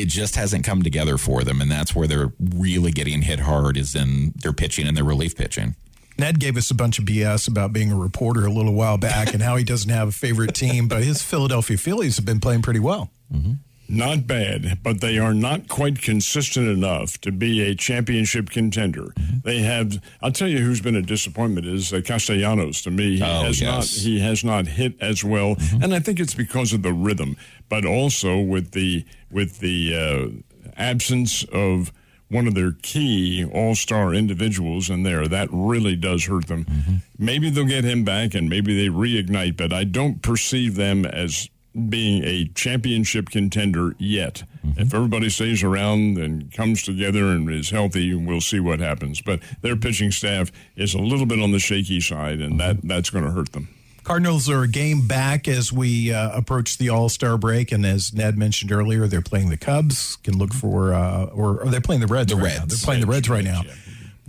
It 0.02 0.08
just 0.08 0.36
hasn't 0.36 0.64
come 0.64 0.82
together 0.82 1.18
for 1.18 1.44
them, 1.44 1.62
and 1.62 1.70
that's 1.72 1.94
where 1.94 2.08
they're 2.08 2.34
really 2.40 2.92
getting 2.92 3.22
hit 3.22 3.42
hard 3.42 3.78
is 3.78 3.96
in 3.96 4.34
their 4.38 4.54
pitching 4.54 4.88
and 4.88 4.96
their 4.96 5.04
relief 5.04 5.36
pitching. 5.36 5.76
Ned 6.18 6.40
gave 6.40 6.58
us 6.58 6.70
a 6.70 6.76
bunch 6.76 7.00
of 7.00 7.06
BS 7.06 7.48
about 7.48 7.72
being 7.72 7.92
a 7.92 7.96
reporter 7.96 8.46
a 8.46 8.52
little 8.52 8.74
while 8.74 8.98
back 8.98 9.34
and 9.34 9.42
how 9.42 9.56
he 9.56 9.64
doesn't 9.64 9.90
have 9.90 10.10
a 10.10 10.12
favorite 10.12 10.54
team, 10.54 10.88
but 10.88 11.04
his 11.04 11.22
Philadelphia 11.22 11.78
Phillies 11.78 12.18
have 12.18 12.26
been 12.26 12.40
playing 12.42 12.62
pretty 12.62 12.80
well. 12.80 13.10
Mm-hmm 13.34 13.54
not 13.90 14.28
bad, 14.28 14.80
but 14.84 15.02
they 15.02 15.18
are 15.18 15.34
not 15.34 15.68
quite 15.68 16.02
consistent 16.02 16.68
enough 16.68 17.20
to 17.22 17.32
be 17.32 17.62
a 17.62 17.76
championship 17.76 18.50
contender. 18.50 19.14
They 19.44 19.60
have. 19.60 20.02
I'll 20.22 20.32
tell 20.32 20.48
you 20.48 20.60
who's 20.60 20.82
been 20.82 20.96
a 20.96 21.02
disappointment 21.02 21.66
is 21.66 21.92
uh, 21.92 22.02
Castellanos. 22.06 22.82
To 22.84 22.92
me, 22.92 23.18
he 23.18 23.24
oh, 23.24 23.44
has 23.44 23.60
yes. 23.60 23.72
not 23.72 23.86
he 24.04 24.20
has 24.20 24.44
not 24.44 24.68
hit 24.68 24.94
as 25.02 25.24
well, 25.24 25.56
mm-hmm. 25.56 25.84
and 25.84 25.94
I 25.94 26.00
think 26.00 26.20
it's 26.20 26.36
because 26.36 26.72
of 26.74 26.84
the 26.84 26.94
rhythm, 26.94 27.36
but 27.68 27.86
also 27.86 28.40
with 28.40 28.72
the 28.72 29.06
with 29.32 29.60
the 29.60 29.96
uh, 29.96 30.70
absence 30.78 31.44
of 31.52 31.92
one 32.30 32.48
of 32.48 32.54
their 32.54 32.74
key 32.84 33.44
all 33.44 33.76
star 33.76 34.14
individuals 34.14 34.90
in 34.90 35.04
there. 35.04 35.28
That 35.28 35.50
really 35.52 35.96
does 35.96 36.26
hurt 36.26 36.48
them. 36.48 36.66
Mm-hmm. 36.66 36.96
Maybe 37.18 37.50
they'll 37.50 37.66
get 37.66 37.84
him 37.84 38.04
back 38.04 38.34
and 38.34 38.50
maybe 38.50 38.76
they 38.78 38.94
reignite, 38.94 39.58
but 39.58 39.74
I 39.74 39.84
don't 39.84 40.22
perceive 40.22 40.76
them 40.76 41.06
as 41.06 41.50
being 41.88 42.24
a 42.24 42.46
championship 42.56 43.30
contender 43.30 43.96
yet. 43.98 44.44
Mm-hmm. 44.66 44.82
If 44.82 44.94
everybody 44.94 45.30
stays 45.30 45.64
around 45.64 46.18
and 46.18 46.52
comes 46.52 46.84
together 46.84 47.28
and 47.28 47.50
is 47.50 47.70
healthy, 47.70 48.14
we'll 48.14 48.42
see 48.42 48.60
what 48.60 48.80
happens. 48.80 49.22
But 49.22 49.42
their 49.62 49.76
pitching 49.76 50.12
staff 50.12 50.52
is 50.76 50.94
a 50.94 51.00
little 51.00 51.26
bit 51.26 51.40
on 51.40 51.52
the 51.52 51.60
shaky 51.60 52.02
side, 52.02 52.42
and 52.42 52.60
that, 52.60 52.82
that's 52.84 53.10
going 53.10 53.26
to 53.26 53.32
hurt 53.32 53.54
them. 53.54 53.70
Cardinals 54.04 54.50
are 54.50 54.64
a 54.64 54.68
game 54.68 55.08
back 55.08 55.48
as 55.48 55.72
we 55.72 56.12
uh, 56.12 56.32
approach 56.36 56.78
the 56.78 56.90
All 56.90 57.10
Star 57.10 57.38
break, 57.38 57.72
and 57.72 57.86
as 57.86 58.14
Ned 58.14 58.38
mentioned 58.38 58.72
earlier, 58.72 59.08
they're 59.08 59.22
playing 59.22 59.50
the 59.50 59.58
Cubs. 59.58 60.16
Can 60.18 60.38
look 60.38 60.54
for, 60.54 60.94
uh, 60.94 61.26
or, 61.26 61.66
they're 61.66 61.80
playing 61.80 62.02
the 62.02 62.08
Reds. 62.08 62.32
The 62.32 62.38
right 62.38 62.46
Reds. 62.46 62.60
Now. 62.60 62.66
They're 62.66 62.86
playing 62.86 63.02
the 63.02 63.08
Reds 63.08 63.30
right 63.30 63.44
now. 63.44 63.62
Yeah 63.66 63.74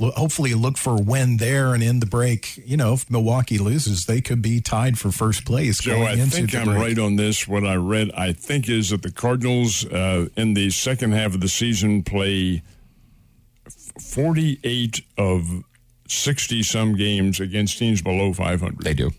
hopefully 0.00 0.54
look 0.54 0.78
for 0.78 0.96
when 0.96 1.06
win 1.06 1.36
there 1.36 1.74
and 1.74 1.82
in 1.82 2.00
the 2.00 2.06
break. 2.06 2.60
You 2.64 2.76
know, 2.76 2.94
if 2.94 3.10
Milwaukee 3.10 3.58
loses, 3.58 4.06
they 4.06 4.20
could 4.20 4.42
be 4.42 4.60
tied 4.60 4.98
for 4.98 5.10
first 5.10 5.44
place. 5.44 5.80
Joe, 5.80 6.02
I 6.02 6.16
think 6.16 6.54
I'm 6.54 6.66
break. 6.66 6.78
right 6.78 6.98
on 6.98 7.16
this. 7.16 7.46
What 7.46 7.64
I 7.64 7.74
read, 7.76 8.10
I 8.16 8.32
think, 8.32 8.68
is 8.68 8.90
that 8.90 9.02
the 9.02 9.12
Cardinals 9.12 9.84
uh, 9.86 10.28
in 10.36 10.54
the 10.54 10.70
second 10.70 11.12
half 11.12 11.34
of 11.34 11.40
the 11.40 11.48
season 11.48 12.02
play 12.02 12.62
48 14.00 15.02
of 15.18 15.64
60 16.08 16.62
some 16.62 16.96
games 16.96 17.38
against 17.40 17.78
teams 17.78 18.02
below 18.02 18.32
500. 18.32 18.82
They 18.82 18.94
do. 18.94 19.10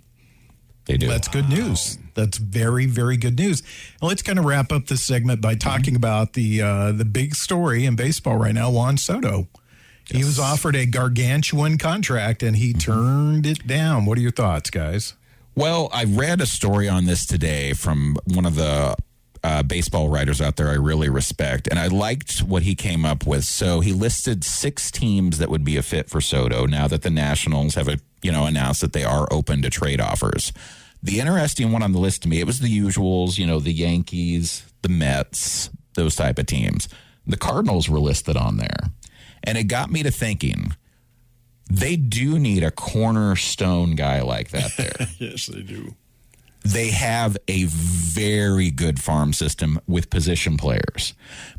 They 0.86 0.98
do. 0.98 1.08
That's 1.08 1.28
good 1.28 1.48
news. 1.48 2.00
That's 2.15 2.38
very, 2.38 2.88
very 2.88 3.15
good 3.15 3.38
news. 3.38 3.62
And 4.02 4.10
let's 4.10 4.24
kind 4.24 4.39
of 4.39 4.46
wrap 4.46 4.72
up 4.72 4.88
this 4.88 5.04
segment 5.04 5.39
by 5.39 5.56
talking 5.56 5.94
mm-hmm. 5.94 5.96
about 5.98 6.34
the 6.34 6.62
uh, 6.62 6.91
the 6.91 7.06
big 7.06 7.36
story 7.36 7.86
in 7.86 7.96
baseball 7.96 8.38
right 8.38 8.54
now. 8.54 8.72
Juan 8.72 8.98
Soto 8.98 9.48
Yes. 10.12 10.21
He 10.21 10.26
was 10.26 10.39
offered 10.39 10.76
a 10.76 10.86
gargantuan 10.86 11.78
contract 11.78 12.43
and 12.43 12.56
he 12.56 12.74
mm-hmm. 12.74 12.80
turned 12.80 13.45
it 13.45 13.65
down. 13.65 14.06
What 14.06 14.17
are 14.17 14.21
your 14.21 14.32
thoughts, 14.32 14.69
guys? 14.69 15.15
Well, 15.56 15.89
I 15.91 16.06
read 16.06 16.39
a 16.41 16.45
story 16.45 16.88
on 16.88 17.06
this 17.06 17.26
today 17.26 17.74
from 17.74 18.15
one 18.26 18.45
of 18.45 18.56
the 18.56 18.95
uh, 19.43 19.63
baseball 19.63 20.10
writers 20.10 20.39
out 20.39 20.56
there 20.56 20.69
I 20.69 20.76
really 20.76 21.10
respect, 21.10 21.67
and 21.67 21.80
I 21.80 21.88
liked 21.88 22.39
what 22.39 22.63
he 22.63 22.76
came 22.76 23.06
up 23.06 23.26
with. 23.26 23.43
So 23.43 23.80
he 23.80 23.91
listed 23.91 24.43
six 24.43 24.91
teams 24.91 25.39
that 25.39 25.50
would 25.50 25.63
be 25.63 25.78
a 25.78 25.82
fit 25.82 26.10
for 26.10 26.21
Soto. 26.21 26.65
Now 26.65 26.88
that 26.88 27.02
the 27.02 27.10
Nationals 27.10 27.76
have 27.76 27.88
a, 27.88 27.97
you 28.21 28.32
know 28.32 28.45
announced 28.45 28.82
that 28.82 28.93
they 28.93 29.04
are 29.04 29.28
open 29.32 29.62
to 29.63 29.69
trade 29.69 30.00
offers, 30.00 30.54
the 31.02 31.19
interesting 31.19 31.71
one 31.71 31.82
on 31.82 31.91
the 31.91 32.00
list 32.00 32.21
to 32.24 32.30
me 32.30 32.39
it 32.39 32.47
was 32.47 32.60
the 32.60 32.80
usuals. 32.80 33.38
You 33.38 33.47
know, 33.47 33.60
the 33.60 33.74
Yankees, 33.74 34.63
the 34.84 34.89
Mets, 34.89 35.69
those 35.95 36.15
type 36.15 36.38
of 36.38 36.45
teams. 36.45 36.88
The 37.26 37.38
Cardinals 37.38 37.89
were 37.89 38.00
listed 38.00 38.38
on 38.38 38.58
there. 38.58 38.91
And 39.43 39.58
it 39.58 39.65
got 39.65 39.91
me 39.91 40.04
to 40.04 40.12
thinking 40.12 40.75
they 41.69 41.95
do 41.95 42.38
need 42.38 42.63
a 42.63 42.71
cornerstone 42.71 43.95
guy 43.95 44.21
like 44.21 44.49
that 44.49 44.71
there. 44.77 45.08
yes, 45.19 45.47
they 45.47 45.62
do. 45.62 45.95
They 46.63 46.89
have 46.89 47.38
a 47.47 47.63
very 47.65 48.69
good 48.69 49.01
farm 49.01 49.34
system 49.34 49.80
with 49.88 50.10
position 50.10 50.58
players. 50.58 51.13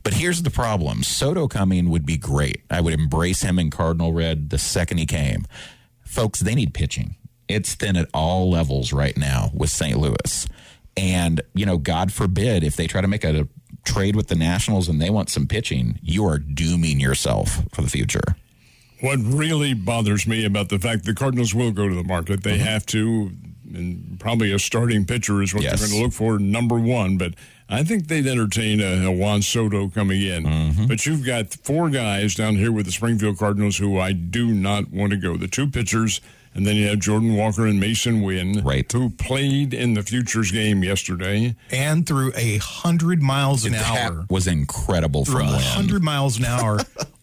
But 0.05 0.15
here's 0.15 0.43
the 0.43 0.51
problem 0.51 1.03
Soto 1.03 1.49
coming 1.49 1.91
would 1.91 2.07
be 2.07 2.17
great. 2.17 2.63
I 2.71 2.81
would 2.81 2.93
embrace 2.93 3.43
him 3.43 3.59
in 3.59 3.71
Cardinal 3.71 4.13
Red 4.13 4.51
the 4.51 4.59
second 4.59 4.99
he 4.99 5.07
came. 5.07 5.47
Folks, 6.03 6.41
they 6.41 6.55
need 6.55 6.75
pitching. 6.75 7.17
It's 7.49 7.75
thin 7.75 7.97
at 7.97 8.09
all 8.15 8.51
levels 8.51 8.93
right 8.93 9.17
now 9.17 9.51
with 9.53 9.71
St. 9.71 9.99
Louis. 9.99 10.47
And, 10.97 11.41
you 11.55 11.67
know, 11.67 11.79
God 11.79 12.13
forbid 12.13 12.63
if 12.63 12.77
they 12.77 12.87
try 12.87 13.01
to 13.01 13.09
make 13.09 13.25
a 13.25 13.49
trade 13.85 14.17
with 14.17 14.29
the 14.29 14.35
Nationals 14.35 14.89
and 14.89 15.01
they 15.01 15.11
want 15.11 15.31
some 15.31 15.47
pitching, 15.47 15.99
you 16.03 16.27
are 16.27 16.39
dooming 16.39 17.01
yourself 17.01 17.63
for 17.73 17.83
the 17.83 17.91
future. 17.91 18.37
What 19.01 19.19
really 19.21 19.75
bothers 19.75 20.27
me 20.27 20.45
about 20.45 20.69
the 20.69 20.79
fact 20.79 21.05
the 21.05 21.15
Cardinals 21.15 21.55
will 21.55 21.73
go 21.73 21.89
to 21.89 21.95
the 21.95 22.05
market, 22.05 22.45
they 22.45 22.59
mm-hmm. 22.59 22.65
have 22.65 22.87
to, 22.87 23.33
and 23.75 24.19
probably 24.21 24.53
a 24.53 24.59
starting 24.59 25.05
pitcher 25.05 25.43
is 25.43 25.53
what 25.53 25.65
yes. 25.65 25.81
they're 25.81 25.89
going 25.89 25.99
to 25.99 26.05
look 26.05 26.13
for, 26.13 26.39
number 26.39 26.79
one. 26.79 27.19
But 27.19 27.35
I 27.69 27.83
think 27.83 28.07
they'd 28.07 28.27
entertain 28.27 28.81
a, 28.81 29.07
a 29.07 29.11
Juan 29.11 29.43
Soto 29.43 29.89
coming 29.89 30.23
in. 30.23 30.45
Mm-hmm. 30.45 30.87
But 30.87 31.05
you've 31.07 31.25
got 31.25 31.53
four 31.53 31.91
guys 31.91 32.35
down 32.35 32.57
here 32.57 32.71
with 32.71 32.87
the 32.87 32.93
Springfield 32.93 33.39
Cardinals 33.39 33.79
who 33.79 33.99
I 33.99 34.13
do 34.13 34.49
not 34.49 34.91
want 34.91 35.11
to 35.13 35.17
go. 35.17 35.37
The 35.37 35.49
two 35.49 35.69
pitchers, 35.69 36.21
and 36.55 36.67
then 36.67 36.77
you 36.77 36.89
have 36.89 36.99
Jordan 36.99 37.35
Walker 37.35 37.67
and 37.67 37.83
Masyn 37.83 38.25
Winn, 38.25 38.63
right. 38.65 38.91
who 38.91 39.11
played 39.11 39.73
in 39.73 39.95
the 39.95 40.03
Futures 40.03 40.51
game 40.51 40.85
yesterday. 40.85 41.57
And 41.71 42.07
through 42.07 42.33
a 42.37 42.59
100 42.59 43.23
miles 43.23 43.65
an 43.65 43.75
hour. 43.75 44.27
was 44.29 44.47
incredible 44.47 45.25
through 45.25 45.41
from 45.41 45.49
a 45.49 45.53
100 45.53 46.03
miles 46.03 46.39
an 46.39 46.45
hour 46.45 46.81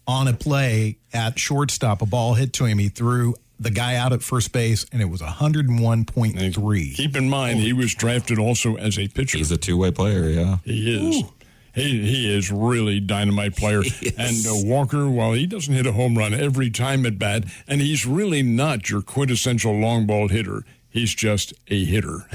on 0.08 0.28
a 0.28 0.34
play 0.34 0.98
at 1.14 1.38
shortstop. 1.38 2.02
A 2.02 2.06
ball 2.06 2.34
hit 2.34 2.54
to 2.54 2.66
him. 2.66 2.80
He 2.80 2.90
threw 2.90 3.36
the 3.60 3.70
guy 3.70 3.96
out 3.96 4.14
at 4.14 4.24
first 4.24 4.52
base, 4.52 4.86
and 4.92 5.02
it 5.02 5.06
was 5.06 5.22
101.3. 5.22 6.96
Keep 6.96 7.16
in 7.16 7.30
mind, 7.30 7.60
he 7.60 7.74
was 7.74 7.94
drafted 7.94 8.40
also 8.40 8.76
as 8.76 8.98
a 8.98 9.08
pitcher. 9.08 9.38
He's 9.38 9.52
a 9.52 9.58
two 9.58 9.78
way 9.78 9.92
player, 9.92 10.30
yeah. 10.30 10.58
He 10.64 10.96
is. 10.96 11.24
Ooh. 11.24 11.30
He, 11.74 12.02
he 12.02 12.36
is 12.36 12.52
really 12.52 13.00
dynamite 13.00 13.56
player. 13.56 13.84
And 14.18 14.46
uh, 14.46 14.52
Walker, 14.68 15.10
while 15.10 15.34
he 15.34 15.46
doesn't 15.46 15.74
hit 15.74 15.86
a 15.86 15.94
home 15.94 16.18
run 16.18 16.34
every 16.34 16.70
time 16.70 17.06
at 17.06 17.18
bat, 17.18 17.46
and 17.68 17.80
he's 17.80 18.06
really 18.06 18.44
not 18.44 18.90
your 18.90 19.02
quintessential 19.02 19.74
long 19.74 20.06
ball 20.06 20.28
hitter. 20.28 20.66
He's 20.90 21.14
just 21.14 21.54
a 21.68 21.86
hitter. 21.86 22.26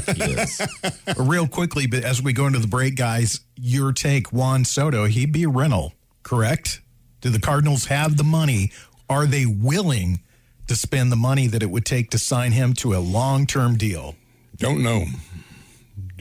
Real 1.19 1.49
quickly, 1.49 1.87
but 1.87 2.05
as 2.05 2.23
we 2.23 2.33
go 2.33 2.47
into 2.47 2.61
the 2.61 2.69
break, 2.69 2.95
guys, 2.97 3.41
your 3.57 3.93
take, 3.93 4.33
Juan 4.33 4.65
Soto, 4.65 5.07
he'd 5.07 5.33
be 5.33 5.43
a 5.43 5.49
rental, 5.49 5.93
correct? 6.23 6.81
Do 7.21 7.31
the 7.31 7.41
Cardinals 7.41 7.87
have 7.87 8.17
the 8.17 8.25
money? 8.25 8.71
Are 9.09 9.27
they 9.27 9.45
willing 9.45 10.21
to 10.69 10.77
spend 10.77 11.11
the 11.11 11.17
money 11.17 11.47
that 11.49 11.63
it 11.63 11.71
would 11.71 11.85
take 11.85 12.11
to 12.11 12.19
sign 12.19 12.53
him 12.53 12.73
to 12.75 12.95
a 12.95 12.99
long 12.99 13.47
term 13.47 13.77
deal? 13.77 14.15
Don't 14.57 14.83
know. 14.83 15.05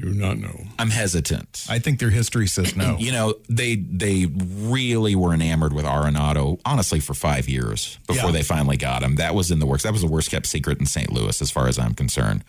Do 0.04 0.14
not 0.14 0.38
know. 0.38 0.66
I'm 0.78 0.90
hesitant. 0.90 1.66
I 1.70 1.80
think 1.80 2.00
their 2.00 2.10
history 2.10 2.46
says 2.48 2.76
no. 2.76 2.98
you 3.00 3.14
know, 3.14 3.36
they 3.48 3.76
they 3.76 4.26
really 4.26 5.16
were 5.16 5.34
enamored 5.34 5.72
with 5.72 5.86
Arenado, 5.86 6.60
honestly, 6.66 7.00
for 7.00 7.14
five 7.14 7.48
years 7.48 7.98
before 8.06 8.30
yeah. 8.30 8.34
they 8.34 8.44
finally 8.44 8.76
got 8.76 9.02
him. 9.02 9.16
That 9.16 9.34
was 9.34 9.50
in 9.50 9.60
the 9.60 9.66
works. 9.66 9.84
That 9.84 9.94
was 9.94 10.02
the 10.02 10.08
worst 10.08 10.30
kept 10.30 10.46
secret 10.46 10.78
in 10.82 10.86
St. 10.86 11.10
Louis, 11.10 11.42
as 11.42 11.50
far 11.50 11.70
as 11.70 11.80
I'm 11.80 11.94
concerned. 11.94 12.44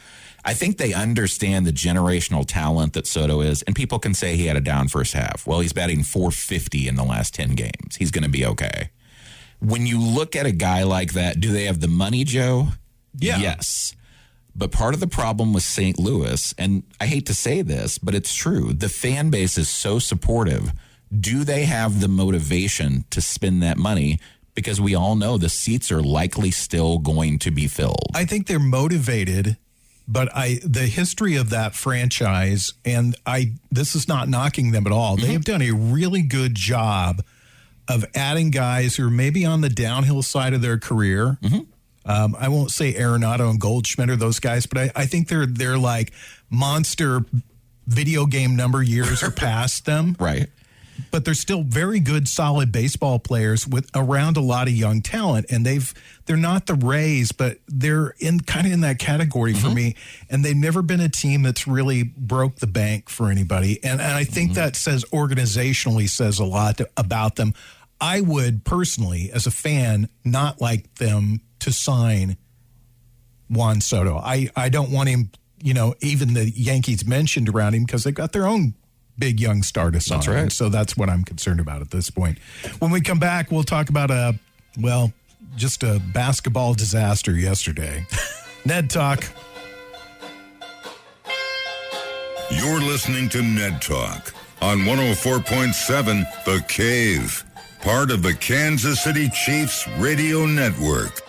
I 0.45 0.53
think 0.53 0.79
they 0.79 0.93
understand 0.93 1.65
the 1.65 1.73
generational 1.73 2.45
talent 2.45 2.93
that 2.95 3.07
Soto 3.07 3.41
is, 3.41 3.63
and 3.63 3.77
people 3.77 4.01
can 4.01 4.15
say 4.15 4.37
he 4.37 4.47
had 4.47 4.57
a 4.57 4.61
down 4.61 4.89
first 4.89 5.15
half. 5.15 5.47
Well, 5.47 5.61
he's 5.61 5.73
batting 5.73 6.03
450 6.03 6.89
in 6.89 6.97
the 6.97 7.05
last 7.05 7.35
10 7.35 7.55
games. 7.55 7.97
He's 7.97 8.11
going 8.11 8.25
to 8.25 8.31
be 8.31 8.45
okay. 8.47 8.91
When 9.61 9.87
you 9.87 10.01
look 10.01 10.35
at 10.35 10.45
a 10.45 10.53
guy 10.53 10.83
like 10.83 11.13
that, 11.13 11.39
do 11.39 11.53
they 11.53 11.65
have 11.65 11.81
the 11.81 11.89
money, 11.89 12.25
Joe? 12.25 12.69
Yeah. 13.17 13.39
Yes. 13.39 13.95
But 14.57 14.71
part 14.71 14.95
of 14.95 15.01
the 15.01 15.09
problem 15.09 15.53
with 15.53 15.65
St. 15.65 15.99
Louis, 15.99 16.55
and 16.57 16.85
I 17.01 17.07
hate 17.07 17.27
to 17.27 17.35
say 17.35 17.63
this, 17.63 17.99
but 17.99 18.15
it's 18.15 18.35
true, 18.35 18.73
the 18.73 18.89
fan 18.89 19.31
base 19.31 19.59
is 19.59 19.69
so 19.69 19.99
supportive. 19.99 20.73
Do 21.13 21.45
they 21.45 21.65
have 21.65 22.01
the 22.01 22.09
motivation 22.09 23.05
to 23.11 23.21
spend 23.21 23.63
that 23.63 23.77
money? 23.77 24.19
Because 24.55 24.81
we 24.81 24.95
all 24.95 25.17
know 25.17 25.37
the 25.37 25.49
seats 25.49 25.91
are 25.91 26.03
likely 26.03 26.53
still 26.53 26.99
going 26.99 27.41
to 27.41 27.51
be 27.51 27.67
filled. 27.67 28.07
I 28.15 28.25
think 28.25 28.47
they're 28.47 28.61
motivated 28.61 29.57
but 30.07 30.29
I 30.35 30.61
the 30.63 30.87
history 30.87 31.37
of 31.37 31.51
that 31.51 31.75
franchise 31.75 32.75
and 32.85 33.17
I 33.27 33.53
this 33.71 33.95
is 33.95 34.07
not 34.07 34.29
knocking 34.29 34.73
them 34.73 34.87
at 34.87 34.93
all. 34.93 35.17
Mm-hmm. 35.17 35.27
They 35.27 35.33
have 35.33 35.45
done 35.45 35.63
a 35.63 35.71
really 35.73 36.23
good 36.23 36.55
job 36.55 37.23
of 37.89 38.05
adding 38.15 38.51
guys 38.51 38.97
who 38.97 39.07
are 39.07 39.11
maybe 39.11 39.45
on 39.45 39.61
the 39.61 39.69
downhill 39.69 40.23
side 40.23 40.55
of 40.55 40.63
their 40.63 40.79
career. 40.79 41.39
Mm-hmm. 41.43 41.61
Um, 42.07 42.37
I 42.39 42.49
won't 42.49 42.71
say 42.71 42.93
Arenado 42.95 43.51
and 43.51 43.61
Goldschmidt 43.61 44.11
are 44.11 44.17
those 44.17 44.41
guys, 44.41 44.67
but 44.67 44.79
I, 44.79 44.91
I 44.95 45.07
think 45.07 45.29
they're 45.29 45.47
they're 45.47 45.79
like 45.79 46.13
monster 46.51 47.25
video 47.87 48.27
game 48.27 48.57
number 48.57 48.83
years 48.83 49.23
are 49.23 49.31
past 49.33 49.87
them. 49.87 50.17
Right 50.19 50.49
but 51.11 51.25
they're 51.25 51.35
still 51.35 51.63
very 51.63 52.01
good, 52.01 52.29
solid 52.29 52.73
baseball 52.73 53.19
players 53.19 53.67
with 53.67 53.91
around 53.95 54.37
a 54.37 54.41
lot 54.41 54.69
of 54.69 54.75
young 54.75 55.03
talent. 55.03 55.47
And 55.51 55.65
they've 55.65 55.93
they're 56.27 56.37
not 56.37 56.67
the 56.67 56.75
Rays, 56.75 57.33
but 57.33 57.59
they're 57.67 58.15
in 58.19 58.41
kind 58.41 58.67
of 58.67 58.73
in 58.73 58.81
that 58.83 58.99
category 58.99 59.53
mm-hmm. 59.53 59.69
for 59.69 59.75
me. 59.75 59.97
And 60.31 60.45
they've 60.45 60.57
never 60.57 60.83
been 60.83 61.01
a 61.01 61.09
team 61.09 61.43
that's 61.43 61.67
really 61.67 62.03
broke 62.03 62.57
the 62.57 62.67
bank 62.67 63.09
for 63.09 63.31
anybody. 63.31 63.83
And, 63.83 64.01
and 64.01 64.13
I 64.13 64.25
think 64.25 64.51
mm-hmm. 64.51 64.61
that 64.61 64.77
says 64.77 65.05
organizationally 65.13 66.09
says 66.09 66.39
a 66.39 66.45
lot 66.45 66.79
to, 66.79 66.89
about 66.97 67.37
them. 67.37 67.55
I 68.01 68.21
would 68.21 68.65
personally, 68.65 69.31
as 69.33 69.47
a 69.47 69.51
fan, 69.51 70.09
not 70.25 70.61
like 70.61 70.95
them 70.97 71.41
to 71.65 71.73
sign 71.73 72.37
Juan 73.51 73.81
Soto. 73.81 74.17
I, 74.19 74.49
I 74.57 74.69
don't 74.69 74.91
want 74.91 75.09
him, 75.09 75.31
you 75.63 75.75
know, 75.75 75.95
even 76.01 76.35
the 76.35 76.51
Yankees 76.51 77.07
mentioned 77.07 77.49
around 77.49 77.75
him 77.75 77.85
because 77.85 78.05
they've 78.05 78.15
got 78.15 78.33
their 78.33 78.47
own 78.47 78.75
big 79.19 79.41
young 79.41 79.63
star 79.63 79.91
to 79.91 80.01
sign. 80.01 80.19
That's 80.19 80.29
right. 80.29 80.53
So 80.53 80.69
that's 80.69 80.97
what 80.97 81.09
I'm 81.09 81.25
concerned 81.25 81.61
about 81.61 81.81
at 81.81 81.91
this 81.91 82.11
point. 82.11 82.39
When 82.79 82.91
we 82.91 83.01
come 83.01 83.19
back, 83.19 83.51
we'll 83.51 83.63
talk 83.65 83.89
about 83.89 84.11
a 84.11 84.39
well, 84.79 85.13
just 85.57 85.83
a 85.83 86.01
basketball 86.13 86.75
disaster 86.75 87.33
yesterday. 87.33 88.07
Ned 88.65 88.91
Talk. 88.91 89.25
You're 92.51 92.81
listening 92.81 93.29
to 93.31 93.43
Ned 93.43 93.81
Talk 93.81 94.35
on 94.61 94.79
104.7 94.81 96.45
The 96.45 96.65
Cave, 96.69 97.45
part 97.81 98.11
of 98.11 98.23
the 98.23 98.35
Kansas 98.35 99.03
City 99.03 99.29
Chiefs 99.31 99.87
radio 99.99 100.45
network. 100.47 101.24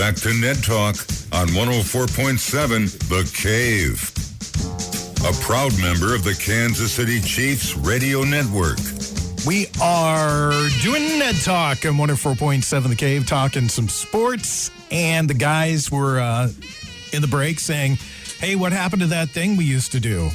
Back 0.00 0.16
to 0.16 0.32
Ned 0.32 0.64
Talk 0.64 0.96
on 1.30 1.48
104.7 1.48 2.90
The 3.10 3.30
Cave. 3.36 4.10
A 5.28 5.44
proud 5.44 5.78
member 5.78 6.14
of 6.14 6.24
the 6.24 6.32
Kansas 6.32 6.90
City 6.90 7.20
Chiefs 7.20 7.76
radio 7.76 8.24
network. 8.24 8.78
We 9.46 9.66
are 9.78 10.52
doing 10.80 11.18
Ned 11.18 11.34
Talk 11.42 11.84
on 11.84 11.96
104.7 11.98 12.88
The 12.88 12.96
Cave, 12.96 13.26
talking 13.26 13.68
some 13.68 13.90
sports. 13.90 14.70
And 14.90 15.28
the 15.28 15.34
guys 15.34 15.90
were 15.90 16.18
uh, 16.18 16.48
in 17.12 17.20
the 17.20 17.28
break 17.28 17.60
saying, 17.60 17.98
Hey, 18.38 18.56
what 18.56 18.72
happened 18.72 19.02
to 19.02 19.08
that 19.08 19.28
thing 19.28 19.58
we 19.58 19.66
used 19.66 19.92
to 19.92 20.00
do? 20.00 20.30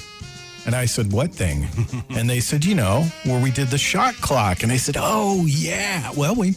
And 0.65 0.73
I 0.75 0.85
said, 0.85 1.11
What 1.11 1.33
thing? 1.33 1.67
and 2.09 2.29
they 2.29 2.39
said, 2.39 2.65
You 2.65 2.75
know, 2.75 3.03
where 3.23 3.41
we 3.41 3.51
did 3.51 3.67
the 3.67 3.77
shot 3.77 4.15
clock. 4.15 4.63
And 4.63 4.71
I 4.71 4.77
said, 4.77 4.95
Oh, 4.97 5.45
yeah. 5.45 6.11
Well, 6.15 6.35
we 6.35 6.55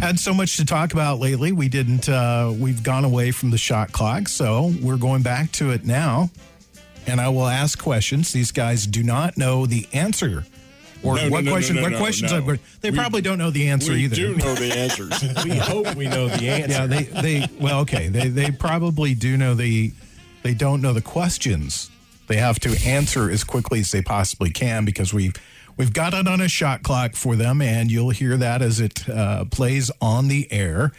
had 0.00 0.18
so 0.18 0.32
much 0.32 0.56
to 0.56 0.64
talk 0.64 0.92
about 0.92 1.18
lately. 1.18 1.52
We 1.52 1.68
didn't, 1.68 2.08
uh, 2.08 2.52
we've 2.56 2.82
gone 2.82 3.04
away 3.04 3.30
from 3.30 3.50
the 3.50 3.58
shot 3.58 3.92
clock. 3.92 4.28
So 4.28 4.72
we're 4.82 4.96
going 4.96 5.22
back 5.22 5.52
to 5.52 5.70
it 5.70 5.84
now. 5.84 6.30
And 7.06 7.20
I 7.20 7.30
will 7.30 7.46
ask 7.46 7.78
questions. 7.78 8.32
These 8.32 8.52
guys 8.52 8.86
do 8.86 9.02
not 9.02 9.36
know 9.38 9.66
the 9.66 9.86
answer. 9.92 10.44
Or 11.02 11.16
no, 11.16 11.30
what 11.30 11.44
no, 11.44 11.52
question? 11.52 11.76
No, 11.76 11.82
what 11.82 11.94
questions? 11.94 12.30
They 12.80 12.90
we, 12.90 12.96
probably 12.96 13.22
don't 13.22 13.38
know 13.38 13.50
the 13.50 13.68
answer 13.68 13.92
we 13.92 14.04
either. 14.04 14.16
We 14.16 14.34
do 14.34 14.36
know 14.36 14.54
the 14.54 14.72
answers. 14.72 15.22
we 15.44 15.56
hope 15.56 15.94
we 15.94 16.08
know 16.08 16.28
the 16.28 16.48
answer. 16.48 16.72
Yeah, 16.72 16.86
they, 16.86 17.02
they 17.04 17.48
well, 17.60 17.80
okay. 17.80 18.08
They 18.08 18.28
they 18.28 18.50
probably 18.50 19.14
do 19.14 19.36
know 19.36 19.54
the. 19.54 19.92
They 20.42 20.54
don't 20.54 20.82
know 20.82 20.92
the 20.92 21.02
questions. 21.02 21.90
They 22.28 22.36
have 22.36 22.60
to 22.60 22.76
answer 22.86 23.30
as 23.30 23.42
quickly 23.42 23.80
as 23.80 23.90
they 23.90 24.02
possibly 24.02 24.50
can 24.50 24.84
because 24.84 25.12
we've 25.12 25.34
we've 25.76 25.92
got 25.92 26.14
it 26.14 26.28
on 26.28 26.40
a 26.40 26.48
shot 26.48 26.82
clock 26.82 27.14
for 27.14 27.36
them, 27.36 27.60
and 27.60 27.90
you'll 27.90 28.10
hear 28.10 28.36
that 28.36 28.62
as 28.62 28.80
it 28.80 29.08
uh, 29.08 29.46
plays 29.46 29.90
on 30.00 30.28
the 30.28 30.50
air. 30.52 30.92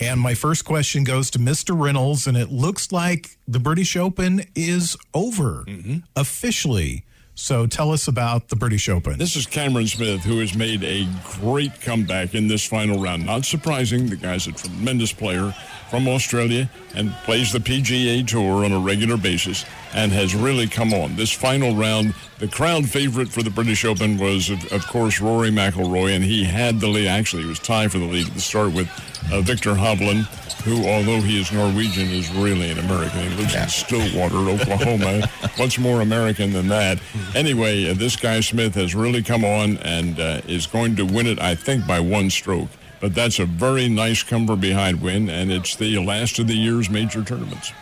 And 0.00 0.20
my 0.20 0.34
first 0.34 0.64
question 0.64 1.04
goes 1.04 1.30
to 1.32 1.38
Mr. 1.38 1.78
Reynolds, 1.78 2.26
and 2.26 2.36
it 2.36 2.50
looks 2.50 2.90
like 2.90 3.36
the 3.46 3.58
British 3.58 3.96
Open 3.96 4.42
is 4.54 4.96
over 5.12 5.64
mm-hmm. 5.66 5.98
officially. 6.16 7.04
So 7.34 7.66
tell 7.66 7.90
us 7.90 8.06
about 8.06 8.48
the 8.48 8.56
British 8.56 8.88
Open. 8.88 9.18
This 9.18 9.34
is 9.36 9.46
Cameron 9.46 9.86
Smith, 9.86 10.22
who 10.22 10.38
has 10.40 10.54
made 10.54 10.84
a 10.84 11.06
great 11.40 11.80
comeback 11.80 12.34
in 12.34 12.48
this 12.48 12.66
final 12.66 13.02
round. 13.02 13.24
Not 13.24 13.44
surprising, 13.44 14.08
the 14.08 14.16
guy's 14.16 14.46
a 14.46 14.52
tremendous 14.52 15.12
player 15.12 15.54
from 15.90 16.06
Australia 16.06 16.70
and 16.94 17.12
plays 17.24 17.52
the 17.52 17.58
PGA 17.58 18.26
Tour 18.26 18.64
on 18.64 18.70
a 18.72 18.78
regular 18.78 19.16
basis 19.16 19.64
and 19.92 20.12
has 20.12 20.36
really 20.36 20.68
come 20.68 20.94
on. 20.94 21.16
This 21.16 21.32
final 21.32 21.74
round, 21.74 22.14
the 22.38 22.46
crowd 22.46 22.88
favorite 22.88 23.28
for 23.28 23.42
the 23.42 23.50
British 23.50 23.84
Open 23.84 24.16
was, 24.16 24.50
of, 24.50 24.72
of 24.72 24.86
course, 24.86 25.20
Rory 25.20 25.50
McIlroy, 25.50 26.14
and 26.14 26.22
he 26.22 26.44
had 26.44 26.78
the 26.78 26.86
lead. 26.86 27.08
Actually, 27.08 27.42
he 27.42 27.48
was 27.48 27.58
tied 27.58 27.90
for 27.90 27.98
the 27.98 28.04
lead 28.04 28.28
at 28.28 28.34
the 28.34 28.40
start 28.40 28.72
with 28.72 28.88
uh, 29.32 29.40
Viktor 29.40 29.74
Hovland, 29.74 30.26
who, 30.62 30.88
although 30.88 31.20
he 31.20 31.40
is 31.40 31.50
Norwegian, 31.50 32.08
is 32.08 32.30
really 32.34 32.70
an 32.70 32.78
American. 32.78 33.20
He 33.20 33.36
lives 33.36 33.54
in 33.56 33.68
Stillwater, 33.68 34.36
Oklahoma. 34.50 35.26
What's 35.56 35.78
more 35.78 36.02
American 36.02 36.52
than 36.52 36.68
that? 36.68 37.00
Anyway, 37.34 37.90
uh, 37.90 37.94
this 37.94 38.14
guy 38.14 38.40
Smith 38.40 38.76
has 38.76 38.94
really 38.94 39.24
come 39.24 39.44
on 39.44 39.78
and 39.78 40.20
uh, 40.20 40.40
is 40.46 40.66
going 40.66 40.94
to 40.96 41.04
win 41.04 41.26
it, 41.26 41.40
I 41.40 41.56
think, 41.56 41.84
by 41.86 41.98
one 41.98 42.30
stroke. 42.30 42.68
But 43.00 43.14
that's 43.14 43.38
a 43.38 43.46
very 43.46 43.88
nice 43.88 44.22
comer 44.22 44.56
behind 44.56 45.00
win, 45.00 45.28
and 45.30 45.50
it's 45.50 45.74
the 45.74 45.98
last 45.98 46.38
of 46.38 46.46
the 46.46 46.54
year's 46.54 46.90
major 46.90 47.24
tournaments. 47.24 47.72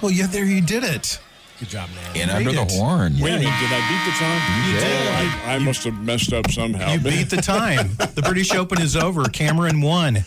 Well, 0.00 0.12
yeah, 0.12 0.26
there 0.26 0.44
you 0.44 0.60
did 0.60 0.84
it. 0.84 1.18
Good 1.58 1.68
job, 1.68 1.88
man. 1.94 2.16
In 2.16 2.28
Made 2.28 2.34
under 2.34 2.52
the 2.52 2.62
it. 2.62 2.72
horn. 2.72 3.14
Wait 3.20 3.30
a 3.30 3.38
minute, 3.38 3.42
did 3.42 3.70
I 3.70 3.88
beat 3.88 4.04
the 4.04 4.18
time? 4.18 4.66
You 4.66 4.80
did. 4.80 5.46
I, 5.46 5.54
I 5.54 5.58
must 5.58 5.84
have 5.84 5.94
messed 6.02 6.32
up 6.32 6.50
somehow. 6.50 6.92
You 6.92 7.00
beat 7.00 7.30
the 7.30 7.36
time. 7.36 7.90
the 8.14 8.22
British 8.22 8.52
Open 8.52 8.80
is 8.80 8.96
over. 8.96 9.24
Cameron 9.24 9.80
won. 9.80 10.24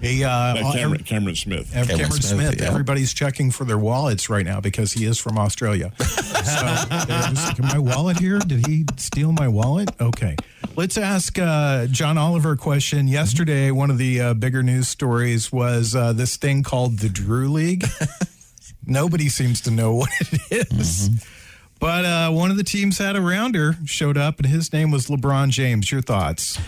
He, 0.00 0.22
uh, 0.24 0.30
Uh, 0.30 0.72
Cameron, 0.72 1.02
Cameron 1.02 1.34
Smith. 1.36 1.72
Cameron, 1.72 1.88
Cameron 1.98 2.10
Smith. 2.22 2.24
Smith, 2.24 2.60
yeah. 2.60 2.68
Everybody's 2.68 3.12
checking 3.12 3.50
for 3.50 3.64
their 3.64 3.78
wallets 3.78 4.30
right 4.30 4.44
now 4.46 4.60
because 4.60 4.92
he 4.92 5.04
is 5.04 5.18
from 5.18 5.38
Australia. 5.38 5.92
so, 5.98 6.04
I 6.06 7.26
was 7.30 7.44
like, 7.44 7.58
my 7.58 7.78
wallet 7.78 8.18
here? 8.18 8.38
Did 8.38 8.66
he 8.66 8.84
steal 8.96 9.32
my 9.32 9.48
wallet? 9.48 9.90
Okay. 10.00 10.36
Let's 10.76 10.96
ask 10.96 11.36
uh, 11.38 11.86
John 11.86 12.16
Oliver 12.16 12.52
a 12.52 12.56
question. 12.56 13.08
Yesterday, 13.08 13.70
one 13.72 13.90
of 13.90 13.98
the 13.98 14.20
uh, 14.20 14.34
bigger 14.34 14.62
news 14.62 14.86
stories 14.88 15.50
was 15.50 15.96
uh, 15.96 16.12
this 16.12 16.36
thing 16.36 16.62
called 16.62 16.98
the 16.98 17.08
Drew 17.08 17.50
League. 17.50 17.84
Nobody 18.86 19.28
seems 19.28 19.60
to 19.62 19.70
know 19.72 19.94
what 19.94 20.10
it 20.50 20.68
is. 20.72 21.10
But 21.80 22.04
uh, 22.04 22.30
one 22.30 22.50
of 22.50 22.56
the 22.56 22.64
teams 22.64 22.98
had 22.98 23.16
a 23.16 23.20
rounder, 23.20 23.76
showed 23.84 24.16
up, 24.16 24.38
and 24.38 24.46
his 24.46 24.72
name 24.72 24.90
was 24.90 25.08
LeBron 25.08 25.50
James. 25.50 25.90
Your 25.92 26.00
thoughts? 26.00 26.58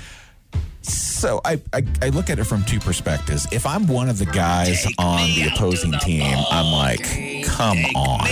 So 0.82 1.40
I, 1.44 1.60
I, 1.74 1.82
I 2.00 2.08
look 2.08 2.30
at 2.30 2.38
it 2.38 2.44
from 2.44 2.64
two 2.64 2.80
perspectives. 2.80 3.46
If 3.52 3.66
I'm 3.66 3.86
one 3.86 4.08
of 4.08 4.18
the 4.18 4.24
guys 4.24 4.86
on 4.98 5.26
the 5.34 5.48
opposing 5.54 5.92
team, 6.00 6.22
I'm 6.50 6.72
like, 6.72 7.02
come 7.44 7.76
on. 7.94 8.26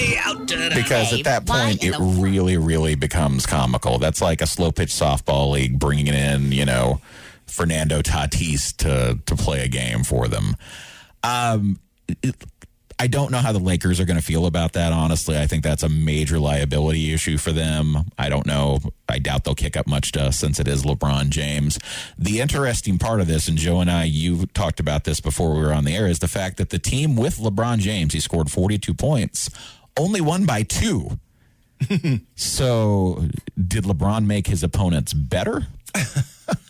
Because 0.74 1.12
at 1.12 1.24
that 1.24 1.46
point, 1.46 1.84
it 1.84 1.94
really, 2.00 2.56
really 2.56 2.94
becomes 2.94 3.44
comical. 3.44 3.98
That's 3.98 4.22
like 4.22 4.40
a 4.40 4.46
slow 4.46 4.72
pitch 4.72 4.88
softball 4.90 5.50
league 5.52 5.78
bringing 5.78 6.06
in, 6.14 6.50
you 6.50 6.64
know, 6.64 7.00
Fernando 7.46 8.00
Tatis 8.00 8.74
to, 8.78 9.18
to 9.26 9.36
play 9.36 9.62
a 9.62 9.68
game 9.68 10.02
for 10.02 10.26
them. 10.26 10.56
Um, 11.22 11.78
it- 12.22 12.36
I 13.00 13.06
don't 13.06 13.30
know 13.30 13.38
how 13.38 13.52
the 13.52 13.60
Lakers 13.60 14.00
are 14.00 14.04
going 14.04 14.16
to 14.16 14.24
feel 14.24 14.44
about 14.44 14.72
that, 14.72 14.92
honestly. 14.92 15.38
I 15.38 15.46
think 15.46 15.62
that's 15.62 15.84
a 15.84 15.88
major 15.88 16.40
liability 16.40 17.12
issue 17.14 17.38
for 17.38 17.52
them. 17.52 18.10
I 18.18 18.28
don't 18.28 18.46
know. 18.46 18.80
I 19.08 19.20
doubt 19.20 19.44
they'll 19.44 19.54
kick 19.54 19.76
up 19.76 19.86
much 19.86 20.10
dust 20.10 20.40
since 20.40 20.58
it 20.58 20.66
is 20.66 20.84
LeBron 20.84 21.28
James. 21.28 21.78
The 22.18 22.40
interesting 22.40 22.98
part 22.98 23.20
of 23.20 23.28
this, 23.28 23.46
and 23.46 23.56
Joe 23.56 23.80
and 23.80 23.88
I, 23.90 24.04
you 24.04 24.46
talked 24.46 24.80
about 24.80 25.04
this 25.04 25.20
before 25.20 25.54
we 25.54 25.60
were 25.60 25.72
on 25.72 25.84
the 25.84 25.94
air, 25.94 26.08
is 26.08 26.18
the 26.18 26.28
fact 26.28 26.56
that 26.56 26.70
the 26.70 26.78
team 26.80 27.14
with 27.14 27.36
LeBron 27.36 27.78
James, 27.78 28.14
he 28.14 28.20
scored 28.20 28.50
42 28.50 28.92
points, 28.94 29.48
only 29.96 30.20
won 30.20 30.44
by 30.44 30.64
two. 30.64 31.18
so 32.34 33.24
did 33.56 33.84
LeBron 33.84 34.26
make 34.26 34.48
his 34.48 34.64
opponents 34.64 35.12
better? 35.12 35.68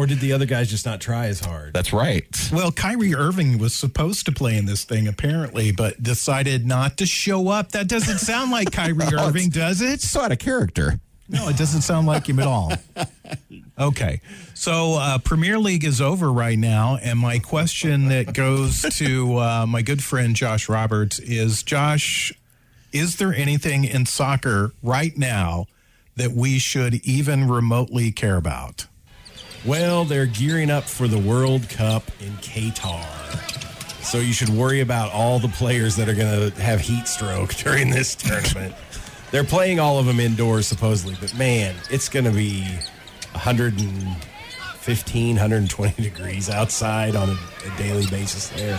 Or 0.00 0.06
did 0.06 0.20
the 0.20 0.32
other 0.32 0.46
guys 0.46 0.70
just 0.70 0.86
not 0.86 0.98
try 0.98 1.26
as 1.26 1.40
hard? 1.40 1.74
That's 1.74 1.92
right. 1.92 2.24
Well, 2.50 2.72
Kyrie 2.72 3.14
Irving 3.14 3.58
was 3.58 3.74
supposed 3.74 4.24
to 4.24 4.32
play 4.32 4.56
in 4.56 4.64
this 4.64 4.82
thing 4.82 5.06
apparently, 5.06 5.72
but 5.72 6.02
decided 6.02 6.66
not 6.66 6.96
to 6.96 7.04
show 7.04 7.48
up. 7.48 7.72
That 7.72 7.86
doesn't 7.86 8.16
sound 8.16 8.50
like 8.50 8.72
Kyrie 8.72 9.14
Irving, 9.18 9.50
does 9.50 9.82
it? 9.82 10.00
So 10.00 10.22
out 10.22 10.32
of 10.32 10.38
character. 10.38 11.00
No, 11.28 11.50
it 11.50 11.58
doesn't 11.58 11.82
sound 11.82 12.06
like 12.06 12.26
him 12.26 12.38
at 12.38 12.46
all. 12.46 12.72
Okay. 13.78 14.20
So, 14.52 14.94
uh, 14.94 15.16
Premier 15.18 15.58
League 15.58 15.84
is 15.84 16.02
over 16.02 16.30
right 16.30 16.58
now. 16.58 16.98
And 17.00 17.18
my 17.18 17.38
question 17.38 18.08
that 18.08 18.34
goes 18.34 18.82
to 18.82 19.38
uh, 19.38 19.66
my 19.66 19.80
good 19.80 20.04
friend 20.04 20.36
Josh 20.36 20.68
Roberts 20.68 21.18
is 21.18 21.62
Josh, 21.62 22.30
is 22.92 23.16
there 23.16 23.32
anything 23.32 23.84
in 23.84 24.04
soccer 24.04 24.72
right 24.82 25.16
now 25.16 25.66
that 26.16 26.32
we 26.32 26.58
should 26.58 26.96
even 27.06 27.48
remotely 27.48 28.12
care 28.12 28.36
about? 28.36 28.86
Well, 29.64 30.06
they're 30.06 30.26
gearing 30.26 30.70
up 30.70 30.84
for 30.84 31.06
the 31.06 31.18
World 31.18 31.68
Cup 31.68 32.04
in 32.20 32.32
Qatar. 32.38 33.04
So 34.02 34.18
you 34.18 34.32
should 34.32 34.48
worry 34.48 34.80
about 34.80 35.12
all 35.12 35.38
the 35.38 35.48
players 35.48 35.96
that 35.96 36.08
are 36.08 36.14
going 36.14 36.50
to 36.50 36.62
have 36.62 36.80
heat 36.80 37.06
stroke 37.06 37.54
during 37.56 37.90
this 37.90 38.14
tournament. 38.14 38.74
they're 39.30 39.44
playing 39.44 39.78
all 39.78 39.98
of 39.98 40.06
them 40.06 40.18
indoors, 40.18 40.66
supposedly, 40.66 41.14
but 41.20 41.36
man, 41.36 41.76
it's 41.90 42.08
going 42.08 42.24
to 42.24 42.30
be 42.30 42.62
115, 43.32 45.36
120 45.36 46.02
degrees 46.02 46.48
outside 46.48 47.14
on 47.14 47.28
a, 47.28 47.32
a 47.32 47.76
daily 47.76 48.06
basis 48.06 48.48
there. 48.48 48.78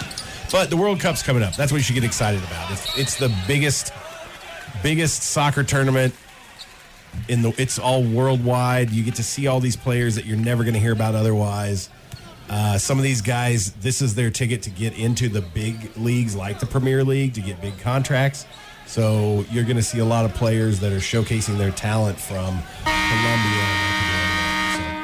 But 0.51 0.71
the 0.71 0.77
World 0.77 0.99
Cup's 0.99 1.21
coming 1.21 1.43
up. 1.43 1.55
That's 1.55 1.71
what 1.71 1.77
you 1.77 1.83
should 1.83 1.93
get 1.93 2.03
excited 2.03 2.43
about. 2.43 2.71
It's, 2.71 2.97
it's 2.97 3.15
the 3.17 3.31
biggest, 3.47 3.93
biggest 4.81 5.21
soccer 5.21 5.63
tournament 5.63 6.15
in 7.27 7.41
the 7.41 7.53
it's 7.57 7.79
all 7.79 8.03
worldwide. 8.03 8.91
You 8.91 9.03
get 9.03 9.15
to 9.15 9.23
see 9.23 9.47
all 9.47 9.59
these 9.59 9.75
players 9.75 10.15
that 10.15 10.25
you're 10.25 10.37
never 10.37 10.63
going 10.63 10.73
to 10.73 10.79
hear 10.79 10.93
about 10.93 11.15
otherwise. 11.15 11.89
Uh, 12.49 12.77
some 12.77 12.97
of 12.97 13.03
these 13.03 13.21
guys, 13.21 13.71
this 13.75 14.01
is 14.01 14.13
their 14.15 14.29
ticket 14.29 14.61
to 14.63 14.69
get 14.69 14.97
into 14.97 15.29
the 15.29 15.41
big 15.41 15.95
leagues 15.95 16.35
like 16.35 16.59
the 16.59 16.65
Premier 16.65 17.03
League 17.03 17.33
to 17.33 17.41
get 17.41 17.61
big 17.61 17.77
contracts. 17.79 18.45
So 18.85 19.45
you're 19.51 19.63
going 19.63 19.77
to 19.77 19.83
see 19.83 19.99
a 19.99 20.05
lot 20.05 20.25
of 20.25 20.33
players 20.33 20.81
that 20.81 20.91
are 20.91 20.97
showcasing 20.97 21.57
their 21.57 21.71
talent 21.71 22.19
from 22.19 22.59
Colombia. 22.83 23.91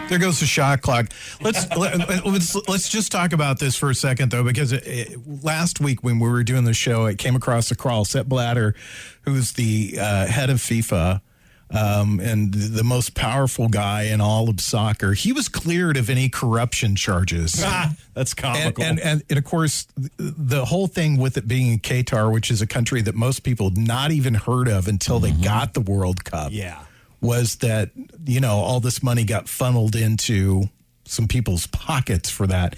There 0.10 0.20
goes 0.20 0.42
the 0.42 0.46
shot 0.46 0.82
clock. 0.82 1.08
Let's 1.42 1.70
let, 1.78 2.26
let's 2.26 2.56
let's 2.68 2.90
just 2.90 3.12
talk 3.14 3.32
about 3.32 3.60
this 3.60 3.78
for 3.78 3.90
a 3.90 3.96
second, 3.96 4.32
though, 4.32 4.44
because 4.44 4.72
it, 4.74 4.86
it, 4.86 5.44
last 5.44 5.80
week 5.80 6.04
when 6.04 6.20
we 6.20 6.30
were 6.30 6.44
doing 6.44 6.66
the 6.66 6.74
show, 6.74 7.06
it 7.06 7.18
came 7.18 7.36
across 7.36 7.72
a 7.72 7.76
crawl. 7.76 8.04
Sepp 8.04 8.26
Blatter, 8.26 8.74
who's 9.22 9.54
the 9.54 9.98
uh, 10.00 10.28
head 10.28 10.50
of 10.50 10.58
FIFA 10.58 11.22
um, 11.70 12.20
and 12.22 12.54
the 12.54 12.84
most 12.84 13.14
powerful 13.14 13.68
guy 13.68 14.04
in 14.04 14.22
all 14.22 14.50
of 14.50 14.62
soccer, 14.62 15.14
he 15.14 15.34
was 15.34 15.50
cleared 15.50 15.98
of 15.98 16.10
any 16.10 16.30
corruption 16.30 16.96
charges. 16.96 17.56
Ah, 17.70 17.94
that's 18.14 18.34
comical. 18.34 18.84
and, 18.84 19.00
and 19.00 19.24
and 19.30 19.38
of 19.38 19.44
course, 19.44 19.88
the 20.18 20.66
whole 20.66 20.88
thing 20.88 21.18
with 21.18 21.38
it 21.38 21.48
being 21.48 21.74
in 21.74 21.80
Qatar, 21.80 22.32
which 22.32 22.50
is 22.50 22.62
a 22.62 22.68
country 22.68 23.02
that 23.02 23.14
most 23.14 23.44
people 23.44 23.70
had 23.70 23.78
not 23.78 24.12
even 24.12 24.34
heard 24.34 24.68
of 24.70 24.88
until 24.88 25.20
they 25.20 25.32
got 25.32 25.74
the 25.74 25.82
World 25.82 26.24
Cup, 26.24 26.52
yeah. 26.54 26.80
was 27.20 27.58
that 27.58 27.92
you 28.26 28.40
know 28.40 28.56
all 28.56 28.80
this 28.80 29.04
money 29.04 29.26
got 29.26 29.50
funneled 29.50 29.96
into 29.96 30.70
some 31.06 31.28
people's 31.28 31.68
pockets 31.68 32.30
for 32.30 32.48
that. 32.48 32.76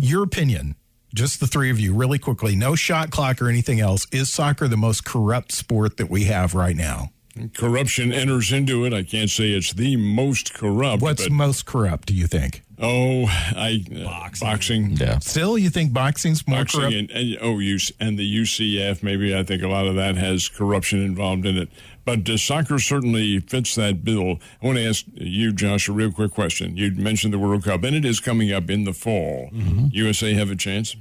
Your 0.00 0.22
opinion, 0.22 0.76
just 1.12 1.40
the 1.40 1.46
three 1.46 1.70
of 1.70 1.80
you, 1.80 1.92
really 1.92 2.18
quickly, 2.18 2.54
no 2.54 2.74
shot 2.76 3.10
clock 3.10 3.42
or 3.42 3.48
anything 3.48 3.80
else. 3.80 4.06
Is 4.12 4.32
soccer 4.32 4.68
the 4.68 4.76
most 4.76 5.04
corrupt 5.04 5.52
sport 5.52 5.96
that 5.96 6.08
we 6.08 6.24
have 6.24 6.54
right 6.54 6.76
now? 6.76 7.10
Corruption 7.54 8.12
enters 8.12 8.52
into 8.52 8.84
it. 8.84 8.92
I 8.92 9.02
can't 9.02 9.30
say 9.30 9.50
it's 9.50 9.72
the 9.72 9.96
most 9.96 10.52
corrupt. 10.52 11.02
What's 11.02 11.24
but, 11.24 11.32
most 11.32 11.66
corrupt? 11.66 12.08
Do 12.08 12.14
you 12.14 12.26
think? 12.26 12.62
oh, 12.80 13.26
I 13.26 13.84
uh, 13.94 14.04
Boxing. 14.04 14.46
boxing. 14.48 14.90
Yeah. 14.92 15.18
Still, 15.18 15.58
you 15.58 15.70
think 15.70 15.92
boxing's 15.92 16.46
more 16.46 16.60
Boxing 16.60 16.80
corrupt? 16.80 16.94
and, 16.96 17.10
and 17.10 17.38
oh, 17.40 17.58
you 17.58 17.78
and 17.98 18.18
the 18.18 18.38
UFC. 18.38 19.02
Maybe 19.02 19.36
I 19.36 19.42
think 19.42 19.62
a 19.62 19.68
lot 19.68 19.86
of 19.86 19.94
that 19.96 20.16
has 20.16 20.48
corruption 20.48 21.02
involved 21.02 21.46
in 21.46 21.56
it. 21.56 21.68
But 22.04 22.28
uh, 22.28 22.36
soccer 22.36 22.78
certainly 22.78 23.40
fits 23.40 23.74
that 23.74 24.04
bill. 24.04 24.40
I 24.62 24.66
want 24.66 24.78
to 24.78 24.88
ask 24.88 25.04
you, 25.14 25.52
Josh, 25.52 25.88
a 25.88 25.92
real 25.92 26.10
quick 26.10 26.32
question. 26.32 26.76
You 26.76 26.90
mentioned 26.92 27.32
the 27.32 27.38
World 27.38 27.64
Cup, 27.64 27.84
and 27.84 27.94
it 27.94 28.04
is 28.04 28.20
coming 28.20 28.52
up 28.52 28.70
in 28.70 28.84
the 28.84 28.92
fall. 28.94 29.50
Mm-hmm. 29.52 29.88
USA 29.92 30.34
have 30.34 30.50
a 30.50 30.56
chance. 30.56 30.96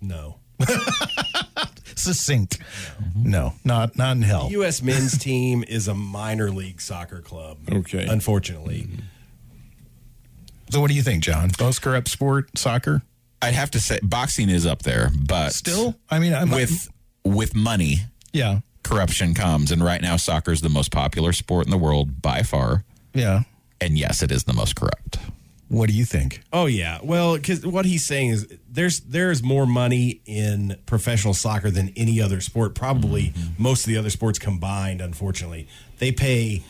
No. 0.00 0.38
Succinct. 1.96 2.58
No, 3.16 3.54
not 3.64 3.96
not 3.96 4.16
in 4.16 4.22
hell. 4.22 4.48
U.S. 4.52 4.82
men's 4.82 5.16
team 5.22 5.64
is 5.66 5.88
a 5.88 5.94
minor 5.94 6.50
league 6.50 6.80
soccer 6.80 7.20
club. 7.20 7.58
Okay. 7.70 8.06
Unfortunately. 8.06 8.82
Mm-hmm. 8.82 9.00
So, 10.70 10.80
what 10.80 10.88
do 10.90 10.94
you 10.96 11.02
think, 11.02 11.22
John? 11.22 11.50
Most 11.60 11.80
corrupt 11.80 12.08
sport, 12.08 12.56
soccer? 12.58 13.02
I'd 13.40 13.54
have 13.54 13.70
to 13.72 13.80
say 13.80 14.00
boxing 14.02 14.48
is 14.48 14.66
up 14.66 14.82
there, 14.82 15.10
but 15.16 15.52
Still, 15.52 15.94
I 16.10 16.18
mean, 16.18 16.34
I'm 16.34 16.50
with 16.50 16.88
with 17.24 17.54
money, 17.54 17.98
yeah, 18.32 18.60
corruption 18.82 19.34
comes, 19.34 19.70
and 19.70 19.82
right 19.84 20.00
now 20.00 20.16
soccer 20.16 20.52
is 20.52 20.60
the 20.62 20.68
most 20.68 20.90
popular 20.90 21.32
sport 21.32 21.66
in 21.66 21.70
the 21.70 21.78
world 21.78 22.20
by 22.22 22.42
far. 22.42 22.84
yeah. 23.14 23.42
And 23.78 23.98
yes, 23.98 24.22
it 24.22 24.32
is 24.32 24.44
the 24.44 24.54
most 24.54 24.74
corrupt. 24.74 25.18
What 25.68 25.88
do 25.88 25.94
you 25.96 26.04
think? 26.04 26.42
Oh 26.52 26.66
yeah. 26.66 27.00
Well, 27.02 27.36
because 27.36 27.66
what 27.66 27.86
he's 27.86 28.04
saying 28.04 28.30
is 28.30 28.46
there's 28.70 29.00
there's 29.00 29.42
more 29.42 29.66
money 29.66 30.20
in 30.24 30.76
professional 30.86 31.34
soccer 31.34 31.70
than 31.70 31.92
any 31.96 32.20
other 32.20 32.40
sport. 32.40 32.74
Probably 32.74 33.32
most 33.58 33.84
of 33.84 33.88
the 33.88 33.96
other 33.96 34.10
sports 34.10 34.38
combined. 34.38 35.00
Unfortunately, 35.00 35.66
they 35.98 36.12
pay 36.12 36.62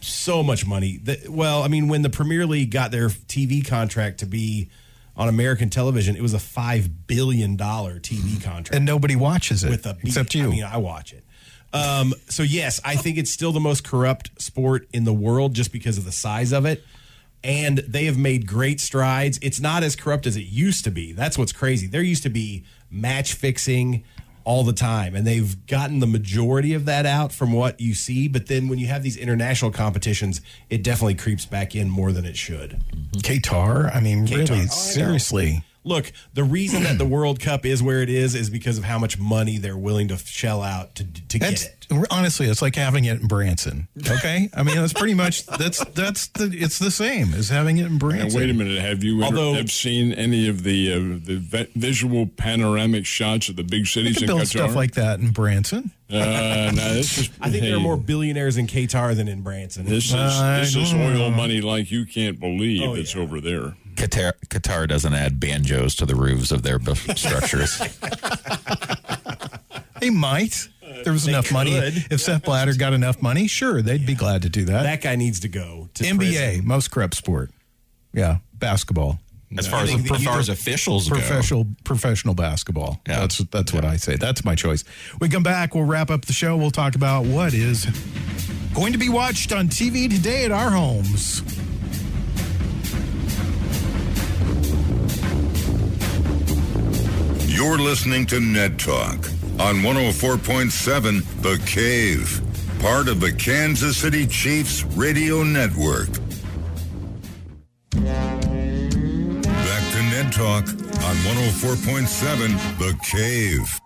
so 0.00 0.42
much 0.42 0.66
money. 0.66 0.98
That, 0.98 1.28
well, 1.28 1.62
I 1.62 1.68
mean, 1.68 1.88
when 1.88 2.02
the 2.02 2.10
Premier 2.10 2.46
League 2.46 2.70
got 2.70 2.90
their 2.90 3.08
TV 3.08 3.66
contract 3.66 4.18
to 4.20 4.26
be 4.26 4.68
on 5.16 5.28
American 5.28 5.70
television, 5.70 6.14
it 6.14 6.22
was 6.22 6.34
a 6.34 6.38
five 6.38 7.06
billion 7.06 7.56
dollar 7.56 7.98
TV 7.98 8.42
contract 8.42 8.74
And 8.74 8.84
nobody 8.84 9.16
watches 9.16 9.64
it 9.64 9.70
with 9.70 9.86
a 9.86 9.96
except 10.02 10.34
you. 10.34 10.44
I 10.44 10.48
mean, 10.48 10.64
I 10.64 10.76
watch 10.76 11.14
it. 11.14 11.24
Um, 11.72 12.14
so 12.28 12.42
yes, 12.42 12.80
I 12.84 12.96
think 12.96 13.18
it's 13.18 13.30
still 13.30 13.52
the 13.52 13.60
most 13.60 13.84
corrupt 13.84 14.40
sport 14.40 14.86
in 14.92 15.04
the 15.04 15.12
world 15.12 15.54
just 15.54 15.72
because 15.72 15.98
of 15.98 16.04
the 16.04 16.12
size 16.12 16.52
of 16.52 16.66
it. 16.66 16.84
And 17.44 17.78
they 17.78 18.04
have 18.06 18.18
made 18.18 18.46
great 18.46 18.80
strides. 18.80 19.38
It's 19.42 19.60
not 19.60 19.82
as 19.82 19.94
corrupt 19.94 20.26
as 20.26 20.36
it 20.36 20.46
used 20.46 20.84
to 20.84 20.90
be. 20.90 21.12
That's 21.12 21.38
what's 21.38 21.52
crazy. 21.52 21.86
There 21.86 22.02
used 22.02 22.24
to 22.24 22.30
be 22.30 22.64
match 22.90 23.34
fixing 23.34 24.04
all 24.44 24.64
the 24.64 24.72
time, 24.72 25.14
and 25.14 25.26
they've 25.26 25.66
gotten 25.66 26.00
the 26.00 26.06
majority 26.06 26.72
of 26.72 26.86
that 26.86 27.04
out 27.04 27.32
from 27.32 27.52
what 27.52 27.78
you 27.80 27.94
see. 27.94 28.28
But 28.28 28.46
then 28.46 28.66
when 28.68 28.78
you 28.78 28.86
have 28.86 29.02
these 29.02 29.16
international 29.16 29.70
competitions, 29.70 30.40
it 30.70 30.82
definitely 30.82 31.16
creeps 31.16 31.44
back 31.44 31.74
in 31.76 31.90
more 31.90 32.12
than 32.12 32.24
it 32.24 32.36
should. 32.36 32.80
Qatar. 33.18 33.94
I 33.94 34.00
mean, 34.00 34.26
Qatar. 34.26 34.48
really, 34.48 34.60
Oh, 34.60 34.64
I 34.64 34.66
seriously. 34.66 35.64
Look, 35.88 36.12
the 36.34 36.44
reason 36.44 36.82
that 36.84 36.98
the 36.98 37.06
World 37.06 37.40
Cup 37.40 37.66
is 37.66 37.82
where 37.82 38.02
it 38.02 38.08
is 38.10 38.34
is 38.34 38.50
because 38.50 38.78
of 38.78 38.84
how 38.84 38.98
much 38.98 39.18
money 39.18 39.58
they're 39.58 39.76
willing 39.76 40.08
to 40.08 40.16
shell 40.18 40.62
out 40.62 40.94
to 40.96 41.04
to 41.04 41.38
That's 41.38 41.64
get 41.64 41.76
it. 41.90 42.06
honestly, 42.10 42.46
it's 42.46 42.62
like 42.62 42.76
having 42.76 43.04
it 43.06 43.20
in 43.20 43.26
Branson. 43.26 43.88
Okay, 44.08 44.48
I 44.54 44.62
mean 44.62 44.76
that's 44.76 44.92
pretty 44.92 45.14
much 45.14 45.46
that's 45.46 45.84
that's 45.86 46.28
the 46.28 46.50
it's 46.52 46.78
the 46.78 46.90
same 46.90 47.34
as 47.34 47.48
having 47.48 47.78
it 47.78 47.86
in 47.86 47.92
Now, 47.94 47.98
Branson. 47.98 48.38
wait 48.40 48.50
a 48.50 48.54
minute. 48.54 48.80
Have 48.80 49.02
you 49.02 49.22
ever 49.22 49.54
have 49.54 49.70
seen 49.70 50.12
any 50.12 50.48
of 50.48 50.62
the 50.62 50.92
uh, 50.92 50.96
the 51.24 51.36
vi- 51.38 51.68
visual 51.74 52.26
panoramic 52.26 53.06
shots 53.06 53.48
of 53.48 53.56
the 53.56 53.64
big 53.64 53.86
cities 53.86 54.14
can 54.18 54.24
in 54.24 54.26
build 54.28 54.40
Qatar? 54.42 54.46
stuff 54.48 54.74
like 54.76 54.92
that 54.94 55.20
in 55.20 55.30
Branson. 55.32 55.90
uh, 56.10 56.14
no, 56.74 56.94
this 56.94 57.18
is, 57.18 57.30
I 57.40 57.50
think 57.50 57.62
hey, 57.64 57.68
there 57.68 57.76
are 57.76 57.80
more 57.80 57.96
billionaires 57.98 58.56
in 58.56 58.66
Qatar 58.66 59.14
than 59.14 59.28
in 59.28 59.42
Branson. 59.42 59.84
This 59.84 60.06
is 60.06 60.14
I 60.14 60.60
this 60.60 60.74
is 60.76 60.90
don't 60.92 61.00
oil 61.16 61.30
money 61.30 61.60
like 61.60 61.90
you 61.90 62.06
can't 62.06 62.40
believe 62.40 62.82
Oh, 62.82 62.96
that's 62.96 63.14
yeah. 63.14 63.20
over 63.22 63.40
there. 63.40 63.74
Qatar, 63.98 64.32
Qatar 64.46 64.86
doesn't 64.88 65.12
add 65.12 65.40
banjos 65.40 65.96
to 65.96 66.06
the 66.06 66.14
roofs 66.14 66.52
of 66.52 66.62
their 66.62 66.78
structures. 67.16 67.78
They 70.00 70.10
might. 70.10 70.68
If 70.80 71.04
there 71.04 71.12
was 71.12 71.24
They 71.24 71.32
enough 71.32 71.52
money. 71.52 71.72
If 71.74 72.20
Sepp 72.20 72.44
Blatter 72.44 72.74
got 72.74 72.92
enough 72.92 73.20
money, 73.20 73.48
sure, 73.48 73.82
they'd 73.82 74.06
be 74.06 74.14
glad 74.14 74.42
to 74.42 74.48
do 74.48 74.64
that. 74.66 74.84
that 74.84 75.02
guy 75.02 75.16
needs 75.16 75.40
to 75.40 75.48
go 75.48 75.88
to 75.94 76.04
NBA, 76.04 76.16
prison. 76.16 76.66
most 76.66 76.90
corrupt 76.92 77.14
sport. 77.14 77.50
Yeah, 78.12 78.38
basketball. 78.54 79.18
As 79.56 79.66
far 79.66 79.82
as, 79.82 79.90
think 79.90 80.10
as, 80.10 80.24
far 80.24 80.38
as 80.38 80.48
officials 80.50 81.08
go, 81.08 81.16
Professional 81.16 81.66
professional 81.82 82.34
basketball. 82.34 83.00
Yeah. 83.08 83.20
That's 83.20 83.38
that's 83.38 83.72
what 83.72 83.84
I 83.84 83.96
say. 83.96 84.16
That's 84.16 84.44
my 84.44 84.54
choice. 84.54 84.84
We 85.20 85.28
come 85.28 85.42
back, 85.42 85.74
we'll 85.74 85.84
wrap 85.84 86.10
up 86.10 86.26
the 86.26 86.32
show. 86.34 86.56
We'll 86.56 86.70
talk 86.70 86.94
about 86.94 87.24
what 87.24 87.54
is 87.54 87.86
going 88.74 88.92
to 88.92 88.98
be 88.98 89.08
watched 89.08 89.52
on 89.52 89.68
TV 89.68 90.08
today 90.10 90.44
at 90.44 90.52
our 90.52 90.70
homes. 90.70 91.42
You're 97.58 97.78
listening 97.78 98.24
to 98.26 98.38
Ned 98.38 98.78
Talk 98.78 99.16
on 99.58 99.82
104.7 99.82 101.42
The 101.42 101.60
Cave, 101.66 102.40
part 102.78 103.08
of 103.08 103.18
the 103.18 103.32
Kansas 103.32 103.96
City 103.96 104.28
Chiefs 104.28 104.84
radio 104.94 105.42
network. 105.42 106.08
Back 107.90 108.42
to 109.90 110.02
Ned 110.04 110.32
Talk 110.32 110.68
on 110.68 111.16
104.7 111.26 112.78
The 112.78 112.96
Cave. 113.02 113.80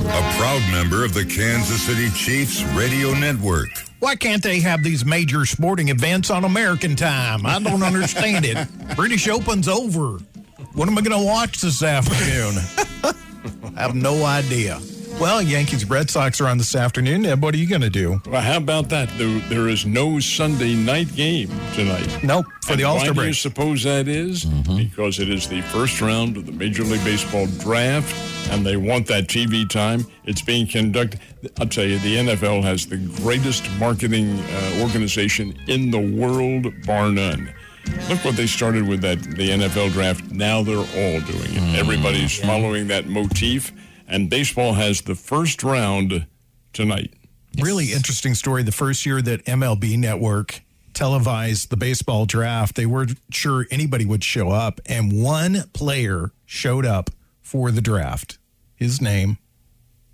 A 0.00 0.22
proud 0.38 0.62
member 0.72 1.04
of 1.04 1.12
the 1.12 1.26
Kansas 1.26 1.82
City 1.82 2.08
Chiefs 2.16 2.62
radio 2.72 3.12
network. 3.12 3.68
Why 3.98 4.16
can't 4.16 4.42
they 4.42 4.60
have 4.60 4.82
these 4.82 5.04
major 5.04 5.44
sporting 5.44 5.90
events 5.90 6.30
on 6.30 6.44
American 6.44 6.96
time? 6.96 7.44
I 7.44 7.58
don't 7.58 7.82
understand 7.82 8.46
it. 8.46 8.66
British 8.96 9.28
Open's 9.28 9.68
over. 9.68 10.20
What 10.72 10.88
am 10.88 10.96
I 10.96 11.00
going 11.02 11.18
to 11.18 11.24
watch 11.26 11.60
this 11.60 11.82
afternoon? 11.82 12.54
I 13.76 13.80
have 13.80 13.94
no 13.94 14.24
idea. 14.24 14.80
Well, 15.20 15.42
Yankees 15.42 15.84
Red 15.84 16.08
Sox 16.08 16.40
are 16.40 16.46
on 16.46 16.56
this 16.56 16.74
afternoon. 16.74 17.26
Ed, 17.26 17.42
what 17.42 17.54
are 17.54 17.58
you 17.58 17.68
going 17.68 17.82
to 17.82 17.90
do? 17.90 18.22
Well, 18.26 18.40
how 18.40 18.56
about 18.56 18.88
that? 18.88 19.10
There, 19.18 19.38
there 19.50 19.68
is 19.68 19.84
no 19.84 20.18
Sunday 20.20 20.74
night 20.74 21.14
game 21.14 21.48
tonight. 21.74 22.22
Nope, 22.22 22.46
for 22.62 22.68
the 22.68 22.72
And 22.74 22.82
All 22.84 22.96
Why 22.96 23.02
Star 23.04 23.14
do 23.14 23.26
you 23.26 23.32
suppose 23.34 23.82
that 23.82 24.08
is? 24.08 24.44
Because 24.44 25.18
it 25.18 25.28
is 25.28 25.46
the 25.48 25.60
first 25.62 26.00
round 26.00 26.38
of 26.38 26.46
the 26.46 26.52
Major 26.52 26.84
League 26.84 27.04
Baseball 27.04 27.46
draft, 27.58 28.14
and 28.50 28.64
they 28.64 28.76
want 28.78 29.06
that 29.08 29.26
TV 29.26 29.68
time. 29.68 30.06
It's 30.24 30.40
being 30.40 30.66
conducted. 30.66 31.20
I'll 31.58 31.66
tell 31.66 31.84
you, 31.84 31.98
the 31.98 32.16
NFL 32.16 32.62
has 32.62 32.86
the 32.86 32.96
greatest 33.22 33.68
marketing 33.78 34.38
uh, 34.38 34.80
organization 34.82 35.54
in 35.66 35.90
the 35.90 36.00
world, 36.00 36.72
bar 36.86 37.10
none. 37.10 37.52
Look 38.08 38.24
what 38.24 38.36
they 38.36 38.46
started 38.46 38.86
with 38.88 39.00
that 39.02 39.22
the 39.22 39.50
NFL 39.50 39.92
draft. 39.92 40.30
Now 40.32 40.62
they're 40.62 40.76
all 40.78 40.84
doing 41.20 41.20
it. 41.54 41.60
Mm. 41.62 41.74
Everybody's 41.76 42.38
following 42.40 42.88
that 42.88 43.06
motif, 43.06 43.72
and 44.08 44.28
baseball 44.28 44.74
has 44.74 45.02
the 45.02 45.14
first 45.14 45.62
round 45.62 46.26
tonight. 46.72 47.12
Really 47.60 47.92
interesting 47.92 48.34
story. 48.34 48.62
The 48.62 48.72
first 48.72 49.06
year 49.06 49.22
that 49.22 49.44
MLB 49.44 49.96
Network 49.98 50.62
televised 50.92 51.70
the 51.70 51.76
baseball 51.76 52.26
draft, 52.26 52.74
they 52.74 52.86
weren't 52.86 53.16
sure 53.30 53.66
anybody 53.70 54.04
would 54.04 54.24
show 54.24 54.50
up, 54.50 54.80
and 54.86 55.22
one 55.22 55.64
player 55.72 56.32
showed 56.46 56.84
up 56.86 57.10
for 57.42 57.70
the 57.70 57.80
draft. 57.80 58.38
His 58.74 59.00
name, 59.00 59.38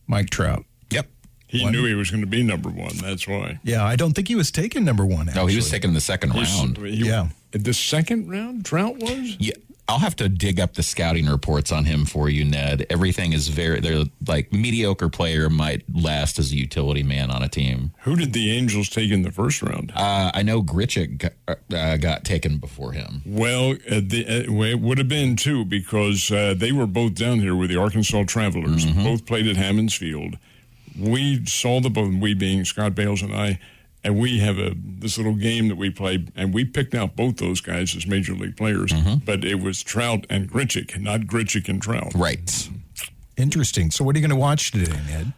Mike 0.06 0.28
Trout. 0.30 0.64
yep. 0.90 1.06
He 1.48 1.64
knew 1.70 1.84
he 1.86 1.94
was 1.94 2.10
going 2.10 2.22
to 2.22 2.26
be 2.26 2.42
number 2.42 2.68
one. 2.68 2.96
That's 2.96 3.26
why. 3.26 3.60
Yeah, 3.62 3.84
I 3.84 3.94
don't 3.96 4.12
think 4.14 4.26
he 4.28 4.34
was 4.34 4.50
taken 4.50 4.84
number 4.84 5.06
one. 5.06 5.26
No, 5.34 5.46
he 5.46 5.54
was 5.56 5.64
actually. 5.66 5.70
taken 5.78 5.90
in 5.90 5.94
the 5.94 6.00
second 6.00 6.34
round. 6.34 6.76
He- 6.78 7.06
Yeah. 7.06 7.28
The 7.52 7.74
second 7.74 8.28
round, 8.28 8.64
Trout 8.64 8.96
was? 8.98 9.36
Yeah, 9.38 9.54
I'll 9.88 10.00
have 10.00 10.16
to 10.16 10.28
dig 10.28 10.58
up 10.58 10.74
the 10.74 10.82
scouting 10.82 11.26
reports 11.26 11.70
on 11.70 11.84
him 11.84 12.06
for 12.06 12.28
you, 12.28 12.44
Ned. 12.44 12.86
Everything 12.90 13.32
is 13.32 13.48
very. 13.48 13.78
They're 13.80 14.04
like 14.26 14.52
mediocre 14.52 15.08
player 15.08 15.48
might 15.48 15.84
last 15.94 16.40
as 16.40 16.50
a 16.50 16.56
utility 16.56 17.04
man 17.04 17.30
on 17.30 17.42
a 17.42 17.48
team. 17.48 17.92
Who 18.00 18.16
did 18.16 18.32
the 18.32 18.50
Angels 18.50 18.88
take 18.88 19.12
in 19.12 19.22
the 19.22 19.30
first 19.30 19.62
round? 19.62 19.92
Uh, 19.94 20.32
I 20.34 20.42
know 20.42 20.60
Grichuk 20.60 21.18
got, 21.18 21.58
uh, 21.72 21.96
got 21.98 22.24
taken 22.24 22.58
before 22.58 22.92
him. 22.92 23.22
well, 23.24 23.72
uh, 23.90 24.00
the, 24.02 24.26
uh, 24.28 24.64
it 24.64 24.80
would 24.80 24.98
have 24.98 25.08
been 25.08 25.36
too 25.36 25.64
because 25.64 26.32
uh, 26.32 26.54
they 26.56 26.72
were 26.72 26.86
both 26.88 27.14
down 27.14 27.38
here 27.38 27.54
with 27.54 27.70
the 27.70 27.76
Arkansas 27.76 28.24
Travelers. 28.24 28.84
Both 28.86 29.24
played 29.24 29.46
at 29.46 29.56
Hammons 29.56 29.94
Field. 29.94 30.36
We 30.98 31.44
saw 31.46 31.80
the 31.80 31.90
both, 31.90 32.12
we 32.14 32.34
being 32.34 32.64
Scott 32.64 32.94
Bales 32.94 33.22
and 33.22 33.32
I, 33.32 33.60
and 34.06 34.18
we 34.20 34.38
have 34.38 34.56
a 34.56 34.72
this 34.76 35.18
little 35.18 35.34
game 35.34 35.66
that 35.66 35.74
we 35.76 35.90
play, 35.90 36.24
and 36.36 36.54
we 36.54 36.64
picked 36.64 36.94
out 36.94 37.16
both 37.16 37.38
those 37.38 37.60
guys 37.60 37.96
as 37.96 38.06
major 38.06 38.34
league 38.34 38.56
players. 38.56 38.92
But 39.24 39.44
it 39.44 39.56
was 39.56 39.82
Trout 39.82 40.26
and 40.30 40.48
Grichuk, 40.48 40.96
not 41.00 41.22
Grichuk 41.22 41.68
and 41.68 41.82
Trout. 41.82 42.12
Right. 42.14 42.70
Interesting. 43.36 43.90
So, 43.90 44.04
what 44.04 44.14
are 44.14 44.18
you 44.18 44.22
going 44.26 44.38
to 44.38 44.40
watch 44.40 44.70
today, 44.70 44.96
Ned? 45.08 45.32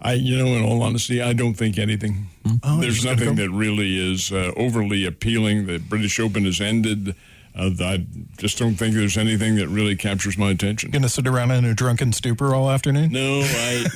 I, 0.00 0.14
you 0.14 0.36
know, 0.36 0.46
in 0.46 0.64
all 0.64 0.82
honesty, 0.82 1.22
I 1.22 1.32
don't 1.34 1.54
think 1.54 1.78
anything. 1.78 2.26
Oh, 2.62 2.80
There's 2.80 3.04
nothing 3.04 3.36
go- 3.36 3.42
that 3.42 3.50
really 3.50 3.96
is 4.12 4.32
uh, 4.32 4.52
overly 4.56 5.04
appealing. 5.06 5.66
The 5.66 5.78
British 5.78 6.18
Open 6.18 6.44
has 6.46 6.60
ended. 6.60 7.14
Uh, 7.56 7.70
I 7.80 8.04
just 8.36 8.58
don't 8.58 8.74
think 8.74 8.94
there's 8.94 9.16
anything 9.16 9.54
that 9.56 9.68
really 9.68 9.94
captures 9.94 10.36
my 10.36 10.50
attention. 10.50 10.90
Going 10.90 11.02
to 11.02 11.08
sit 11.08 11.26
around 11.26 11.52
in 11.52 11.64
a 11.64 11.74
drunken 11.74 12.12
stupor 12.12 12.52
all 12.54 12.68
afternoon? 12.68 13.12
No, 13.12 13.42
I 13.44 13.86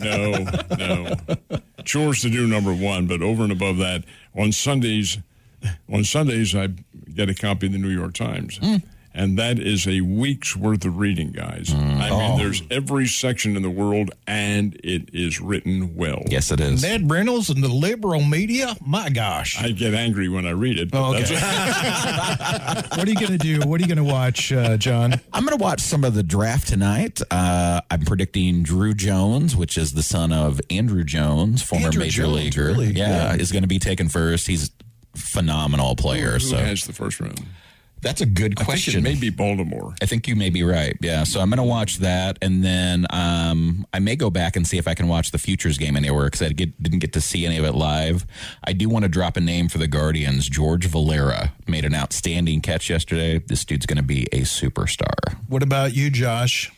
no, 0.00 0.46
no, 0.76 1.16
no. 1.36 1.56
Chores 1.84 2.22
to 2.22 2.30
do 2.30 2.46
number 2.46 2.72
one, 2.72 3.06
but 3.06 3.20
over 3.20 3.42
and 3.42 3.52
above 3.52 3.76
that, 3.78 4.04
on 4.34 4.50
Sundays, 4.52 5.18
on 5.92 6.04
Sundays 6.04 6.54
I 6.54 6.68
get 7.14 7.28
a 7.28 7.34
copy 7.34 7.66
of 7.66 7.72
the 7.72 7.78
New 7.78 7.90
York 7.90 8.14
Times. 8.14 8.58
And 9.18 9.38
that 9.38 9.58
is 9.58 9.88
a 9.88 10.02
week's 10.02 10.54
worth 10.54 10.84
of 10.84 10.98
reading, 10.98 11.32
guys. 11.32 11.72
I 11.72 12.10
mean, 12.10 12.36
there's 12.38 12.62
every 12.70 13.06
section 13.06 13.56
in 13.56 13.62
the 13.62 13.70
world, 13.70 14.10
and 14.26 14.78
it 14.84 15.08
is 15.14 15.40
written 15.40 15.96
well. 15.96 16.22
Yes, 16.28 16.50
it 16.50 16.60
is. 16.60 16.82
Ned 16.82 17.10
Reynolds 17.10 17.48
and 17.48 17.64
the 17.64 17.68
liberal 17.68 18.22
media? 18.22 18.76
My 18.84 19.08
gosh. 19.08 19.58
I 19.58 19.70
get 19.70 19.94
angry 19.94 20.28
when 20.28 20.44
I 20.46 20.50
read 20.50 20.78
it. 20.78 20.90
Oh, 20.92 21.14
okay. 21.14 21.22
that's- 21.34 22.88
what 22.98 23.08
are 23.08 23.10
you 23.10 23.16
going 23.16 23.32
to 23.32 23.38
do? 23.38 23.60
What 23.66 23.80
are 23.80 23.84
you 23.84 23.94
going 23.94 24.06
to 24.06 24.12
watch, 24.12 24.52
uh, 24.52 24.76
John? 24.76 25.14
I'm 25.32 25.46
going 25.46 25.56
to 25.56 25.62
watch 25.64 25.80
some 25.80 26.04
of 26.04 26.12
the 26.12 26.22
draft 26.22 26.68
tonight. 26.68 27.18
Uh, 27.30 27.80
I'm 27.90 28.02
predicting 28.02 28.64
Druw 28.64 28.94
Jones, 28.94 29.56
which 29.56 29.78
is 29.78 29.92
the 29.94 30.02
son 30.02 30.30
of 30.30 30.60
Andruw 30.68 31.06
Jones, 31.06 31.62
former 31.62 31.88
Andruw 31.88 32.00
major 32.00 32.22
Jones, 32.24 32.34
leaguer. 32.36 32.66
really? 32.66 32.88
Yeah, 32.92 33.32
Yeah. 33.34 33.40
is 33.40 33.50
going 33.50 33.62
to 33.62 33.66
be 33.68 33.78
taken 33.78 34.10
first. 34.10 34.46
He's 34.46 34.70
phenomenal 35.16 35.96
player. 35.96 36.32
Who 36.32 36.40
so 36.40 36.56
has 36.58 36.84
the 36.86 36.92
first 36.92 37.18
round? 37.18 37.40
That's 38.02 38.20
a 38.20 38.26
good 38.26 38.56
question. 38.56 39.02
Maybe 39.02 39.30
Baltimore. 39.30 39.94
I 40.02 40.06
think 40.06 40.28
you 40.28 40.36
may 40.36 40.50
be 40.50 40.62
right. 40.62 40.96
Yeah. 41.00 41.24
So 41.24 41.40
I'm 41.40 41.48
going 41.48 41.58
to 41.58 41.64
watch 41.64 41.98
that. 41.98 42.38
And 42.42 42.62
then 42.62 43.06
um, 43.10 43.86
I 43.92 43.98
may 43.98 44.16
go 44.16 44.30
back 44.30 44.56
and 44.56 44.66
see 44.66 44.78
if 44.78 44.86
I 44.86 44.94
can 44.94 45.08
watch 45.08 45.30
the 45.30 45.38
Futures 45.38 45.78
game 45.78 45.96
anywhere 45.96 46.26
because 46.26 46.42
I 46.42 46.50
get, 46.50 46.80
didn't 46.82 47.00
get 47.00 47.12
to 47.14 47.20
see 47.20 47.46
any 47.46 47.56
of 47.56 47.64
it 47.64 47.74
live. 47.74 48.26
I 48.64 48.72
do 48.74 48.88
want 48.88 49.04
to 49.04 49.08
drop 49.08 49.36
a 49.36 49.40
name 49.40 49.68
for 49.68 49.78
the 49.78 49.88
Guardians. 49.88 50.48
George 50.48 50.86
Valera 50.86 51.54
made 51.66 51.84
an 51.84 51.94
outstanding 51.94 52.60
catch 52.60 52.90
yesterday. 52.90 53.38
This 53.38 53.64
dude's 53.64 53.86
going 53.86 53.96
to 53.96 54.02
be 54.02 54.24
a 54.32 54.42
superstar. 54.42 55.36
What 55.48 55.62
about 55.62 55.94
you, 55.94 56.10
Josh? 56.10 56.72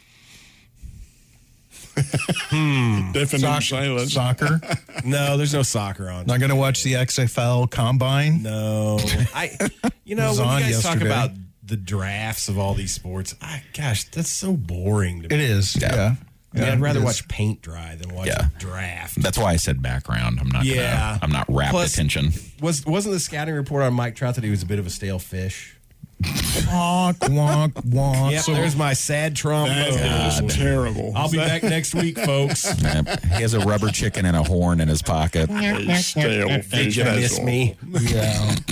Hmm. 2.51 3.13
Definite 3.13 3.63
silence. 3.63 4.13
Soccer? 4.13 4.61
No, 5.05 5.37
there's 5.37 5.55
no 5.55 5.63
soccer 5.63 6.11
on. 6.11 6.27
Not 6.27 6.41
going 6.41 6.51
to 6.51 6.57
watch 6.57 6.83
the 6.83 6.95
XFL 6.95 7.71
Combine? 7.71 8.43
No, 8.43 8.99
I. 9.33 9.57
You 10.05 10.17
know 10.17 10.35
when 10.35 10.59
you 10.59 10.73
guys 10.75 10.83
talk 10.83 11.01
about 11.01 11.31
the 11.63 11.77
drafts 11.77 12.49
of 12.49 12.59
all 12.59 12.75
these 12.75 12.93
sports, 12.93 13.35
I, 13.41 13.63
gosh, 13.75 14.05
that's 14.11 14.29
so 14.29 14.55
boring 14.55 15.23
to 15.23 15.29
me. 15.29 15.35
It 15.35 15.41
is. 15.41 15.77
Yeah. 15.81 16.17
I 16.53 16.57
mean, 16.57 16.67
Yeah, 16.67 16.73
I'd 16.73 16.81
rather 16.81 17.01
watch 17.03 17.29
paint 17.29 17.63
dry 17.63 17.95
than 17.95 18.13
watch 18.15 18.27
Yeah. 18.27 18.49
a 18.55 18.59
draft. 18.59 19.23
That's 19.23 19.39
why 19.39 19.53
I 19.53 19.57
said 19.57 19.81
background. 19.83 20.39
I'm 20.41 20.49
not. 20.49 20.65
Yeah. 20.65 20.97
Gonna, 20.97 21.19
I'm 21.23 21.31
not 21.31 21.47
rapt 21.49 21.71
Plus- 21.71 21.95
attention. 21.95 22.33
Was 22.61 22.85
wasn't 22.85 23.15
the 23.15 23.21
scouting 23.21 23.55
report 23.55 23.85
on 23.85 23.95
Mike 23.95 24.17
Trout 24.17 24.35
that 24.35 24.43
he 24.45 24.51
was 24.51 24.63
a 24.63 24.67
bit 24.67 24.79
of 24.81 24.87
a 24.87 24.91
stale 24.91 25.21
fish? 25.21 25.77
Wonk, 26.23 27.15
wonk, 27.19 27.73
wonk. 27.89 28.33
Yep, 28.33 28.43
So- 28.43 28.53
there's 28.55 28.77
my 28.77 28.93
sad 28.93 29.37
trombone. 29.37 29.75
That 29.77 30.43
is 30.43 30.55
terrible. 30.55 31.13
I'll 31.15 31.31
be 31.31 31.39
back 31.39 31.63
next 31.63 31.95
week, 31.95 32.19
folks. 32.25 32.65
Yep. 32.83 33.23
He 33.25 33.43
has 33.43 33.55
a 33.55 33.61
rubber 33.61 33.89
chicken 33.91 34.27
and 34.27 34.37
a 34.37 34.43
horn 34.43 34.81
in 34.81 34.89
his 34.89 35.01
pocket. 35.03 35.49
A 35.51 35.97
stale 36.03 36.49
Did 36.49 36.65
fish 36.65 36.97
you 36.97 37.05
miss 37.05 37.41
me? 37.41 37.77
yeah. 38.01 38.55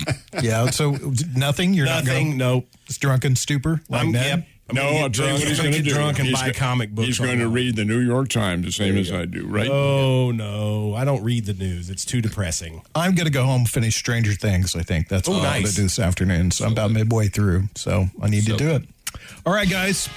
Yeah. 0.42 0.68
So 0.68 0.98
nothing? 1.34 1.72
You're 1.72 1.86
not 1.86 2.04
going 2.04 2.36
Nope. 2.36 2.68
Just 2.86 3.00
drunken 3.00 3.36
stupor? 3.36 3.80
Like 3.88 4.02
I'm, 4.02 4.12
Ned? 4.12 4.26
yep. 4.40 4.46
I'm 4.68 4.74
No, 4.74 4.82
I'll 4.82 4.90
tell 4.90 4.98
you 5.02 5.10
drunk. 5.10 5.38
what 5.38 5.48
he's 5.48 5.58
I'm 5.60 5.64
going 5.66 5.72
to 5.76 5.82
get 5.82 5.88
do. 5.88 5.94
drunk 5.94 6.18
and 6.18 6.28
he's 6.28 6.40
buy 6.40 6.46
go- 6.48 6.58
comic 6.58 6.90
books. 6.90 7.06
He's 7.06 7.18
going 7.20 7.38
to 7.38 7.48
read 7.48 7.76
the 7.76 7.84
New 7.84 8.00
York 8.00 8.28
Times 8.28 8.64
the 8.66 8.72
same 8.72 8.96
as 8.96 9.12
I 9.12 9.24
do, 9.24 9.46
right? 9.46 9.68
Oh 9.70 10.32
no, 10.32 10.94
I 10.94 11.04
don't 11.04 11.22
read 11.22 11.46
the 11.46 11.54
news. 11.54 11.88
It's 11.88 12.04
too 12.04 12.20
depressing. 12.20 12.82
I'm 12.94 13.14
going 13.14 13.26
to 13.26 13.32
go 13.32 13.44
home 13.44 13.60
and 13.60 13.68
finish 13.70 13.94
Stranger 13.96 14.32
Things, 14.32 14.74
I 14.74 14.82
think. 14.82 15.08
That's 15.08 15.28
oh, 15.28 15.32
what 15.32 15.44
I'm 15.44 15.62
going 15.62 15.66
to 15.66 15.74
do 15.74 15.82
this 15.82 15.98
afternoon. 16.00 16.50
So 16.50 16.64
I'm 16.66 16.72
about 16.72 16.90
midway 16.90 17.28
through. 17.28 17.64
So 17.76 18.06
I 18.20 18.28
need 18.28 18.44
to 18.46 18.56
do 18.56 18.70
it. 18.70 18.82
All 19.44 19.52
right, 19.52 19.70
guys. 19.70 20.08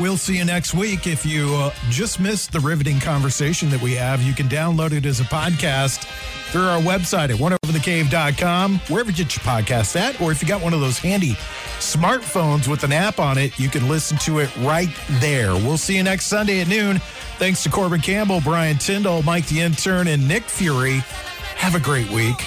We'll 0.00 0.16
see 0.16 0.36
you 0.36 0.44
next 0.44 0.74
week. 0.74 1.06
If 1.06 1.24
you 1.24 1.54
uh, 1.54 1.72
just 1.88 2.18
missed 2.18 2.52
the 2.52 2.60
riveting 2.60 2.98
conversation 2.98 3.70
that 3.70 3.80
we 3.80 3.94
have, 3.94 4.22
you 4.22 4.34
can 4.34 4.48
download 4.48 4.92
it 4.92 5.06
as 5.06 5.20
a 5.20 5.24
podcast 5.24 6.04
through 6.50 6.66
our 6.66 6.80
website 6.80 7.30
at 7.30 7.36
oneoverthecave.com, 7.36 8.78
wherever 8.88 9.10
you 9.10 9.16
get 9.16 9.36
your 9.36 9.44
podcast 9.44 9.96
at. 9.96 10.20
Or 10.20 10.32
if 10.32 10.42
you 10.42 10.48
got 10.48 10.62
one 10.62 10.74
of 10.74 10.80
those 10.80 10.98
handy 10.98 11.34
smartphones 11.78 12.66
with 12.66 12.82
an 12.82 12.92
app 12.92 13.18
on 13.20 13.38
it, 13.38 13.58
you 13.58 13.68
can 13.68 13.88
listen 13.88 14.18
to 14.18 14.40
it 14.40 14.54
right 14.58 14.88
there. 15.20 15.52
We'll 15.54 15.78
see 15.78 15.96
you 15.96 16.02
next 16.02 16.26
Sunday 16.26 16.60
at 16.60 16.68
noon. 16.68 16.98
Thanks 17.38 17.62
to 17.64 17.70
Corbin 17.70 18.00
Campbell, 18.00 18.40
Brian 18.40 18.78
Tyndall, 18.78 19.22
Mike 19.22 19.46
the 19.46 19.60
Intern, 19.60 20.08
and 20.08 20.26
Nick 20.26 20.44
Fury. 20.44 20.98
Have 21.56 21.74
a 21.74 21.80
great 21.80 22.10
week. 22.10 22.40